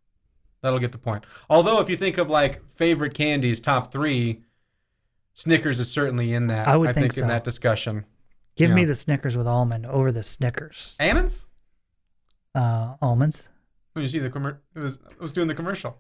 That'll 0.61 0.81
get 0.81 0.90
the 0.90 0.99
point. 0.99 1.25
Although 1.49 1.79
if 1.79 1.88
you 1.88 1.97
think 1.97 2.18
of 2.18 2.29
like 2.29 2.61
favorite 2.75 3.14
candies, 3.14 3.61
top 3.61 3.92
three, 3.92 4.42
Snickers 5.35 5.79
is 5.79 5.88
certainly 5.88 6.35
in 6.35 6.49
that. 6.49 6.66
I 6.66 6.77
would 6.77 6.88
I 6.88 6.92
think 6.92 7.05
think, 7.05 7.12
so. 7.12 7.23
in 7.23 7.29
that 7.29 7.45
discussion. 7.45 8.05
Give 8.57 8.73
me 8.73 8.85
the 8.85 8.95
Snickers 8.97 9.37
with 9.37 9.47
almond 9.47 9.87
over 9.87 10.11
the 10.11 10.25
Snickers. 10.25 10.97
Almonds? 11.01 11.47
Uh, 12.57 12.97
almonds. 13.01 13.49
When 13.92 14.03
you 14.03 14.09
see 14.09 14.18
the 14.18 14.31
commer 14.31 14.59
it 14.75 14.81
was 14.81 14.95
it 14.95 15.21
was 15.21 15.33
doing 15.33 15.47
the 15.47 15.55
commercial. 15.55 15.97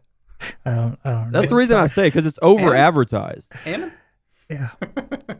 I 0.64 0.74
don't. 0.74 0.98
I 1.04 1.10
don't. 1.10 1.30
That's 1.32 1.44
know. 1.44 1.50
the 1.50 1.56
reason 1.56 1.76
I 1.78 1.86
say 1.86 2.06
because 2.08 2.26
it's 2.26 2.38
over 2.42 2.74
advertised. 2.74 3.52
Almond? 3.66 3.92
Yeah, 4.50 4.68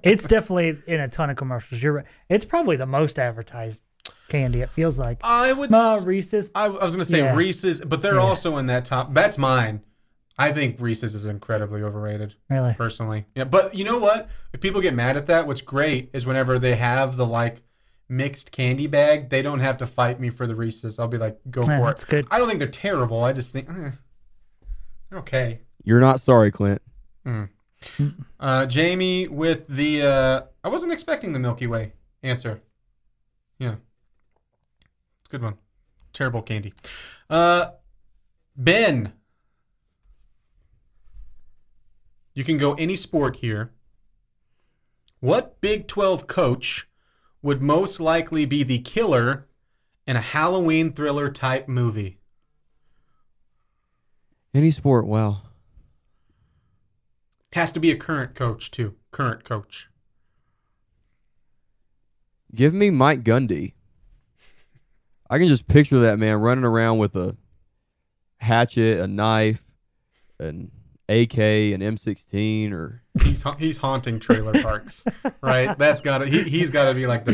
it's 0.03 0.27
definitely 0.27 0.81
in 0.87 1.01
a 1.01 1.09
ton 1.09 1.29
of 1.31 1.37
commercials. 1.37 1.83
You're 1.83 1.93
right. 1.95 2.07
It's 2.29 2.45
probably 2.45 2.77
the 2.77 2.87
most 2.87 3.19
advertised 3.19 3.83
candy. 4.29 4.61
It 4.63 4.71
feels 4.71 4.99
like. 4.99 5.19
I 5.23 5.53
would. 5.53 5.73
Uh, 5.73 5.97
s- 5.97 6.05
Reese's. 6.07 6.51
I, 6.55 6.65
I 6.67 6.85
was 6.85 6.95
gonna 6.97 7.05
say 7.05 7.19
Yeah. 7.19 7.37
Reese's, 7.37 7.81
but 7.81 8.01
they're 8.01 8.15
Yeah. 8.15 8.21
also 8.21 8.57
in 8.57 8.67
that 8.67 8.85
top. 8.87 9.13
That's 9.13 9.37
mine. 9.37 9.83
I 10.39 10.51
think 10.51 10.77
Reese's 10.81 11.15
is 11.15 11.27
incredibly 11.27 11.83
overrated. 11.83 12.35
Really. 12.49 12.73
personally. 12.73 13.27
Yeah, 13.35 13.45
but 13.45 13.75
you 13.75 13.85
know 13.85 13.99
what? 13.99 14.31
If 14.55 14.61
people 14.63 14.81
get 14.81 14.95
mad 14.95 15.19
at 15.19 15.27
that, 15.27 15.47
what's 15.47 15.61
great 15.61 16.09
is 16.15 16.25
whenever 16.25 16.59
they 16.59 16.75
have 16.77 17.19
the 17.19 17.27
like 17.27 17.63
mixed 18.09 18.51
candy 18.51 18.87
bag, 18.87 19.29
they 19.29 19.43
don't 19.43 19.61
have 19.61 19.77
to 19.79 19.87
fight 19.87 20.21
me 20.21 20.31
for 20.31 20.47
the 20.47 20.55
Reese's. 20.55 20.99
I'll 20.99 21.07
be 21.09 21.19
like, 21.19 21.39
go 21.51 21.61
Yeah, 21.61 21.79
for 21.81 21.87
that's 21.87 22.03
it. 22.05 22.09
good. 22.09 22.27
I 22.31 22.39
don't 22.39 22.47
think 22.49 22.61
they're 22.61 22.69
terrible. 22.69 23.23
I 23.23 23.35
just 23.35 23.53
think 23.53 23.69
eh, 23.69 23.73
they're 23.73 23.99
okay. 25.15 25.61
You're 25.85 26.01
not 26.01 26.21
sorry, 26.21 26.51
Clint. 26.51 26.83
Uh, 28.39 28.67
Jamie 28.67 29.29
with 29.29 29.67
the 29.69 30.03
uh, 30.03 30.41
I 30.65 30.69
wasn't 30.69 30.93
expecting 30.93 31.33
the 31.33 31.39
Milky 31.39 31.67
Way 31.67 31.93
answer. 32.23 32.61
Yeah, 33.59 33.77
it's 35.21 35.29
a 35.29 35.31
good 35.31 35.43
one. 35.43 35.57
Terrible 36.13 36.43
candy. 36.43 36.75
Uh, 37.31 37.71
Ben, 38.57 39.13
you 42.35 42.45
can 42.45 42.59
go 42.59 42.75
any 42.75 42.97
sport 42.97 43.37
here. 43.37 43.73
What 45.21 45.61
Big 45.61 45.87
12 45.87 46.27
coach 46.27 46.89
would 47.43 47.63
most 47.63 48.01
likely 48.01 48.45
be 48.45 48.63
the 48.63 48.81
killer 48.81 49.47
in 50.07 50.17
a 50.17 50.21
Halloween 50.21 50.93
thriller 50.93 51.31
type 51.31 51.69
movie? 51.69 52.19
Any 54.55 54.71
sport, 54.71 55.07
wow. 55.07 55.43
Has 57.55 57.73
to 57.73 57.81
be 57.81 57.91
a 57.91 57.97
current 57.97 58.35
coach 58.35 58.71
too. 58.71 58.95
Current 59.11 59.45
coach. 59.45 59.89
Give 62.55 62.75
me 62.75 62.91
Mike 62.91 63.23
Gundy. 63.23 63.73
I 65.31 65.39
can 65.39 65.49
just 65.49 65.67
picture 65.69 65.99
that 66.01 66.19
man 66.19 66.37
running 66.41 66.65
around 66.65 66.99
with 66.99 67.17
a 67.17 67.37
hatchet, 68.39 69.01
a 69.01 69.07
knife, 69.07 69.65
an 70.39 70.71
AK, 71.09 71.39
an 71.39 71.81
M16, 71.81 72.73
or 72.73 73.03
He's 73.23 73.43
ha- 73.43 73.57
he's 73.59 73.79
haunting 73.79 74.19
trailer 74.21 74.53
parks, 74.63 75.05
right? 75.43 75.77
That's 75.77 76.01
got 76.01 76.19
to 76.19 76.27
he 76.27 76.43
he's 76.45 76.71
got 76.71 76.89
to 76.89 76.95
be 76.95 77.07
like 77.07 77.25
the, 77.25 77.33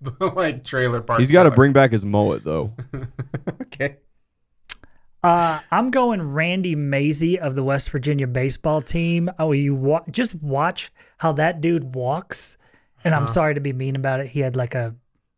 the, 0.00 0.10
the 0.18 0.26
like 0.34 0.64
trailer 0.64 1.00
park. 1.00 1.20
he's 1.20 1.30
got 1.30 1.44
to 1.44 1.50
bring 1.52 1.72
back 1.72 1.92
his 1.92 2.04
mullet 2.04 2.44
though. 2.44 2.72
okay. 3.62 3.98
Uh, 5.22 5.60
I'm 5.70 5.90
going 5.90 6.20
Randy 6.20 6.74
Mazey 6.74 7.38
of 7.38 7.54
the 7.54 7.62
West 7.62 7.90
Virginia 7.90 8.26
baseball 8.26 8.82
team. 8.82 9.30
Oh, 9.38 9.52
you 9.52 9.74
wa- 9.74 10.02
just 10.10 10.34
watch 10.36 10.90
how 11.18 11.32
that 11.32 11.60
dude 11.60 11.94
walks. 11.94 12.58
And 13.04 13.14
I'm 13.14 13.26
sorry 13.28 13.54
to 13.54 13.60
be 13.60 13.72
mean 13.72 13.96
about 13.96 14.20
it. 14.20 14.28
He 14.28 14.40
had 14.40 14.54
like 14.56 14.74
a 14.74 14.94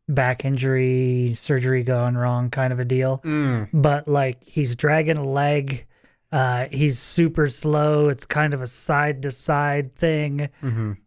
back 0.09 0.45
injury, 0.45 1.35
surgery 1.35 1.83
gone 1.83 2.15
wrong 2.17 2.51
kind 2.51 2.73
of 2.73 2.79
a 2.79 2.85
deal. 2.85 3.21
Mm. 3.25 3.69
But 3.73 4.07
like 4.07 4.47
he's 4.47 4.75
dragging 4.77 5.17
a 5.17 5.23
leg. 5.27 5.87
Uh, 6.33 6.67
he's 6.71 6.99
super 6.99 7.49
slow. 7.49 8.09
It's 8.09 8.27
kind 8.27 8.55
of 8.55 8.61
a 8.61 8.67
side 8.67 9.23
to 9.23 9.31
side 9.31 9.95
thing. 9.95 10.49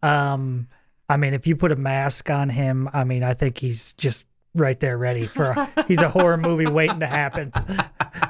Um, 0.02 0.68
I 1.08 1.16
mean, 1.16 1.34
if 1.34 1.46
you 1.46 1.54
put 1.54 1.70
a 1.70 1.76
mask 1.76 2.30
on 2.30 2.48
him, 2.48 2.88
I 2.92 3.04
mean, 3.04 3.22
I 3.22 3.34
think 3.34 3.58
he's 3.58 3.92
just 3.94 4.24
right 4.60 4.78
there 4.80 4.98
ready 4.98 5.26
for. 5.26 5.44
A, 5.50 5.84
he's 5.88 6.00
a 6.02 6.08
horror 6.08 6.36
movie 6.36 6.66
waiting 6.66 7.00
to 7.00 7.06
happen. 7.06 7.52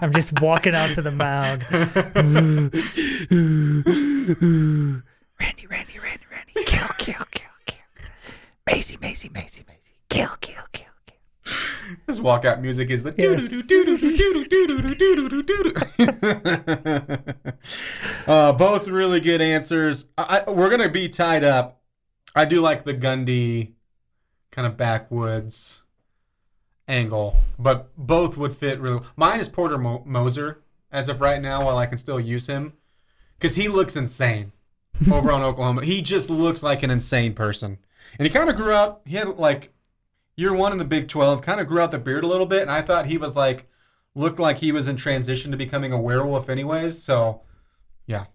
I'm 0.00 0.12
just 0.12 0.40
walking 0.40 0.74
out 0.74 0.94
to 0.94 1.02
the 1.02 1.10
mound. 1.10 1.64
Randy, 5.40 5.66
Randy, 5.66 5.98
Randy, 5.98 6.24
Randy, 6.30 6.52
kill, 6.66 6.88
kill, 6.98 7.24
kill, 7.30 7.50
kill. 7.66 7.78
Mazey, 8.66 8.98
Mazey, 9.00 9.28
Mazey, 9.32 9.64
Mazey, 9.68 9.94
kill, 10.08 10.28
kill, 10.40 10.62
kill, 10.72 10.86
kill. 11.06 11.96
His 12.06 12.20
walkout 12.20 12.60
music 12.60 12.90
is 12.90 13.02
the 13.02 13.14
Yes. 13.16 13.52
uh, 18.26 18.52
both 18.52 18.86
really 18.88 19.20
good 19.20 19.40
answers. 19.40 20.06
I, 20.16 20.42
I- 20.46 20.50
we're 20.50 20.70
gonna 20.70 20.88
be 20.88 21.08
tied 21.08 21.44
up. 21.44 21.80
I 22.34 22.44
do 22.44 22.60
like 22.60 22.84
the 22.84 22.94
Gundy 22.94 23.72
kind 24.50 24.66
of 24.66 24.76
backwoods 24.76 25.82
angle, 26.88 27.36
but 27.58 27.90
both 27.96 28.36
would 28.36 28.56
fit 28.56 28.80
really. 28.80 29.00
Mine 29.16 29.40
is 29.40 29.48
Porter 29.48 29.78
Mo- 29.78 30.02
Moser 30.04 30.62
as 30.90 31.08
of 31.08 31.20
right 31.20 31.40
now, 31.40 31.66
while 31.66 31.78
I 31.78 31.86
can 31.86 31.98
still 31.98 32.18
use 32.18 32.46
him 32.46 32.72
because 33.38 33.54
he 33.54 33.68
looks 33.68 33.94
insane 33.94 34.52
over 35.12 35.30
on 35.30 35.42
Oklahoma. 35.42 35.84
He 35.84 36.02
just 36.02 36.30
looks 36.30 36.62
like 36.62 36.82
an 36.82 36.90
insane 36.90 37.34
person, 37.34 37.78
and 38.18 38.26
he 38.26 38.32
kind 38.32 38.50
of 38.50 38.56
grew 38.56 38.72
up. 38.72 39.02
He 39.06 39.16
had 39.16 39.28
like 39.28 39.72
year 40.36 40.54
one 40.54 40.72
in 40.72 40.78
the 40.78 40.84
Big 40.84 41.08
12, 41.08 41.42
kind 41.42 41.60
of 41.60 41.66
grew 41.66 41.80
out 41.80 41.90
the 41.90 41.98
beard 41.98 42.24
a 42.24 42.28
little 42.28 42.46
bit, 42.46 42.62
and 42.62 42.70
I 42.70 42.80
thought 42.80 43.06
he 43.06 43.18
was 43.18 43.36
like, 43.36 43.68
looked 44.14 44.38
like 44.38 44.58
he 44.58 44.72
was 44.72 44.88
in 44.88 44.96
transition 44.96 45.50
to 45.50 45.56
becoming 45.56 45.92
a 45.92 46.00
werewolf, 46.00 46.48
anyways. 46.48 47.02
So, 47.02 47.42
yeah. 48.06 48.26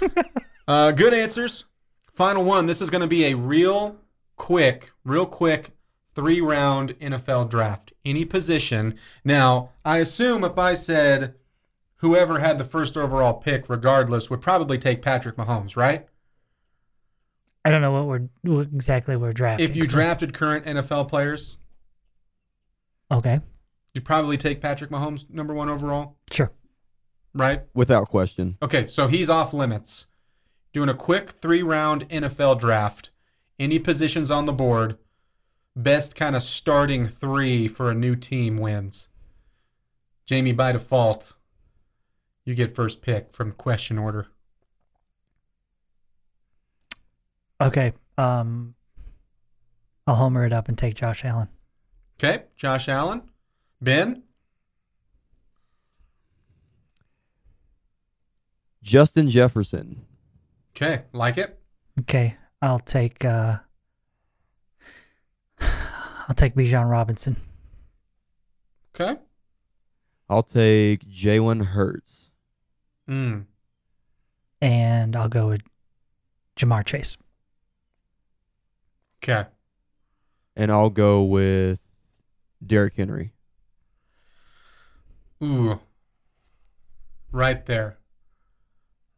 uh, 0.68 0.90
good 0.92 1.14
answers. 1.14 1.64
Final 2.12 2.44
one. 2.44 2.66
This 2.66 2.82
is 2.82 2.90
going 2.90 3.00
to 3.00 3.06
be 3.06 3.26
a 3.26 3.34
real 3.34 3.96
quick, 4.36 4.92
real 5.04 5.26
quick 5.26 5.70
three 6.14 6.40
round 6.40 6.98
NFL 7.00 7.50
draft. 7.50 7.92
Any 8.04 8.24
position. 8.24 8.96
Now, 9.24 9.70
I 9.84 9.98
assume 9.98 10.44
if 10.44 10.58
I 10.58 10.74
said 10.74 11.34
whoever 11.96 12.38
had 12.38 12.58
the 12.58 12.64
first 12.64 12.96
overall 12.96 13.34
pick, 13.34 13.68
regardless, 13.68 14.30
would 14.30 14.40
probably 14.40 14.78
take 14.78 15.02
Patrick 15.02 15.36
Mahomes, 15.36 15.76
right? 15.76 16.06
I 17.64 17.70
don't 17.70 17.80
know 17.80 17.92
what 17.92 18.06
we're 18.06 18.28
what 18.42 18.66
exactly 18.74 19.16
we're 19.16 19.32
drafting. 19.32 19.68
If 19.68 19.74
you 19.74 19.84
so- 19.84 19.92
drafted 19.92 20.34
current 20.34 20.66
NFL 20.66 21.08
players, 21.08 21.56
okay, 23.10 23.40
you'd 23.94 24.04
probably 24.04 24.36
take 24.36 24.60
Patrick 24.60 24.90
Mahomes 24.90 25.28
number 25.30 25.54
one 25.54 25.70
overall, 25.70 26.16
sure. 26.30 26.52
right? 27.32 27.62
Without 27.74 28.08
question. 28.10 28.58
Okay, 28.62 28.86
so 28.86 29.08
he's 29.08 29.30
off 29.30 29.54
limits. 29.54 30.06
Doing 30.74 30.90
a 30.90 30.94
quick 30.94 31.30
three 31.30 31.62
round 31.62 32.06
NFL 32.10 32.58
draft. 32.60 33.10
Any 33.58 33.78
positions 33.78 34.30
on 34.30 34.44
the 34.44 34.52
board. 34.52 34.98
Best 35.76 36.14
kind 36.14 36.36
of 36.36 36.42
starting 36.42 37.06
three 37.06 37.66
for 37.66 37.90
a 37.90 37.94
new 37.94 38.14
team 38.14 38.58
wins. 38.58 39.08
Jamie, 40.26 40.52
by 40.52 40.72
default, 40.72 41.34
you 42.44 42.54
get 42.54 42.74
first 42.74 43.02
pick 43.02 43.34
from 43.34 43.52
question 43.52 43.98
order. 43.98 44.28
Okay. 47.60 47.92
Um, 48.16 48.74
I'll 50.06 50.14
homer 50.16 50.44
it 50.44 50.52
up 50.52 50.68
and 50.68 50.76
take 50.76 50.94
Josh 50.94 51.24
Allen. 51.24 51.48
Okay, 52.18 52.44
Josh 52.56 52.88
Allen. 52.88 53.22
Ben? 53.80 54.22
Justin 58.82 59.28
Jefferson. 59.28 60.04
Okay, 60.76 61.04
like 61.12 61.38
it. 61.38 61.58
Okay, 62.02 62.36
I'll 62.60 62.78
take. 62.78 63.24
Uh, 63.24 63.58
I'll 66.28 66.34
take 66.34 66.54
Bijan 66.54 66.90
Robinson. 66.90 67.36
Okay. 68.94 69.18
I'll 70.28 70.42
take 70.42 71.00
Jalen 71.08 71.66
Hurts. 71.66 72.30
Mm. 73.08 73.44
and 74.62 75.14
I'll 75.14 75.28
go 75.28 75.48
with 75.48 75.60
Ja'Marr 76.56 76.86
Chase. 76.86 77.18
Okay. 79.22 79.46
And 80.56 80.72
I'll 80.72 80.88
go 80.88 81.22
with 81.22 81.80
Derrick 82.64 82.94
Henry. 82.94 83.32
Ooh. 85.42 85.80
Right 87.30 87.66
there. 87.66 87.98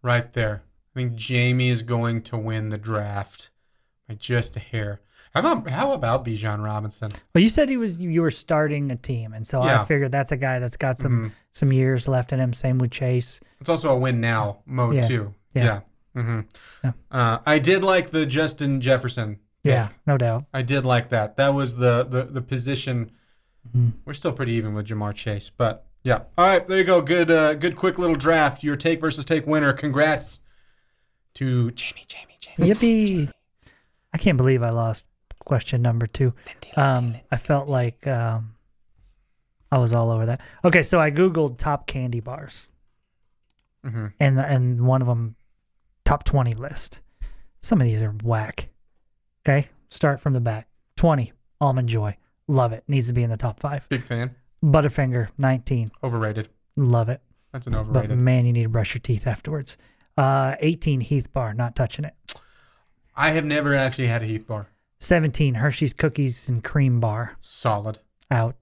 Right 0.03 0.33
there. 0.33 0.65
I 0.95 0.99
think 0.99 1.15
Jamie 1.15 1.69
is 1.69 1.83
going 1.83 2.23
to 2.23 2.37
win 2.37 2.71
the 2.71 2.79
draft 2.79 3.51
by 4.09 4.15
just 4.15 4.57
a 4.57 4.61
hair. 4.61 5.01
How 5.37 5.53
about 5.53 5.69
how 5.71 5.93
about 5.93 6.25
Bijan 6.25 6.65
Robinson? 6.65 7.11
Well, 7.35 7.43
you 7.43 7.51
said 7.51 7.69
he 7.69 7.77
was 7.77 8.01
you 8.01 8.23
were 8.23 8.31
starting 8.31 8.91
a 8.91 8.97
team, 8.97 9.35
and 9.35 9.47
so 9.47 9.63
Yeah. 9.65 9.83
I 9.83 9.85
figured 9.85 10.11
that's 10.11 10.33
a 10.33 10.37
guy 10.37 10.59
that's 10.59 10.77
got 10.79 10.99
some 10.99 11.27
Mhm. 11.27 11.33
some 11.53 11.73
years 11.73 12.09
left 12.09 12.33
in 12.33 12.41
him. 12.41 12.53
Same 12.55 12.79
with 12.79 12.91
Chase. 12.91 13.41
It's 13.61 13.69
also 13.69 13.91
a 13.95 13.99
win 13.99 14.21
now 14.21 14.59
mode 14.65 14.95
Yeah. 14.95 15.03
too. 15.09 15.35
Yeah. 15.55 15.65
Yeah. 16.15 16.23
hmm 16.23 16.41
Yeah. 16.83 16.93
Uh, 17.11 17.39
I 17.45 17.59
did 17.59 17.85
like 17.85 18.11
the 18.11 18.25
Justin 18.25 18.81
Jefferson. 18.81 19.39
Yeah, 19.63 19.89
no 20.07 20.17
doubt. 20.17 20.45
I 20.55 20.63
did 20.63 20.87
like 20.87 21.11
that. 21.11 21.37
That 21.37 21.53
was 21.53 21.77
the 21.77 22.05
the, 22.09 22.23
the 22.25 22.41
position. 22.41 23.11
Mhm. 23.77 23.93
We're 24.07 24.15
still 24.15 24.33
pretty 24.33 24.53
even 24.53 24.73
with 24.75 24.87
Ja'Marr 24.87 25.13
Chase, 25.15 25.51
but 25.55 25.85
yeah. 26.03 26.21
All 26.39 26.47
right, 26.47 26.67
there 26.67 26.79
you 26.79 26.85
go. 26.85 27.03
Good, 27.03 27.31
uh, 27.31 27.53
good, 27.55 27.77
quick 27.77 27.99
little 27.99 28.17
draft. 28.17 28.63
Your 28.65 28.77
take 28.77 29.01
versus 29.03 29.25
take 29.27 29.47
winner. 29.47 29.73
Congrats 29.75 30.41
to 31.35 31.71
Jamie, 31.73 32.07
Jamie, 32.09 32.39
Jamie. 32.41 32.71
Yippee! 32.71 33.33
I 34.15 34.19
can't 34.19 34.37
believe 34.39 34.63
I 34.63 34.71
lost 34.71 35.07
question 35.47 35.81
number 35.81 36.07
two. 36.07 36.35
Um, 36.77 37.15
I 37.33 37.39
felt 37.39 37.71
like 37.71 38.07
um, 38.07 38.55
I 39.73 39.79
was 39.79 39.95
all 39.95 40.11
over 40.11 40.27
that. 40.27 40.43
Okay, 40.63 40.83
so 40.83 41.01
I 41.01 41.11
googled 41.11 41.57
top 41.57 41.87
candy 41.87 42.21
bars, 42.21 42.71
Mhm. 43.85 44.13
and 44.21 44.39
and 44.39 44.87
one 44.87 45.01
of 45.01 45.09
them 45.09 45.37
top 46.05 46.25
twenty 46.25 46.53
list. 46.53 47.01
Some 47.63 47.81
of 47.81 47.87
these 47.87 48.03
are 48.03 48.11
whack. 48.23 48.69
Okay, 49.49 49.69
start 49.89 50.21
from 50.21 50.35
the 50.35 50.41
back. 50.41 50.69
Twenty 50.97 51.33
almond 51.61 51.89
joy, 51.89 52.17
love 52.49 52.73
it. 52.75 52.85
Needs 52.87 53.07
to 53.09 53.15
be 53.15 53.23
in 53.23 53.31
the 53.31 53.37
top 53.39 53.59
five. 53.61 53.89
Big 53.89 54.05
fan. 54.05 54.35
Butterfinger 54.63 55.29
nineteen, 55.39 55.91
Overrated. 56.03 56.49
love 56.77 57.09
it. 57.09 57.23
That's 57.53 57.67
an 57.67 57.73
But 57.73 57.81
overrated. 57.81 58.19
man, 58.19 58.45
you 58.47 58.53
need 58.53 58.65
to 58.65 58.69
brush 58.69 58.95
your 58.95 59.01
teeth 59.01 59.27
afterwards. 59.27 59.79
Uh, 60.19 60.57
18 60.61 61.01
Heath 61.03 61.31
bar, 61.33 61.53
not 61.55 61.77
touching 61.77 62.05
it. 62.07 62.15
I 63.15 63.31
have 63.33 63.45
never 63.45 63.75
actually 63.75 64.07
had 64.09 64.23
a 64.23 64.27
Heath 64.27 64.47
bar. 64.47 64.69
17 64.99 65.55
Hershey's 65.55 65.93
cookies 65.93 66.49
and 66.49 66.63
cream 66.63 67.01
bar, 67.01 67.37
Solid. 67.41 67.99
out. 68.31 68.57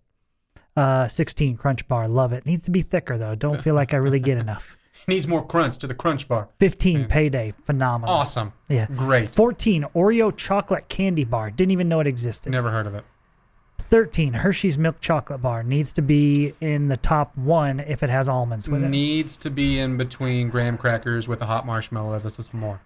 Uh, 0.77 1.07
16 1.07 1.57
Crunch 1.57 1.87
bar, 1.87 2.09
love 2.09 2.33
it. 2.33 2.45
Needs 2.47 2.65
to 2.65 2.71
be 2.73 2.83
thicker 2.83 3.17
though. 3.17 3.35
Don't 3.37 3.63
feel 3.63 3.75
like 3.77 3.95
I 3.95 3.99
really 3.99 4.19
get 4.19 4.39
enough. 4.39 4.77
Needs 5.09 5.29
more 5.29 5.47
crunch 5.47 5.77
to 5.79 5.87
the 5.87 5.95
crunch 5.95 6.27
bar. 6.27 6.49
15 6.59 7.01
Man. 7.01 7.09
Payday, 7.09 7.55
phenomenal. 7.65 8.15
Awesome. 8.15 8.53
Yeah. 8.69 8.87
Great. 8.87 9.29
14 9.29 9.85
Oreo 9.95 10.35
chocolate 10.35 10.89
candy 10.89 11.25
bar, 11.25 11.51
didn't 11.51 11.73
even 11.73 11.89
know 11.89 12.01
it 12.01 12.07
existed. 12.07 12.51
Never 12.51 12.71
heard 12.71 12.87
of 12.87 12.95
it. 12.95 13.05
13 13.79 14.33
Hershey's 14.33 14.79
milk 14.79 15.01
chocolate 15.01 15.43
bar 15.43 15.63
needs 15.63 15.93
to 15.93 16.03
be 16.03 16.55
in 16.61 16.89
the 16.89 16.97
top 16.97 17.37
one 17.37 17.81
if 17.81 18.03
it 18.03 18.11
has 18.11 18.29
almonds 18.29 18.69
with 18.69 18.83
it. 18.83 18.89
Needs 18.89 19.37
to 19.39 19.51
be 19.51 19.79
in 19.79 19.97
between 19.97 20.49
graham 20.49 20.79
crackers 20.79 21.29
with 21.29 21.43
a 21.43 21.47
hot 21.47 21.67
marshmallow 21.67 22.15
as 22.15 22.25
a 22.25 22.31
system 22.31 22.61
more. 22.61 22.81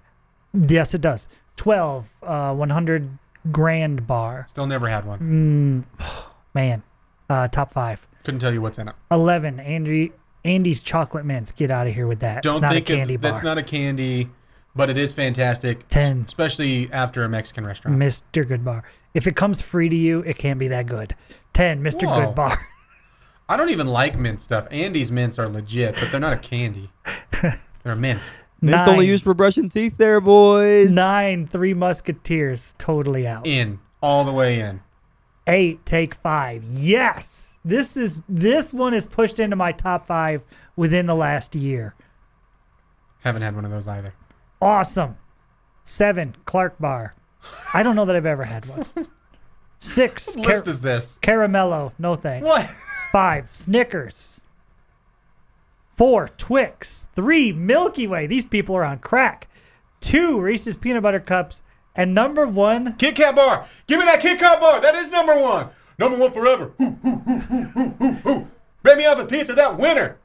Yes, 0.52 0.94
it 0.94 1.00
does. 1.00 1.28
12 1.56 2.10
uh, 2.22 2.54
100 2.54 3.08
grand 3.52 4.06
bar. 4.06 4.46
Still 4.48 4.66
never 4.66 4.88
had 4.88 5.04
one. 5.06 5.84
Mm, 5.98 6.08
man, 6.54 6.82
Uh, 7.30 7.46
top 7.48 7.72
five. 7.72 8.06
Couldn't 8.24 8.40
tell 8.40 8.52
you 8.52 8.60
what's 8.62 8.78
in 8.78 8.88
it. 8.88 8.94
11. 9.10 9.60
Andes, 9.60 10.10
Andes 10.44 10.80
chocolate 10.80 11.24
mints. 11.24 11.52
Get 11.52 11.70
out 11.70 11.86
of 11.86 11.94
here 11.94 12.06
with 12.06 12.20
that. 12.20 12.42
Don't 12.42 12.54
it's 12.56 12.62
not 12.62 12.72
think 12.72 12.88
a 12.88 12.96
candy 12.96 13.14
it, 13.14 13.20
bar. 13.20 13.30
that's 13.32 13.44
not 13.44 13.58
a 13.58 13.62
candy, 13.62 14.28
but 14.74 14.88
it 14.90 14.96
is 14.98 15.12
fantastic. 15.12 15.86
10. 15.88 16.24
especially 16.26 16.90
after 16.92 17.24
a 17.24 17.28
Mexican 17.28 17.66
restaurant. 17.66 17.98
Mr. 17.98 18.46
Good 18.46 18.64
Bar. 18.64 18.84
If 19.14 19.26
it 19.26 19.36
comes 19.36 19.60
free 19.60 19.88
to 19.88 19.96
you, 19.96 20.20
it 20.20 20.38
can't 20.38 20.58
be 20.58 20.68
that 20.68 20.86
good. 20.86 21.14
10. 21.54 21.82
Mr. 21.82 22.06
Whoa. 22.06 22.26
Good 22.26 22.34
Bar. 22.34 22.56
I 23.48 23.56
don't 23.56 23.70
even 23.70 23.86
like 23.86 24.18
mint 24.18 24.42
stuff. 24.42 24.66
Andes 24.70 25.10
mints 25.10 25.38
are 25.38 25.46
legit, 25.48 25.94
but 25.94 26.10
they're 26.10 26.20
not 26.20 26.34
a 26.34 26.38
candy. 26.38 26.90
they're 27.42 27.58
a 27.84 27.96
mint. 27.96 28.20
It's 28.60 28.88
only 28.88 29.06
used 29.06 29.22
for 29.24 29.34
brushing 29.34 29.68
teeth, 29.68 29.96
there, 29.98 30.20
boys. 30.20 30.92
Nine. 30.92 31.46
Three 31.46 31.74
Musketeers. 31.74 32.74
Totally 32.78 33.26
out. 33.26 33.46
In 33.46 33.78
all 34.02 34.24
the 34.24 34.32
way 34.32 34.60
in. 34.60 34.80
Eight. 35.46 35.84
Take 35.86 36.14
five. 36.14 36.64
Yes. 36.64 37.54
This 37.64 37.96
is 37.96 38.22
this 38.28 38.72
one 38.72 38.94
is 38.94 39.06
pushed 39.06 39.38
into 39.38 39.56
my 39.56 39.72
top 39.72 40.06
five 40.06 40.42
within 40.76 41.06
the 41.06 41.14
last 41.14 41.54
year. 41.54 41.94
Haven't 43.20 43.42
had 43.42 43.54
one 43.54 43.64
of 43.64 43.70
those 43.70 43.86
either. 43.86 44.14
Awesome. 44.60 45.16
Seven, 45.84 46.34
Clark 46.44 46.78
Bar. 46.78 47.14
I 47.72 47.82
don't 47.82 47.96
know 47.96 48.04
that 48.04 48.16
I've 48.16 48.26
ever 48.26 48.44
had 48.44 48.66
one. 48.66 48.84
Six, 49.78 50.34
What 50.36 50.44
car- 50.46 50.54
list 50.56 50.68
is 50.68 50.80
this? 50.80 51.18
Caramello. 51.22 51.92
No 51.98 52.14
thanks. 52.16 52.46
What? 52.46 52.66
Five, 53.12 53.48
Snickers. 53.48 54.40
Four, 55.98 56.28
Twix. 56.38 57.08
Three, 57.16 57.52
Milky 57.52 58.06
Way. 58.06 58.26
These 58.28 58.44
people 58.46 58.76
are 58.76 58.84
on 58.84 59.00
crack. 59.00 59.48
Two, 60.00 60.40
Reese's 60.40 60.76
Peanut 60.76 61.02
Butter 61.02 61.18
Cups. 61.20 61.62
And 61.96 62.14
number 62.14 62.46
one, 62.46 62.94
Kit 62.96 63.16
Kat 63.16 63.34
bar. 63.34 63.66
Give 63.88 63.98
me 63.98 64.04
that 64.04 64.20
Kit 64.20 64.38
Kat 64.38 64.60
bar. 64.60 64.80
That 64.80 64.94
is 64.94 65.10
number 65.10 65.36
one. 65.36 65.70
Number 65.98 66.16
one 66.16 66.30
forever. 66.30 66.66
Bring 66.78 66.96
me 68.98 69.04
up 69.04 69.18
a 69.18 69.26
piece 69.26 69.48
of 69.48 69.56
that 69.56 69.76
winner. 69.76 70.16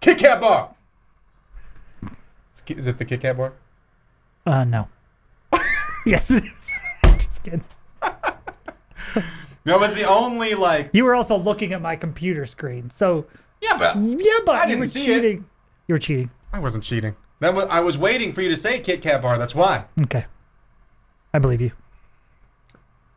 Kit 0.00 0.18
Kat 0.18 0.40
bar. 0.40 0.74
Is 2.66 2.88
it 2.88 2.98
the 2.98 3.04
Kit 3.04 3.20
Kat 3.20 3.36
bar? 3.36 3.52
uh, 4.46 4.64
no. 4.64 4.88
yes, 6.06 6.28
it 6.32 6.42
is. 6.44 6.80
Just 7.18 7.44
kidding. 7.44 7.62
No, 9.64 9.82
it's 9.82 9.94
the 9.96 10.04
only 10.04 10.54
like. 10.54 10.90
You 10.92 11.02
were 11.02 11.16
also 11.16 11.36
looking 11.36 11.72
at 11.72 11.82
my 11.82 11.96
computer 11.96 12.46
screen. 12.46 12.88
So, 12.88 13.26
Yeah, 13.60 13.76
but 13.78 13.96
yeah, 13.96 14.38
but 14.44 14.56
I 14.56 14.62
you 14.62 14.66
didn't 14.68 14.80
were 14.80 14.84
see 14.86 15.02
it. 15.02 15.06
cheating. 15.06 15.44
You 15.88 15.94
were 15.94 15.98
cheating. 15.98 16.30
I 16.52 16.58
wasn't 16.58 16.84
cheating. 16.84 17.16
That 17.40 17.54
was 17.54 17.66
I 17.70 17.80
was 17.80 17.96
waiting 17.98 18.32
for 18.32 18.42
you 18.42 18.48
to 18.50 18.56
say 18.56 18.80
Kit 18.80 19.00
Kat 19.02 19.22
bar. 19.22 19.38
That's 19.38 19.54
why. 19.54 19.84
Okay. 20.02 20.24
I 21.34 21.38
believe 21.38 21.60
you. 21.60 21.72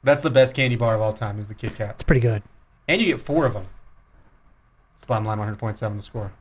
That's 0.03 0.21
the 0.21 0.29
best 0.29 0.55
candy 0.55 0.75
bar 0.75 0.95
of 0.95 1.01
all 1.01 1.13
time. 1.13 1.39
Is 1.39 1.47
the 1.47 1.53
Kit 1.53 1.75
Kat, 1.75 1.91
It's 1.91 2.03
pretty 2.03 2.21
good. 2.21 2.41
and 2.87 3.01
you 3.01 3.07
get 3.07 3.19
four 3.19 3.45
of 3.45 3.53
them. 3.53 3.65
It's 4.95 5.05
bottom 5.05 5.25
line 5.25 5.37
100.7 5.37 5.95
the 5.95 6.01
score. 6.01 6.31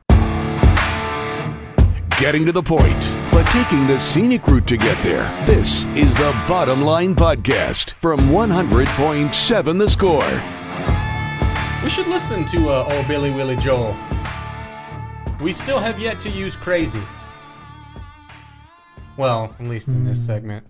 Getting 2.19 2.45
to 2.45 2.51
the 2.51 2.61
point, 2.61 2.99
but 3.31 3.45
taking 3.47 3.87
the 3.87 3.97
scenic 3.97 4.45
route 4.45 4.67
to 4.67 4.75
get 4.75 5.01
there. 5.01 5.23
This 5.45 5.85
is 5.95 6.13
the 6.17 6.31
Bottom 6.49 6.81
Line 6.81 7.15
Podcast 7.15 7.91
from 7.93 8.19
100.7 8.29 9.79
The 9.79 9.89
Score. 9.89 10.58
We 11.81 11.89
should 11.89 12.07
listen 12.07 12.45
to 12.47 12.69
uh, 12.69 12.89
old 12.91 13.07
Billy 13.07 13.31
Willie 13.31 13.55
Joel. 13.55 13.95
We 15.39 15.53
still 15.53 15.79
have 15.79 15.97
yet 15.97 16.19
to 16.21 16.29
use 16.29 16.57
crazy. 16.57 17.01
Well, 19.15 19.55
at 19.57 19.65
least 19.65 19.87
in 19.87 20.03
this 20.03 20.23
segment. 20.23 20.67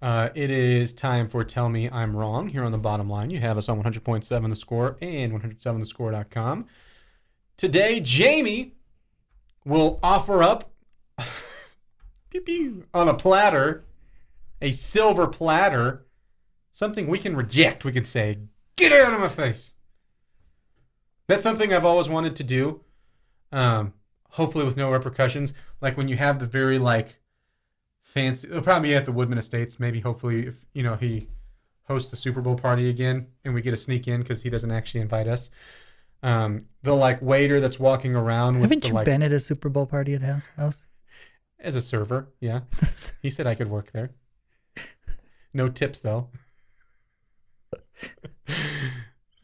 Uh, 0.00 0.30
it 0.34 0.50
is 0.50 0.94
time 0.94 1.28
for 1.28 1.44
Tell 1.44 1.68
Me 1.68 1.90
I'm 1.90 2.16
Wrong 2.16 2.48
here 2.48 2.64
on 2.64 2.72
the 2.72 2.78
bottom 2.78 3.10
line. 3.10 3.28
You 3.28 3.40
have 3.40 3.58
us 3.58 3.68
on 3.68 3.82
100.7 3.82 4.48
The 4.48 4.56
Score 4.56 4.96
and 5.02 5.34
107thescore.com. 5.34 6.64
Today, 7.58 8.00
Jamie 8.00 8.72
will 9.66 9.98
offer 10.02 10.42
up 10.42 10.70
pew, 12.30 12.40
pew, 12.40 12.86
on 12.94 13.10
a 13.10 13.14
platter, 13.14 13.84
a 14.62 14.70
silver 14.70 15.26
platter, 15.26 16.06
something 16.72 17.06
we 17.06 17.18
can 17.18 17.36
reject. 17.36 17.84
We 17.84 17.92
can 17.92 18.04
say, 18.04 18.38
Get 18.76 18.92
out 18.92 19.12
of 19.12 19.20
my 19.20 19.28
face. 19.28 19.67
That's 21.28 21.42
something 21.42 21.72
I've 21.72 21.84
always 21.84 22.08
wanted 22.08 22.36
to 22.36 22.44
do. 22.44 22.80
Um, 23.52 23.92
hopefully 24.30 24.64
with 24.64 24.76
no 24.76 24.90
repercussions. 24.90 25.52
Like 25.80 25.96
when 25.96 26.08
you 26.08 26.16
have 26.16 26.38
the 26.38 26.46
very 26.46 26.78
like 26.78 27.20
fancy 28.02 28.48
it'll 28.48 28.62
probably 28.62 28.88
be 28.90 28.94
at 28.94 29.04
the 29.04 29.12
Woodman 29.12 29.38
Estates, 29.38 29.78
maybe 29.78 30.00
hopefully 30.00 30.46
if 30.46 30.64
you 30.72 30.82
know 30.82 30.96
he 30.96 31.28
hosts 31.84 32.10
the 32.10 32.16
Super 32.16 32.40
Bowl 32.40 32.56
party 32.56 32.88
again 32.90 33.26
and 33.44 33.54
we 33.54 33.62
get 33.62 33.70
to 33.70 33.76
sneak 33.76 34.08
in 34.08 34.20
because 34.22 34.42
he 34.42 34.50
doesn't 34.50 34.70
actually 34.70 35.00
invite 35.00 35.26
us. 35.28 35.50
Um, 36.22 36.58
the 36.82 36.94
like 36.94 37.22
waiter 37.22 37.60
that's 37.60 37.78
walking 37.78 38.14
around 38.16 38.54
with 38.54 38.70
Haven't 38.70 38.82
the 38.82 38.88
you 38.88 38.94
like 38.94 39.04
been 39.04 39.22
at 39.22 39.32
a 39.32 39.40
Super 39.40 39.68
Bowl 39.68 39.86
party 39.86 40.14
at 40.14 40.22
house? 40.22 40.50
house? 40.56 40.84
as 41.60 41.74
a 41.74 41.80
server, 41.80 42.28
yeah. 42.40 42.60
He 43.22 43.30
said 43.30 43.46
I 43.46 43.54
could 43.54 43.68
work 43.68 43.90
there. 43.92 44.10
No 45.52 45.68
tips 45.68 46.00
though. 46.00 46.28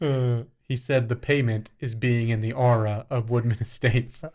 Uh, 0.01 0.43
he 0.67 0.75
said 0.75 1.09
the 1.09 1.15
payment 1.15 1.71
is 1.79 1.95
being 1.95 2.29
in 2.29 2.41
the 2.41 2.53
aura 2.53 3.05
of 3.09 3.29
Woodman 3.29 3.57
Estates. 3.61 4.23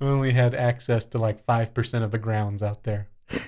Only 0.00 0.32
had 0.32 0.54
access 0.54 1.06
to 1.06 1.18
like 1.18 1.44
five 1.44 1.72
percent 1.74 2.04
of 2.04 2.10
the 2.10 2.18
grounds 2.18 2.62
out 2.62 2.84
there. 2.84 3.08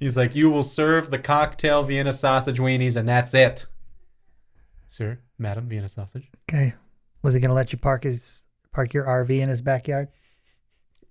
He's 0.00 0.16
like, 0.16 0.34
you 0.34 0.50
will 0.50 0.62
serve 0.62 1.10
the 1.10 1.18
cocktail 1.18 1.82
Vienna 1.82 2.12
sausage 2.12 2.58
weenies, 2.58 2.96
and 2.96 3.08
that's 3.08 3.34
it. 3.34 3.66
Sir, 4.88 5.18
madam, 5.38 5.68
Vienna 5.68 5.88
sausage. 5.88 6.28
okay. 6.48 6.74
Was 7.22 7.34
he 7.34 7.40
going 7.40 7.48
to 7.48 7.54
let 7.54 7.72
you 7.72 7.78
park 7.78 8.04
his 8.04 8.44
park 8.72 8.92
your 8.92 9.04
RV 9.04 9.40
in 9.40 9.48
his 9.48 9.62
backyard? 9.62 10.08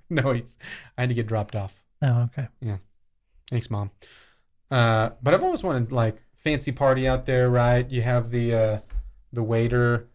No, 0.09 0.31
he's, 0.31 0.57
I 0.97 1.01
had 1.01 1.09
to 1.09 1.15
get 1.15 1.27
dropped 1.27 1.55
off. 1.55 1.73
Oh, 2.01 2.23
okay. 2.23 2.47
Yeah. 2.61 2.77
Thanks, 3.49 3.71
mom. 3.71 3.89
Uh, 4.69 5.11
but 5.23 5.33
I've 5.33 5.43
always 5.43 5.63
wanted 5.63 5.91
like 5.91 6.21
fancy 6.43 6.71
party 6.71 7.07
out 7.07 7.25
there, 7.25 7.49
right? 7.49 7.89
You 7.89 8.01
have 8.01 8.29
the 8.31 8.53
uh, 8.53 8.79
the 9.31 9.43
waiter 9.43 10.07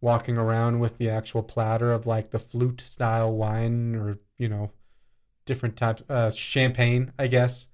walking 0.00 0.36
around 0.38 0.78
with 0.80 0.96
the 0.98 1.10
actual 1.10 1.42
platter 1.42 1.92
of 1.92 2.06
like 2.06 2.30
the 2.30 2.38
flute 2.38 2.80
style 2.80 3.32
wine 3.32 3.94
or 3.94 4.18
you 4.38 4.48
know 4.48 4.70
different 5.46 5.76
types 5.76 6.02
uh, 6.08 6.30
champagne, 6.30 7.12
I 7.18 7.26
guess, 7.26 7.66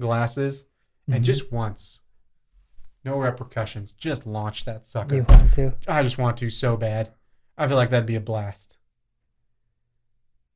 glasses, 0.00 0.64
and 1.08 1.22
Mhm. 1.22 1.26
just 1.26 1.50
once, 1.52 2.00
no 3.04 3.18
repercussions, 3.18 3.92
just 3.92 4.26
launch 4.26 4.64
that 4.66 4.86
sucker. 4.86 5.16
You 5.16 5.22
want 5.28 5.52
to? 5.54 5.74
I 5.88 6.02
just 6.02 6.18
want 6.18 6.36
to 6.38 6.50
so 6.50 6.76
bad. 6.76 7.12
I 7.58 7.66
feel 7.66 7.76
like 7.76 7.90
that'd 7.90 8.06
be 8.06 8.16
a 8.16 8.20
blast. 8.20 8.78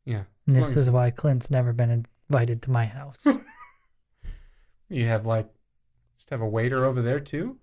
Yeah. 0.05 0.25
And 0.47 0.57
this 0.57 0.77
is 0.77 0.91
why 0.91 1.11
Clint's 1.11 1.51
never 1.51 1.73
been 1.73 2.05
invited 2.31 2.63
to 2.63 2.71
my 2.71 2.87
house. 2.87 3.27
you 4.89 5.05
have 5.07 5.27
like 5.27 5.49
just 6.19 6.31
have 6.31 6.41
a 6.41 6.49
waiter 6.49 6.85
over 6.85 7.01
there 7.01 7.21
too. 7.21 7.57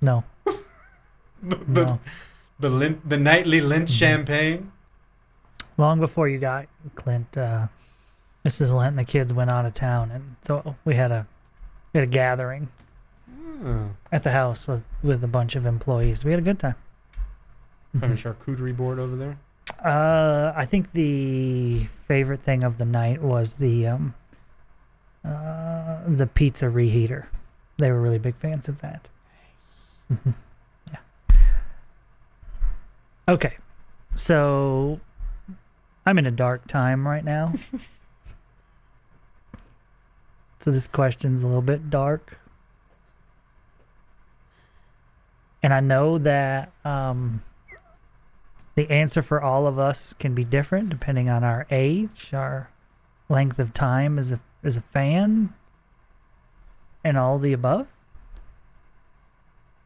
no, 0.00 0.24
The 0.46 1.56
the, 1.56 1.84
no. 1.84 2.00
the, 2.60 2.68
lin- 2.68 3.02
the 3.04 3.16
nightly 3.18 3.60
Lint 3.60 3.90
champagne. 3.90 4.70
Long 5.76 5.98
before 6.00 6.28
you 6.28 6.38
got 6.38 6.66
Clint, 6.94 7.36
uh, 7.36 7.66
Mrs. 8.46 8.72
Lent 8.72 8.90
and 8.90 8.98
the 8.98 9.04
kids 9.04 9.32
went 9.34 9.50
out 9.50 9.64
of 9.66 9.72
town, 9.72 10.10
and 10.10 10.36
so 10.42 10.76
we 10.84 10.94
had 10.94 11.10
a 11.10 11.26
we 11.92 11.98
had 12.00 12.08
a 12.08 12.10
gathering 12.10 12.68
Oh, 13.64 13.90
at 14.10 14.22
the 14.24 14.30
house 14.32 14.66
with 14.68 14.84
with 15.02 15.22
a 15.24 15.28
bunch 15.28 15.56
of 15.56 15.66
employees. 15.66 16.24
We 16.24 16.30
had 16.32 16.40
a 16.40 16.42
good 16.44 16.58
time. 16.58 16.74
having 17.94 18.12
a 18.12 18.14
charcuterie 18.20 18.76
board 18.76 18.98
over 18.98 19.16
there. 19.16 19.38
Uh, 19.84 20.52
I 20.54 20.64
think 20.64 20.92
the 20.92 21.86
favorite 22.06 22.42
thing 22.42 22.62
of 22.64 22.78
the 22.78 22.84
night 22.84 23.22
was 23.22 23.54
the 23.54 23.86
um, 23.88 24.14
uh, 25.24 26.00
the 26.06 26.26
pizza 26.26 26.66
reheater. 26.66 27.26
They 27.78 27.90
were 27.90 28.00
really 28.00 28.18
big 28.18 28.36
fans 28.36 28.68
of 28.68 28.80
that. 28.80 29.08
Mhm. 30.12 30.34
yeah. 30.90 31.36
Okay, 33.28 33.56
so 34.14 35.00
I'm 36.04 36.18
in 36.18 36.26
a 36.26 36.30
dark 36.30 36.66
time 36.66 37.06
right 37.06 37.24
now. 37.24 37.54
so 40.58 40.70
this 40.70 40.88
question's 40.88 41.42
a 41.42 41.46
little 41.46 41.62
bit 41.62 41.90
dark. 41.90 42.38
And 45.62 45.72
I 45.72 45.78
know 45.78 46.18
that 46.18 46.72
um, 46.84 47.42
the 48.74 48.90
answer 48.90 49.22
for 49.22 49.40
all 49.40 49.68
of 49.68 49.78
us 49.78 50.12
can 50.12 50.34
be 50.34 50.44
different 50.44 50.90
depending 50.90 51.28
on 51.28 51.44
our 51.44 51.66
age, 51.70 52.34
our 52.34 52.68
length 53.28 53.60
of 53.60 53.72
time 53.72 54.18
as 54.18 54.32
a 54.32 54.40
as 54.62 54.76
a 54.76 54.80
fan, 54.80 55.52
and 57.04 57.18
all 57.18 57.38
the 57.38 57.52
above. 57.52 57.88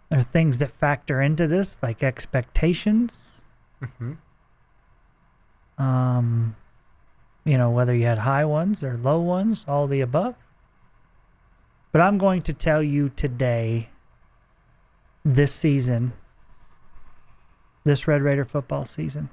There 0.08 0.18
are 0.18 0.22
things 0.22 0.58
that 0.58 0.70
factor 0.70 1.20
into 1.20 1.46
this, 1.46 1.78
like 1.82 2.02
expectations. 2.02 3.44
Mm-hmm. 3.82 4.12
Um, 5.82 6.56
you 7.44 7.58
know, 7.58 7.70
whether 7.70 7.94
you 7.94 8.04
had 8.04 8.18
high 8.18 8.44
ones 8.44 8.84
or 8.84 8.96
low 8.96 9.20
ones, 9.20 9.64
all 9.66 9.86
the 9.86 10.00
above. 10.00 10.36
But 11.92 12.00
I'm 12.00 12.18
going 12.18 12.42
to 12.42 12.52
tell 12.52 12.82
you 12.82 13.08
today 13.08 13.88
this 15.24 15.52
season, 15.52 16.12
this 17.84 18.06
Red 18.06 18.22
Raider 18.22 18.44
football 18.44 18.84
season, 18.84 19.30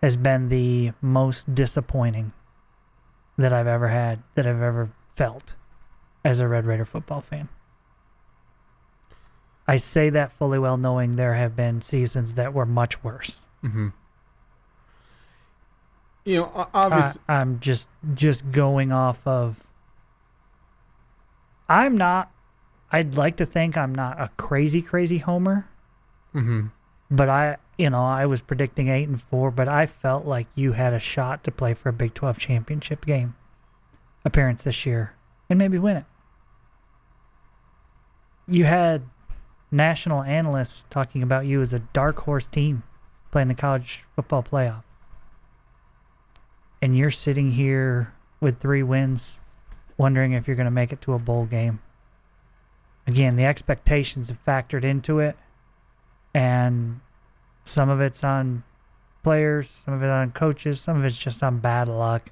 has 0.00 0.16
been 0.16 0.48
the 0.48 0.92
most 1.00 1.54
disappointing 1.54 2.32
that 3.36 3.52
I've 3.52 3.66
ever 3.66 3.88
had, 3.88 4.22
that 4.34 4.46
I've 4.46 4.62
ever 4.62 4.90
felt 5.16 5.54
as 6.24 6.40
a 6.40 6.48
Red 6.48 6.66
Raider 6.66 6.84
football 6.84 7.20
fan. 7.20 7.48
I 9.66 9.76
say 9.76 10.10
that 10.10 10.32
fully 10.32 10.58
well 10.58 10.76
knowing 10.76 11.12
there 11.12 11.34
have 11.34 11.54
been 11.54 11.80
seasons 11.80 12.34
that 12.34 12.52
were 12.52 12.66
much 12.66 13.02
worse. 13.04 13.44
Mm-hmm. 13.62 13.88
You 16.24 16.40
know, 16.40 16.68
obviously, 16.72 17.20
I'm 17.28 17.58
just 17.60 17.90
just 18.14 18.50
going 18.52 18.92
off 18.92 19.26
of. 19.26 19.66
I'm 21.68 21.96
not. 21.96 22.30
I'd 22.90 23.16
like 23.16 23.36
to 23.38 23.46
think 23.46 23.76
I'm 23.76 23.94
not 23.94 24.20
a 24.20 24.30
crazy 24.36 24.82
crazy 24.82 25.18
homer, 25.18 25.68
hmm 26.32 26.66
but 27.12 27.28
I, 27.28 27.56
you 27.82 27.90
know, 27.90 28.04
I 28.04 28.26
was 28.26 28.40
predicting 28.40 28.88
eight 28.88 29.08
and 29.08 29.20
four, 29.20 29.50
but 29.50 29.66
I 29.68 29.86
felt 29.86 30.24
like 30.24 30.46
you 30.54 30.72
had 30.72 30.92
a 30.92 31.00
shot 31.00 31.42
to 31.42 31.50
play 31.50 31.74
for 31.74 31.88
a 31.88 31.92
Big 31.92 32.14
Twelve 32.14 32.38
championship 32.38 33.04
game 33.04 33.34
appearance 34.24 34.62
this 34.62 34.86
year 34.86 35.14
and 35.50 35.58
maybe 35.58 35.78
win 35.78 35.96
it. 35.96 36.04
You 38.46 38.66
had 38.66 39.02
national 39.72 40.22
analysts 40.22 40.86
talking 40.90 41.24
about 41.24 41.46
you 41.46 41.60
as 41.60 41.72
a 41.72 41.80
dark 41.80 42.20
horse 42.20 42.46
team 42.46 42.84
playing 43.32 43.48
the 43.48 43.54
college 43.54 44.04
football 44.14 44.44
playoff 44.44 44.84
and 46.80 46.96
you're 46.96 47.10
sitting 47.10 47.50
here 47.50 48.12
with 48.40 48.58
three 48.58 48.84
wins, 48.84 49.40
wondering 49.96 50.34
if 50.34 50.46
you're 50.46 50.56
going 50.56 50.66
to 50.66 50.70
make 50.70 50.92
it 50.92 51.00
to 51.00 51.14
a 51.14 51.18
bowl 51.18 51.46
game. 51.46 51.80
Again, 53.08 53.34
the 53.34 53.44
expectations 53.44 54.28
have 54.28 54.44
factored 54.44 54.84
into 54.84 55.18
it, 55.18 55.36
and 56.32 57.00
some 57.64 57.88
of 57.88 58.00
it's 58.00 58.24
on 58.24 58.64
players, 59.22 59.70
some 59.70 59.94
of 59.94 60.02
it 60.02 60.10
on 60.10 60.32
coaches, 60.32 60.80
some 60.80 60.98
of 60.98 61.04
it's 61.04 61.18
just 61.18 61.42
on 61.42 61.58
bad 61.58 61.88
luck 61.88 62.30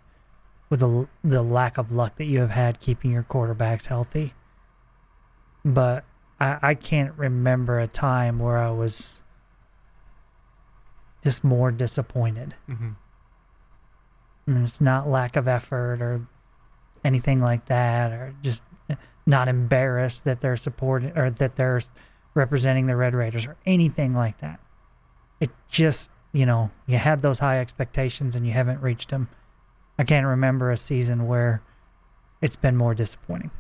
with 0.69 0.81
the 0.81 1.09
the 1.25 1.43
lack 1.43 1.79
of 1.79 1.93
luck 1.93 2.17
that 2.17 2.25
you 2.25 2.41
have 2.41 2.51
had 2.51 2.81
keeping 2.81 3.11
your 3.11 3.25
quarterbacks 3.25 3.87
healthy. 3.87 4.35
But 5.65 6.05
I, 6.41 6.59
I 6.63 6.75
can't 6.75 7.17
remember 7.17 7.79
a 7.79 7.87
time 7.87 8.39
where 8.39 8.57
I 8.57 8.71
was 8.71 9.23
just 11.23 11.45
more 11.45 11.71
disappointed. 11.71 12.55
hmm 12.67 12.91
And 14.47 14.65
it's 14.65 14.81
not 14.81 15.09
lack 15.09 15.37
of 15.37 15.47
effort 15.47 16.01
or 16.01 16.27
anything 17.05 17.41
like 17.41 17.67
that, 17.67 18.13
or 18.13 18.35
just 18.43 18.63
not 19.27 19.49
embarrassed 19.49 20.25
that 20.25 20.41
they're 20.41 20.57
supporting 20.57 21.17
or 21.17 21.31
that 21.31 21.57
they're 21.57 21.81
representing 22.35 22.87
the 22.87 22.97
Red 22.97 23.15
Raiders 23.15 23.47
or 23.47 23.57
anything 23.67 24.15
like 24.15 24.39
that. 24.39 24.61
It 25.41 25.51
just, 25.69 26.11
you 26.33 26.47
know, 26.47 26.71
you 26.87 26.99
had 26.99 27.23
those 27.23 27.39
high 27.39 27.61
expectations 27.61 28.37
and 28.37 28.47
you 28.47 28.53
haven't 28.53 28.81
reached 28.81 29.11
them. 29.11 29.29
I 29.99 30.05
can't 30.05 30.27
remember 30.27 30.71
a 30.71 30.77
season 30.77 31.27
where 31.27 31.63
it's 32.41 32.57
been 32.57 32.77
more 32.77 32.95
disappointing. 32.95 33.51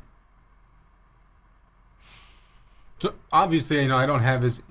So 3.00 3.14
obviously, 3.32 3.82
you 3.82 3.88
know, 3.88 3.96
I 3.96 4.06
don't 4.06 4.22
have 4.22 4.44
as 4.44 4.62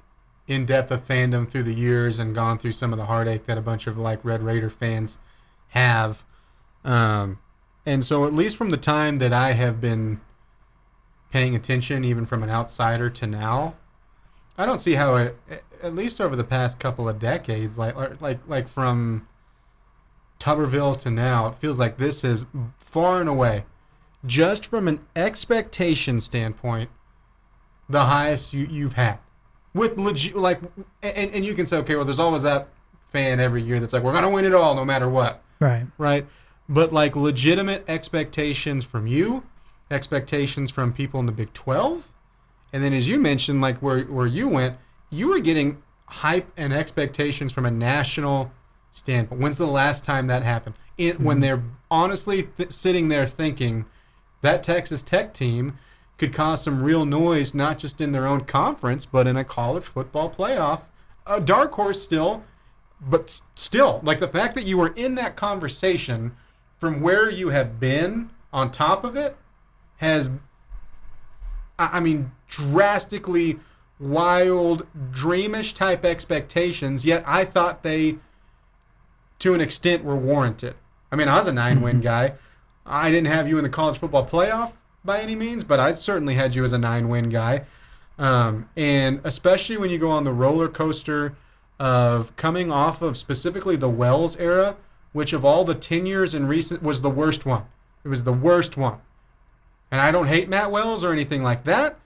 in 0.48 0.66
depth 0.66 0.92
of 0.92 1.08
fandom 1.08 1.48
through 1.48 1.64
the 1.64 1.74
years 1.74 2.20
and 2.20 2.34
gone 2.34 2.58
through 2.58 2.72
some 2.72 2.92
of 2.92 2.98
the 2.98 3.06
heartache 3.06 3.46
that 3.46 3.58
a 3.58 3.62
bunch 3.62 3.88
of 3.88 3.98
like 3.98 4.24
Red 4.24 4.42
Raider 4.42 4.70
fans 4.70 5.20
have. 5.70 6.24
Um, 6.84 7.40
and 7.86 8.04
so, 8.04 8.26
at 8.26 8.34
least 8.34 8.58
from 8.58 8.72
the 8.72 8.78
time 8.78 9.18
that 9.18 9.32
I 9.34 9.54
have 9.54 9.80
been 9.80 10.20
paying 11.32 11.56
attention, 11.56 12.04
even 12.04 12.26
from 12.26 12.44
an 12.44 12.50
outsider 12.50 13.10
to 13.12 13.28
now, 13.28 13.76
I 14.60 14.66
don't 14.66 14.80
see 14.80 14.94
how 14.94 15.16
it, 15.16 15.38
at 15.82 15.96
least 15.96 16.20
over 16.20 16.36
the 16.36 16.44
past 16.44 16.80
couple 16.80 17.08
of 17.08 17.18
decades, 17.18 17.78
like 17.78 17.96
like 18.22 18.40
like 18.48 18.68
from 18.68 19.26
Tuberville 20.40 20.98
to 21.00 21.10
now, 21.10 21.48
it 21.48 21.56
feels 21.56 21.80
like 21.80 21.98
this 21.98 22.24
is 22.26 22.46
far 22.78 23.22
and 23.22 23.30
away, 23.30 23.64
just 24.26 24.66
from 24.66 24.88
an 24.90 25.00
expectation 25.16 26.20
standpoint, 26.20 26.90
the 27.88 28.06
highest 28.06 28.54
you, 28.54 28.66
you've 28.70 28.94
had. 28.94 29.20
With 29.74 29.98
legit, 29.98 30.36
like, 30.36 30.60
and, 31.04 31.32
and 31.32 31.46
you 31.46 31.54
can 31.54 31.66
say, 31.66 31.78
okay, 31.78 31.96
well, 31.96 32.04
there's 32.06 32.20
always 32.20 32.44
that 32.44 32.68
fan 33.10 33.40
every 33.40 33.62
year 33.62 33.80
that's 33.80 33.94
like, 33.94 34.04
we're 34.04 34.14
gonna 34.14 34.30
win 34.30 34.44
it 34.46 34.54
all, 34.54 34.76
no 34.76 34.84
matter 34.84 35.08
what, 35.10 35.42
Right. 35.60 35.86
right? 35.98 36.26
But 36.68 36.92
like 36.92 37.16
legitimate 37.16 37.84
expectations 37.88 38.84
from 38.84 39.08
you, 39.08 39.44
expectations 39.90 40.70
from 40.70 40.92
people 40.92 41.20
in 41.22 41.26
the 41.28 41.32
Big 41.32 41.54
Twelve, 41.54 42.12
and 42.74 42.84
then 42.84 42.94
as 42.94 43.08
you 43.08 43.20
mentioned, 43.20 43.62
like 43.62 43.78
where 43.80 44.02
where 44.04 44.28
you 44.28 44.48
went, 44.48 44.78
you 45.10 45.28
were 45.28 45.40
getting 45.40 45.82
hype 46.06 46.52
and 46.58 46.74
expectations 46.74 47.52
from 47.52 47.66
a 47.66 47.72
national 47.72 48.52
standpoint. 48.92 49.42
When's 49.42 49.58
the 49.58 49.68
last 49.68 50.04
time 50.04 50.28
that 50.28 50.44
happened? 50.44 50.76
It, 50.98 51.20
When 51.20 51.38
mm-hmm. 51.38 51.42
they're 51.42 51.64
honestly 51.92 52.44
th- 52.58 52.72
sitting 52.72 53.08
there 53.08 53.26
thinking 53.26 53.86
that 54.42 54.64
Texas 54.64 55.04
Tech 55.04 55.34
team 55.34 55.78
could 56.18 56.34
cause 56.34 56.64
some 56.64 56.84
real 56.84 57.06
noise, 57.06 57.54
not 57.54 57.80
just 57.80 58.02
in 58.02 58.12
their 58.12 58.28
own 58.28 58.42
conference, 58.42 59.06
but 59.06 59.26
in 59.26 59.38
a 59.38 59.44
college 59.44 59.86
football 59.86 60.30
playoff. 60.30 60.82
A 61.26 61.40
dark 61.40 61.72
horse 61.74 62.02
still, 62.02 62.44
but 63.00 63.42
still, 63.56 64.02
like 64.04 64.20
the 64.20 64.28
fact 64.28 64.56
that 64.56 64.66
you 64.66 64.78
were 64.78 64.94
in 64.96 65.16
that 65.16 65.36
conversation 65.36 66.36
from 66.78 67.02
where 67.02 67.30
you 67.30 67.50
have 67.50 67.80
been 67.80 68.30
on 68.52 68.72
top 68.72 69.04
of 69.04 69.16
it 69.16 69.38
has, 69.98 70.30
I 71.78 71.90
I 71.94 72.00
mean, 72.00 72.32
drastically 72.50 73.60
wild, 74.00 74.86
dreamish 75.12 75.74
type 75.74 76.04
expectations, 76.06 77.06
yet 77.06 77.24
I 77.26 77.46
thought 77.46 77.84
they, 77.84 78.18
to 79.40 79.54
an 79.54 79.62
extent, 79.62 80.04
were 80.04 80.16
warranted. 80.16 80.76
I 81.12 81.16
mean, 81.16 81.28
I 81.28 81.38
was 81.38 81.48
a 81.48 81.54
nine 81.54 81.82
win 81.82 82.02
guy. 82.02 82.34
I 82.86 83.12
didn't 83.12 83.28
have 83.28 83.48
you 83.48 83.58
in 83.58 83.64
the 83.64 83.70
college 83.70 83.98
football 83.98 84.26
playoff 84.26 84.74
by 85.06 85.22
any 85.22 85.36
means, 85.36 85.64
but 85.64 85.80
I 85.80 85.94
certainly 85.94 86.36
had 86.36 86.56
you 86.56 86.64
as 86.64 86.74
a 86.74 86.78
nine 86.78 87.10
win 87.10 87.30
guy. 87.30 87.66
Um, 88.18 88.70
and 88.76 89.22
especially 89.24 89.78
when 89.78 89.90
you 89.90 89.98
go 89.98 90.10
on 90.10 90.24
the 90.24 90.34
roller 90.34 90.68
coaster 90.68 91.36
of 91.80 92.36
coming 92.36 92.72
off 92.72 93.02
of 93.02 93.16
specifically 93.16 93.76
the 93.76 93.90
Wells 93.90 94.36
era, 94.38 94.76
which 95.14 95.34
of 95.34 95.46
all 95.46 95.64
the 95.64 95.76
tenures 95.76 96.34
in 96.34 96.48
recent 96.48 96.84
was 96.84 97.02
the 97.02 97.10
worst 97.10 97.46
one. 97.46 97.64
It 98.04 98.10
was 98.10 98.24
the 98.24 98.34
worst 98.34 98.78
one. 98.78 99.00
And 99.92 100.02
I 100.02 100.12
don't 100.12 100.28
hate 100.28 100.50
Matt 100.50 100.72
Wells 100.72 101.04
or 101.04 101.12
anything 101.12 101.42
like 101.42 101.64
that, 101.64 101.98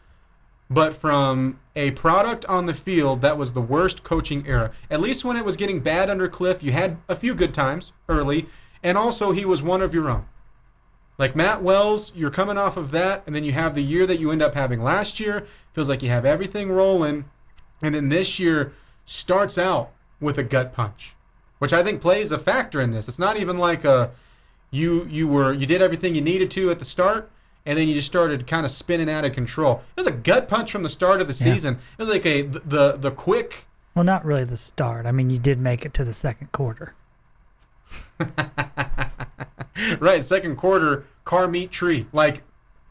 but 0.70 0.94
from 0.94 1.60
a 1.76 1.92
product 1.92 2.46
on 2.46 2.66
the 2.66 2.74
field, 2.74 3.22
that 3.22 3.38
was 3.38 3.54
the 3.54 3.62
worst 3.62 4.04
coaching 4.04 4.46
era. 4.48 4.72
At 4.90 5.02
least 5.02 5.26
when 5.26 5.38
it 5.38 5.46
was 5.46 5.58
getting 5.58 5.80
bad 5.80 6.10
under 6.10 6.28
Cliff, 6.28 6.64
you 6.64 6.72
had 6.72 6.98
a 7.08 7.16
few 7.16 7.36
good 7.36 7.54
times 7.54 7.94
early, 8.10 8.48
and 8.82 8.98
also 8.98 9.32
he 9.32 9.46
was 9.46 9.62
one 9.62 9.82
of 9.82 9.94
your 9.94 10.10
own. 10.10 10.26
Like 11.18 11.36
Matt 11.36 11.62
Wells, 11.62 12.12
you're 12.16 12.32
coming 12.32 12.58
off 12.58 12.76
of 12.76 12.92
that, 12.92 13.24
and 13.26 13.36
then 13.36 13.44
you 13.44 13.52
have 13.52 13.76
the 13.76 13.84
year 13.84 14.06
that 14.08 14.20
you 14.20 14.32
end 14.32 14.42
up 14.42 14.56
having 14.56 14.82
last 14.82 15.20
year. 15.20 15.46
Feels 15.74 15.90
like 15.90 16.02
you 16.02 16.10
have 16.10 16.26
everything 16.26 16.72
rolling, 16.72 17.26
and 17.82 17.94
then 17.94 18.10
this 18.10 18.40
year 18.40 18.74
starts 19.06 19.58
out 19.58 19.92
with 20.20 20.38
a 20.38 20.44
gut 20.44 20.74
punch, 20.74 21.16
which 21.60 21.74
I 21.74 21.84
think 21.84 22.02
plays 22.02 22.32
a 22.32 22.40
factor 22.40 22.82
in 22.82 22.92
this. 22.92 23.08
It's 23.08 23.20
not 23.20 23.38
even 23.38 23.58
like 23.58 23.86
a 23.86 24.12
you 24.72 25.06
you 25.06 25.28
were 25.28 25.54
you 25.54 25.68
did 25.68 25.82
everything 25.82 26.16
you 26.16 26.22
needed 26.22 26.50
to 26.52 26.72
at 26.72 26.80
the 26.80 26.86
start, 26.86 27.30
and 27.66 27.78
then 27.78 27.88
you 27.88 27.94
just 27.96 28.08
started 28.08 28.46
kind 28.48 28.66
of 28.66 28.72
spinning 28.72 29.10
out 29.10 29.24
of 29.26 29.32
control. 29.34 29.82
It 29.96 30.02
was 30.02 30.08
a 30.08 30.12
gut 30.12 30.48
punch 30.50 30.72
from 30.72 30.84
the 30.84 30.90
start 30.90 31.22
of 31.22 31.28
the 31.28 31.34
Yeah. 31.34 31.54
season. 31.54 31.74
It 31.98 32.02
was 32.02 32.10
like 32.10 32.26
a 32.26 32.42
the 32.44 32.94
the 32.98 33.12
quick 33.12 33.66
Well, 33.96 34.04
not 34.06 34.26
really 34.26 34.44
the 34.44 34.58
start. 34.58 35.06
I 35.06 35.12
mean, 35.12 35.30
you 35.30 35.40
did 35.40 35.60
make 35.60 35.86
it 35.86 35.94
to 35.96 36.04
the 36.04 36.14
second 36.14 36.52
quarter. 36.52 36.94
right 40.00 40.24
second 40.24 40.56
quarter 40.56 41.06
car 41.26 41.48
meet 41.48 41.72
tree 41.72 42.06
like 42.14 42.44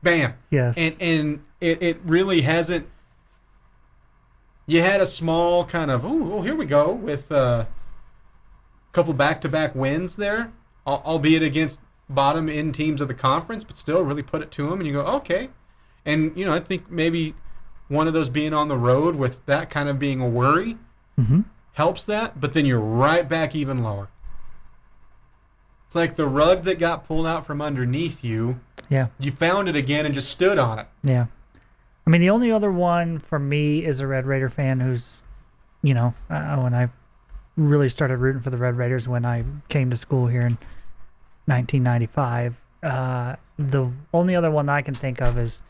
bam 0.03 0.35
Yes. 0.51 0.77
and 0.77 0.97
and 1.01 1.43
it, 1.61 1.83
it 1.83 2.01
really 2.05 2.43
hasn't 2.43 2.87
you 4.66 4.81
had 4.81 5.01
a 5.01 5.07
small 5.07 5.64
kind 5.64 5.91
of 5.91 6.05
oh, 6.05 6.35
oh 6.35 6.43
here 6.43 6.55
we 6.55 6.66
go 6.66 6.93
with 6.93 7.31
a 7.31 7.66
couple 8.93 9.12
back-to-back 9.14 9.75
wins 9.75 10.16
there 10.16 10.53
albeit 10.87 11.43
against 11.43 11.81
bottom 12.09 12.48
end 12.48 12.74
teams 12.74 13.00
of 13.00 13.09
the 13.09 13.14
conference 13.14 13.64
but 13.64 13.76
still 13.76 14.03
really 14.03 14.22
put 14.22 14.42
it 14.42 14.50
to 14.50 14.68
them 14.68 14.80
and 14.80 14.86
you 14.86 14.92
go 14.92 15.00
okay 15.00 15.48
and 16.05 16.36
you 16.36 16.44
know 16.44 16.53
i 16.53 16.61
think 16.61 16.90
maybe 16.90 17.34
one 17.88 18.07
of 18.07 18.12
those 18.12 18.28
being 18.28 18.53
on 18.53 18.68
the 18.68 18.76
road 18.76 19.14
with 19.16 19.44
that 19.46 19.70
kind 19.70 19.88
of 19.88 19.98
being 19.98 20.20
a 20.20 20.28
worry 20.28 20.76
Mhm. 21.18 21.44
helps 21.74 22.05
that 22.07 22.40
but 22.40 22.53
then 22.55 22.66
you're 22.66 22.80
right 22.80 23.28
back 23.28 23.55
even 23.55 23.82
lower 23.82 24.09
it's 25.86 25.94
like 25.94 26.16
the 26.16 26.26
rug 26.26 26.64
that 26.64 26.78
got 26.78 27.07
pulled 27.07 27.26
out 27.26 27.46
from 27.46 27.61
underneath 27.61 28.22
you 28.24 28.61
yeah. 28.88 29.09
you 29.18 29.30
found 29.32 29.68
it 29.68 29.76
again 29.76 30.05
and 30.07 30.14
just 30.14 30.30
stood 30.30 30.59
on 30.59 30.78
it 30.78 30.86
Yeah. 31.03 31.26
I 32.05 32.11
mean, 32.11 32.20
the 32.20 32.30
only 32.30 32.50
other 32.50 32.72
one 32.72 33.20
for 33.20 33.38
me 33.38 33.84
is 33.84 34.00
a 34.00 34.09
Red 34.09 34.26
Raider 34.26 34.48
fan 34.48 34.80
who's, 34.80 35.22
you 35.82 35.94
know, 35.94 36.14
uh, 36.28 36.57
when 36.57 36.74
I 36.74 36.88
really 37.57 37.88
started 37.88 38.16
rooting 38.16 38.42
for 38.42 38.50
the 38.50 38.57
Red 38.57 38.76
Raiders 38.76 39.07
when 39.07 39.24
I 39.24 39.44
came 39.68 39.88
to 39.90 39.96
school 39.96 40.26
here 40.26 40.40
in 40.42 40.59
1995. 41.47 42.61
Uh, 42.82 43.36
the 43.59 43.90
only 44.12 44.34
other 44.34 44.51
one 44.51 44.66
that 44.66 44.74
I 44.74 44.82
can 44.82 44.95
think 44.95 45.20
of 45.20 45.38
is 45.38 45.62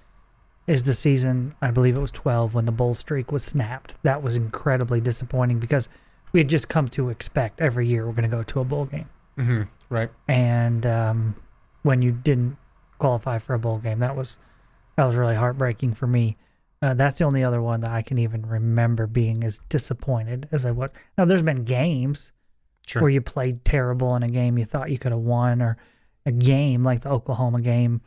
is 0.69 0.85
the 0.85 0.95
season, 0.95 1.55
I 1.61 1.73
believe 1.73 1.97
it 1.97 2.01
was 2.01 2.13
12, 2.13 2.55
when 2.55 2.67
the 2.67 2.73
bowl 2.73 2.95
streak 2.95 3.33
was 3.33 3.45
snapped. 3.45 3.97
That 4.05 4.23
was 4.23 4.37
incredibly 4.37 5.01
disappointing 5.01 5.59
because 5.59 5.89
we 6.31 6.39
had 6.39 6.49
just 6.49 6.69
come 6.69 6.87
to 6.89 7.09
expect 7.09 7.61
every 7.61 7.87
year 7.87 8.07
we're 8.07 8.13
going 8.13 8.31
to 8.31 8.37
go 8.37 8.45
to 8.45 8.61
a 8.61 8.65
bowl 8.65 8.85
game. 8.87 9.09
hmm 9.37 9.63
Right. 9.91 10.09
And 10.29 10.87
um, 10.87 11.37
when 11.83 12.01
you 12.01 12.13
didn't 12.13 12.57
qualify 12.99 13.39
for 13.39 13.55
a 13.55 13.59
bowl 13.59 13.79
game, 13.79 13.99
that 13.99 14.17
was 14.17 14.39
that 14.97 15.05
was 15.05 15.17
really 15.17 15.35
heartbreaking 15.35 15.95
for 15.95 16.07
me. 16.07 16.37
Uh, 16.81 16.95
that's 16.95 17.19
the 17.19 17.25
only 17.25 17.45
other 17.45 17.61
one 17.61 17.81
that 17.81 17.91
I 17.91 18.03
can 18.03 18.19
even 18.19 18.43
remember 18.43 19.07
being 19.07 19.45
as 19.45 19.59
disappointed 19.69 20.49
as 20.51 20.65
I 20.65 20.71
was. 20.71 20.93
Now, 21.17 21.25
there's 21.27 21.43
been 21.43 21.65
games 21.65 22.33
Sure. 22.87 23.03
where 23.03 23.11
you 23.11 23.21
played 23.21 23.65
terrible 23.65 24.17
in 24.17 24.23
a 24.23 24.29
game 24.29 24.59
you 24.59 24.65
thought 24.65 24.91
you 24.91 24.99
could 24.99 25.13
have 25.13 25.21
won, 25.21 25.63
or 25.63 25.77
a 26.27 26.33
game 26.33 26.83
like 26.83 27.01
the 27.01 27.11
Oklahoma 27.11 27.61
game, 27.61 28.01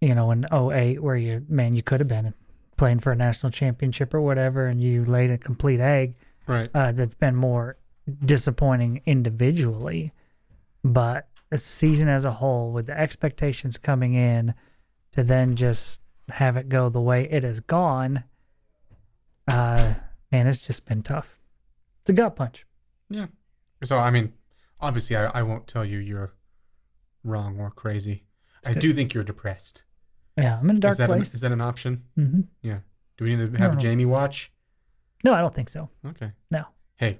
you 0.00 0.14
know, 0.14 0.30
in 0.30 0.46
08, 0.52 1.02
where 1.02 1.16
you, 1.16 1.44
man, 1.48 1.74
you 1.74 1.82
could 1.82 2.00
have 2.00 2.08
been 2.08 2.34
playing 2.76 3.00
for 3.00 3.12
a 3.12 3.16
national 3.16 3.50
championship 3.52 4.14
or 4.14 4.20
whatever, 4.20 4.66
and 4.66 4.80
you 4.80 5.04
laid 5.04 5.30
a 5.30 5.38
complete 5.38 5.80
egg. 5.80 6.16
Right. 6.46 6.70
Uh, 6.74 6.92
that's 6.92 7.14
been 7.14 7.36
more 7.36 7.76
disappointing 8.24 9.02
individually, 9.06 10.12
but 10.82 11.28
a 11.52 11.58
season 11.58 12.08
as 12.08 12.24
a 12.24 12.32
whole, 12.32 12.72
with 12.72 12.86
the 12.86 12.98
expectations 12.98 13.78
coming 13.78 14.14
in, 14.14 14.54
to 15.12 15.22
then 15.22 15.56
just 15.56 16.00
have 16.28 16.56
it 16.56 16.68
go 16.68 16.88
the 16.88 17.00
way 17.00 17.28
it 17.30 17.42
has 17.42 17.60
gone, 17.60 18.24
uh, 19.48 19.94
man, 20.30 20.46
it's 20.46 20.60
just 20.60 20.86
been 20.86 21.02
tough. 21.02 21.38
It's 22.02 22.10
a 22.10 22.12
gut 22.12 22.36
punch. 22.36 22.64
Yeah. 23.08 23.26
So 23.84 23.98
I 23.98 24.10
mean, 24.10 24.32
obviously, 24.80 25.16
I, 25.16 25.26
I 25.26 25.42
won't 25.42 25.66
tell 25.66 25.84
you 25.84 25.98
you're 25.98 26.34
wrong 27.24 27.58
or 27.58 27.70
crazy. 27.70 28.24
I 28.66 28.74
good. 28.74 28.80
do 28.80 28.92
think 28.92 29.14
you're 29.14 29.24
depressed. 29.24 29.82
Yeah, 30.36 30.58
I'm 30.58 30.68
in 30.70 30.76
a 30.76 30.80
dark 30.80 30.92
is 30.92 30.98
that 30.98 31.10
an, 31.10 31.16
place. 31.16 31.34
is 31.34 31.40
that 31.40 31.52
an 31.52 31.60
option? 31.60 32.04
hmm 32.14 32.40
Yeah. 32.62 32.78
Do 33.16 33.24
we 33.24 33.34
need 33.36 33.52
to 33.52 33.58
have 33.58 33.72
No. 33.72 33.78
a 33.78 33.80
Jamie 33.80 34.04
watch? 34.06 34.52
No, 35.24 35.34
I 35.34 35.40
don't 35.40 35.54
think 35.54 35.68
so. 35.68 35.88
Okay. 36.06 36.32
No. 36.50 36.64
Hey, 36.96 37.18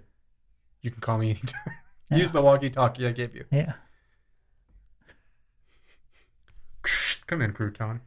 you 0.82 0.90
can 0.90 1.00
call 1.00 1.18
me 1.18 1.30
anytime. 1.30 1.60
Yeah. 2.10 2.16
Use 2.18 2.32
the 2.32 2.42
walkie-talkie 2.42 3.06
I 3.06 3.12
gave 3.12 3.36
you. 3.36 3.44
Yeah. 3.52 3.74
Come 7.28 7.42
in, 7.42 7.52
crouton. 7.52 8.00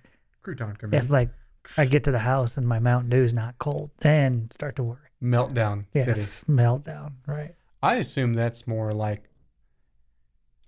Crouton, 0.45 0.77
come 0.77 0.93
in. 0.93 0.99
If 0.99 1.09
like 1.09 1.29
I 1.77 1.85
get 1.85 2.03
to 2.03 2.11
the 2.11 2.19
house 2.19 2.57
and 2.57 2.67
my 2.67 2.79
Mountain 2.79 3.09
Dew's 3.09 3.33
not 3.33 3.57
cold, 3.59 3.91
then 3.99 4.49
start 4.51 4.75
to 4.75 4.83
worry. 4.83 5.07
Meltdown 5.23 5.85
city. 5.93 6.09
Yes, 6.09 6.43
meltdown. 6.49 7.13
Right. 7.25 7.55
I 7.83 7.95
assume 7.95 8.33
that's 8.33 8.65
more 8.65 8.93
like 8.93 9.29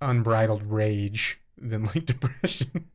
unbridled 0.02 0.64
rage 0.64 1.40
than 1.58 1.86
like 1.86 2.06
depression. 2.06 2.90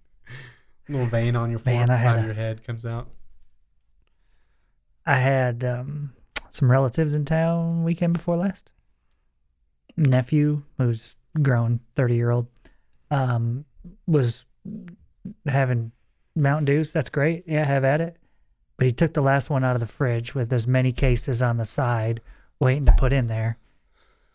little 0.90 1.06
vein 1.06 1.36
on 1.36 1.50
your 1.50 1.60
Man, 1.64 1.86
forehead, 1.86 2.04
side 2.04 2.18
of 2.18 2.24
your 2.26 2.34
head 2.34 2.62
comes 2.62 2.84
out. 2.84 3.08
I 5.06 5.16
had 5.16 5.64
um, 5.64 6.12
some 6.50 6.70
relatives 6.70 7.14
in 7.14 7.24
town 7.24 7.82
weekend 7.82 8.12
before 8.12 8.36
last. 8.36 8.70
Nephew, 9.96 10.64
who's 10.76 11.16
grown, 11.40 11.80
thirty 11.94 12.14
year 12.14 12.30
old, 12.30 12.46
um, 13.10 13.64
was 14.06 14.44
having 15.46 15.92
Mountain 16.36 16.66
Dews. 16.66 16.92
That's 16.92 17.08
great. 17.08 17.44
Yeah, 17.46 17.64
have 17.64 17.84
at 17.84 18.02
it. 18.02 18.18
But 18.76 18.86
he 18.86 18.92
took 18.92 19.14
the 19.14 19.22
last 19.22 19.48
one 19.48 19.64
out 19.64 19.76
of 19.76 19.80
the 19.80 19.86
fridge 19.86 20.34
with 20.34 20.52
as 20.52 20.66
many 20.66 20.92
cases 20.92 21.40
on 21.40 21.56
the 21.56 21.64
side, 21.64 22.20
waiting 22.60 22.84
to 22.84 22.92
put 22.92 23.14
in 23.14 23.26
there. 23.26 23.56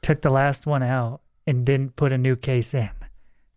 Took 0.06 0.22
the 0.22 0.30
last 0.30 0.68
one 0.68 0.84
out 0.84 1.22
and 1.48 1.66
didn't 1.66 1.96
put 1.96 2.12
a 2.12 2.18
new 2.20 2.36
case 2.36 2.76
in. 2.76 2.92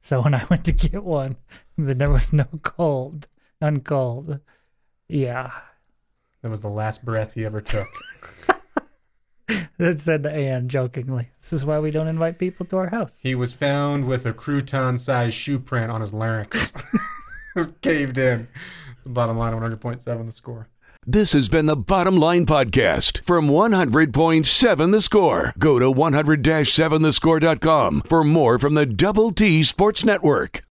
So 0.01 0.23
when 0.23 0.33
I 0.33 0.47
went 0.49 0.65
to 0.65 0.73
get 0.73 1.05
one, 1.05 1.37
there 1.77 2.11
was 2.11 2.33
no 2.33 2.47
cold, 2.63 3.29
none 3.61 3.81
cold. 3.81 4.41
Yeah, 5.09 5.53
That 6.41 6.49
was 6.51 6.63
the 6.63 6.71
last 6.71 7.05
breath 7.05 7.35
he 7.35 7.45
ever 7.45 7.61
took. 7.61 7.87
That 9.77 10.01
said 10.01 10.23
to 10.23 10.33
Anne 10.33 10.71
jokingly. 10.71 11.29
This 11.39 11.53
is 11.53 11.67
why 11.67 11.81
we 11.81 11.91
don't 11.91 12.09
invite 12.09 12.39
people 12.39 12.65
to 12.67 12.79
our 12.79 12.89
house. 12.89 13.21
he 13.23 13.35
was 13.35 13.53
found 13.53 14.07
with 14.09 14.25
a 14.25 14.33
crouton-sized 14.33 15.35
shoe 15.35 15.59
print 15.59 15.91
on 15.91 16.01
his 16.01 16.15
larynx. 16.15 16.73
it 16.95 17.01
was 17.57 17.73
caved 17.83 18.17
in. 18.17 18.49
The 19.05 19.11
bottom 19.11 19.37
line, 19.37 19.53
100.7 19.53 20.25
the 20.25 20.33
score. 20.33 20.67
This 21.11 21.33
has 21.33 21.49
been 21.49 21.65
the 21.65 21.75
Bottom 21.75 22.19
Line 22.19 22.45
Podcast 22.45 23.25
from 23.25 23.49
100.7 23.49 24.93
The 24.93 25.01
Score. 25.01 25.55
Go 25.59 25.79
to 25.79 25.87
100-7thescore.com 25.87 28.03
for 28.03 28.25
more 28.25 28.59
from 28.59 28.75
the 28.75 28.85
Double 28.85 29.33
T 29.33 29.63
Sports 29.63 30.05
Network. 30.05 30.61